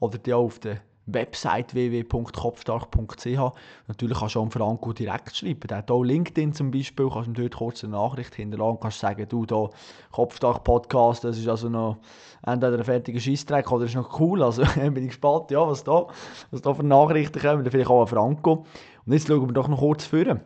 [0.00, 3.56] Oder dir auf der Website www.kopfstark.ch.
[3.88, 5.66] Natürlich kannst du auch an Franco direkt schreiben.
[5.68, 9.00] Der hat auch LinkedIn zum Beispiel, kannst du ihm dort kurz eine Nachricht hinterlassen, kannst
[9.00, 9.68] sagen, du da,
[10.12, 11.98] Kopfstark Podcast, das ist also noch
[12.44, 14.42] entweder ein fertiger Scheissdreck oder ist noch cool.
[14.42, 16.06] Also bin ich gespannt, ja, was da,
[16.50, 17.68] was da für Nachrichten kommen.
[17.68, 18.66] Vielleicht auch an Franco.
[19.04, 20.40] Und jetzt schauen wir doch noch kurz vor.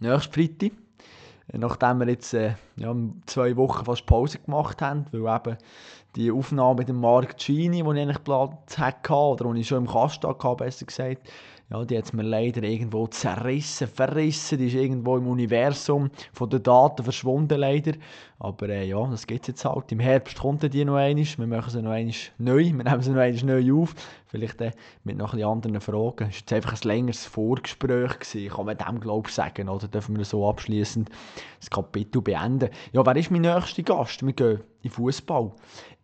[0.00, 0.72] Nächstes Freitag
[1.52, 2.94] nachdem wir jetzt äh, ja,
[3.26, 5.56] zwei Wochen fast Pause gemacht haben, weil eben
[6.16, 9.84] die Aufnahme mit dem Mark Gini, die ich eigentlich Platz hatte, oder die ich schon
[9.84, 11.28] im Kasten hatte, besser gesagt,
[11.68, 16.62] ja, die hat mir leider irgendwo zerrissen, verrissen, die ist irgendwo im Universum von den
[16.62, 17.92] Daten verschwunden leider,
[18.38, 21.70] aber äh, ja, das es jetzt halt, im Herbst kommt die noch einmal, wir machen
[21.70, 23.94] sie noch einmal neu, wir nehmen sie noch einmal neu auf,
[24.26, 24.70] vielleicht äh,
[25.02, 28.78] mit noch ein anderen Fragen, es war jetzt einfach ein längeres Vorgespräch gewesen, kann man
[28.78, 29.88] dem glaube ich sagen, oder?
[29.88, 31.10] Dürfen wir so abschließend
[31.58, 32.70] das Kapitel beenden.
[32.92, 34.24] Ja, wer ist mein nächster Gast?
[34.24, 35.52] Wir gehen in Fußball.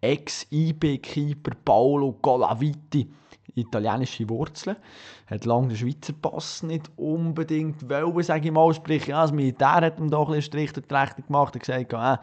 [0.00, 3.08] Ex-IB-Keeper Paolo Galaviti,
[3.54, 4.76] italienische Wurzeln,
[5.26, 9.76] hat lange den Schweizer Pass nicht unbedingt wollen, sage ich mal, sprich, ja, das Militär
[9.76, 12.20] hat ihm da ein bisschen Strich die gemacht, hat gesagt, ja,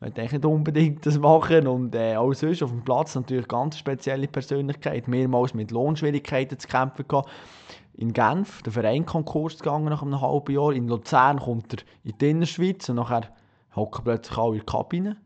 [0.00, 1.66] ich will nicht unbedingt das machen.
[1.66, 6.68] Und äh, auch sonst auf dem Platz natürlich ganz spezielle Persönlichkeit, mehrmals mit Lohnschwierigkeiten zu
[6.68, 7.30] kämpfen gehabt.
[7.94, 12.18] In Genf, der Verein Konkurs gegangen nach einem halben Jahr, in Luzern kommt er in
[12.18, 13.28] die Innerschweiz und nachher
[13.76, 15.16] hocken plötzlich alle in der Kabine.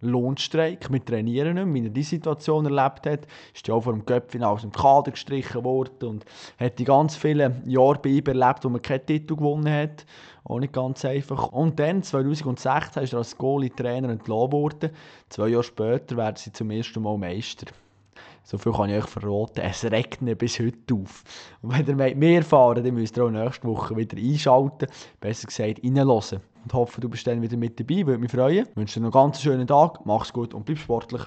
[0.00, 1.74] Lohnstreik, wir trainieren nicht mehr.
[1.74, 5.10] Wie er diese Situation erlebt hat, ist ja auch vor dem Köpfchen aus dem Kader
[5.10, 6.24] gestrichen worden und
[6.58, 10.06] hat die ganz vielen Jahre bei ihm erlebt, wo man keinen Titel gewonnen hat.
[10.44, 11.48] Auch nicht ganz einfach.
[11.48, 14.90] Und dann, 2016, ist er als Goalie-Trainer entlassen worden.
[15.28, 17.66] Zwei Jahre später werden sie zum ersten Mal Meister.
[18.50, 19.60] So viel kann ich euch verraten.
[19.60, 21.22] Es regnet bis heute auf.
[21.60, 24.88] Und wenn ihr mehr erfahren dann müsst ihr auch nächste Woche wieder einschalten.
[25.20, 26.40] Besser gesagt, reinhören.
[26.64, 28.06] Und hoffe, du bist dann wieder mit dabei.
[28.06, 28.66] Würde mich freuen.
[28.66, 30.00] Ich wünsche dir noch einen ganz schönen Tag.
[30.06, 31.24] Mach's gut und bleib sportlich.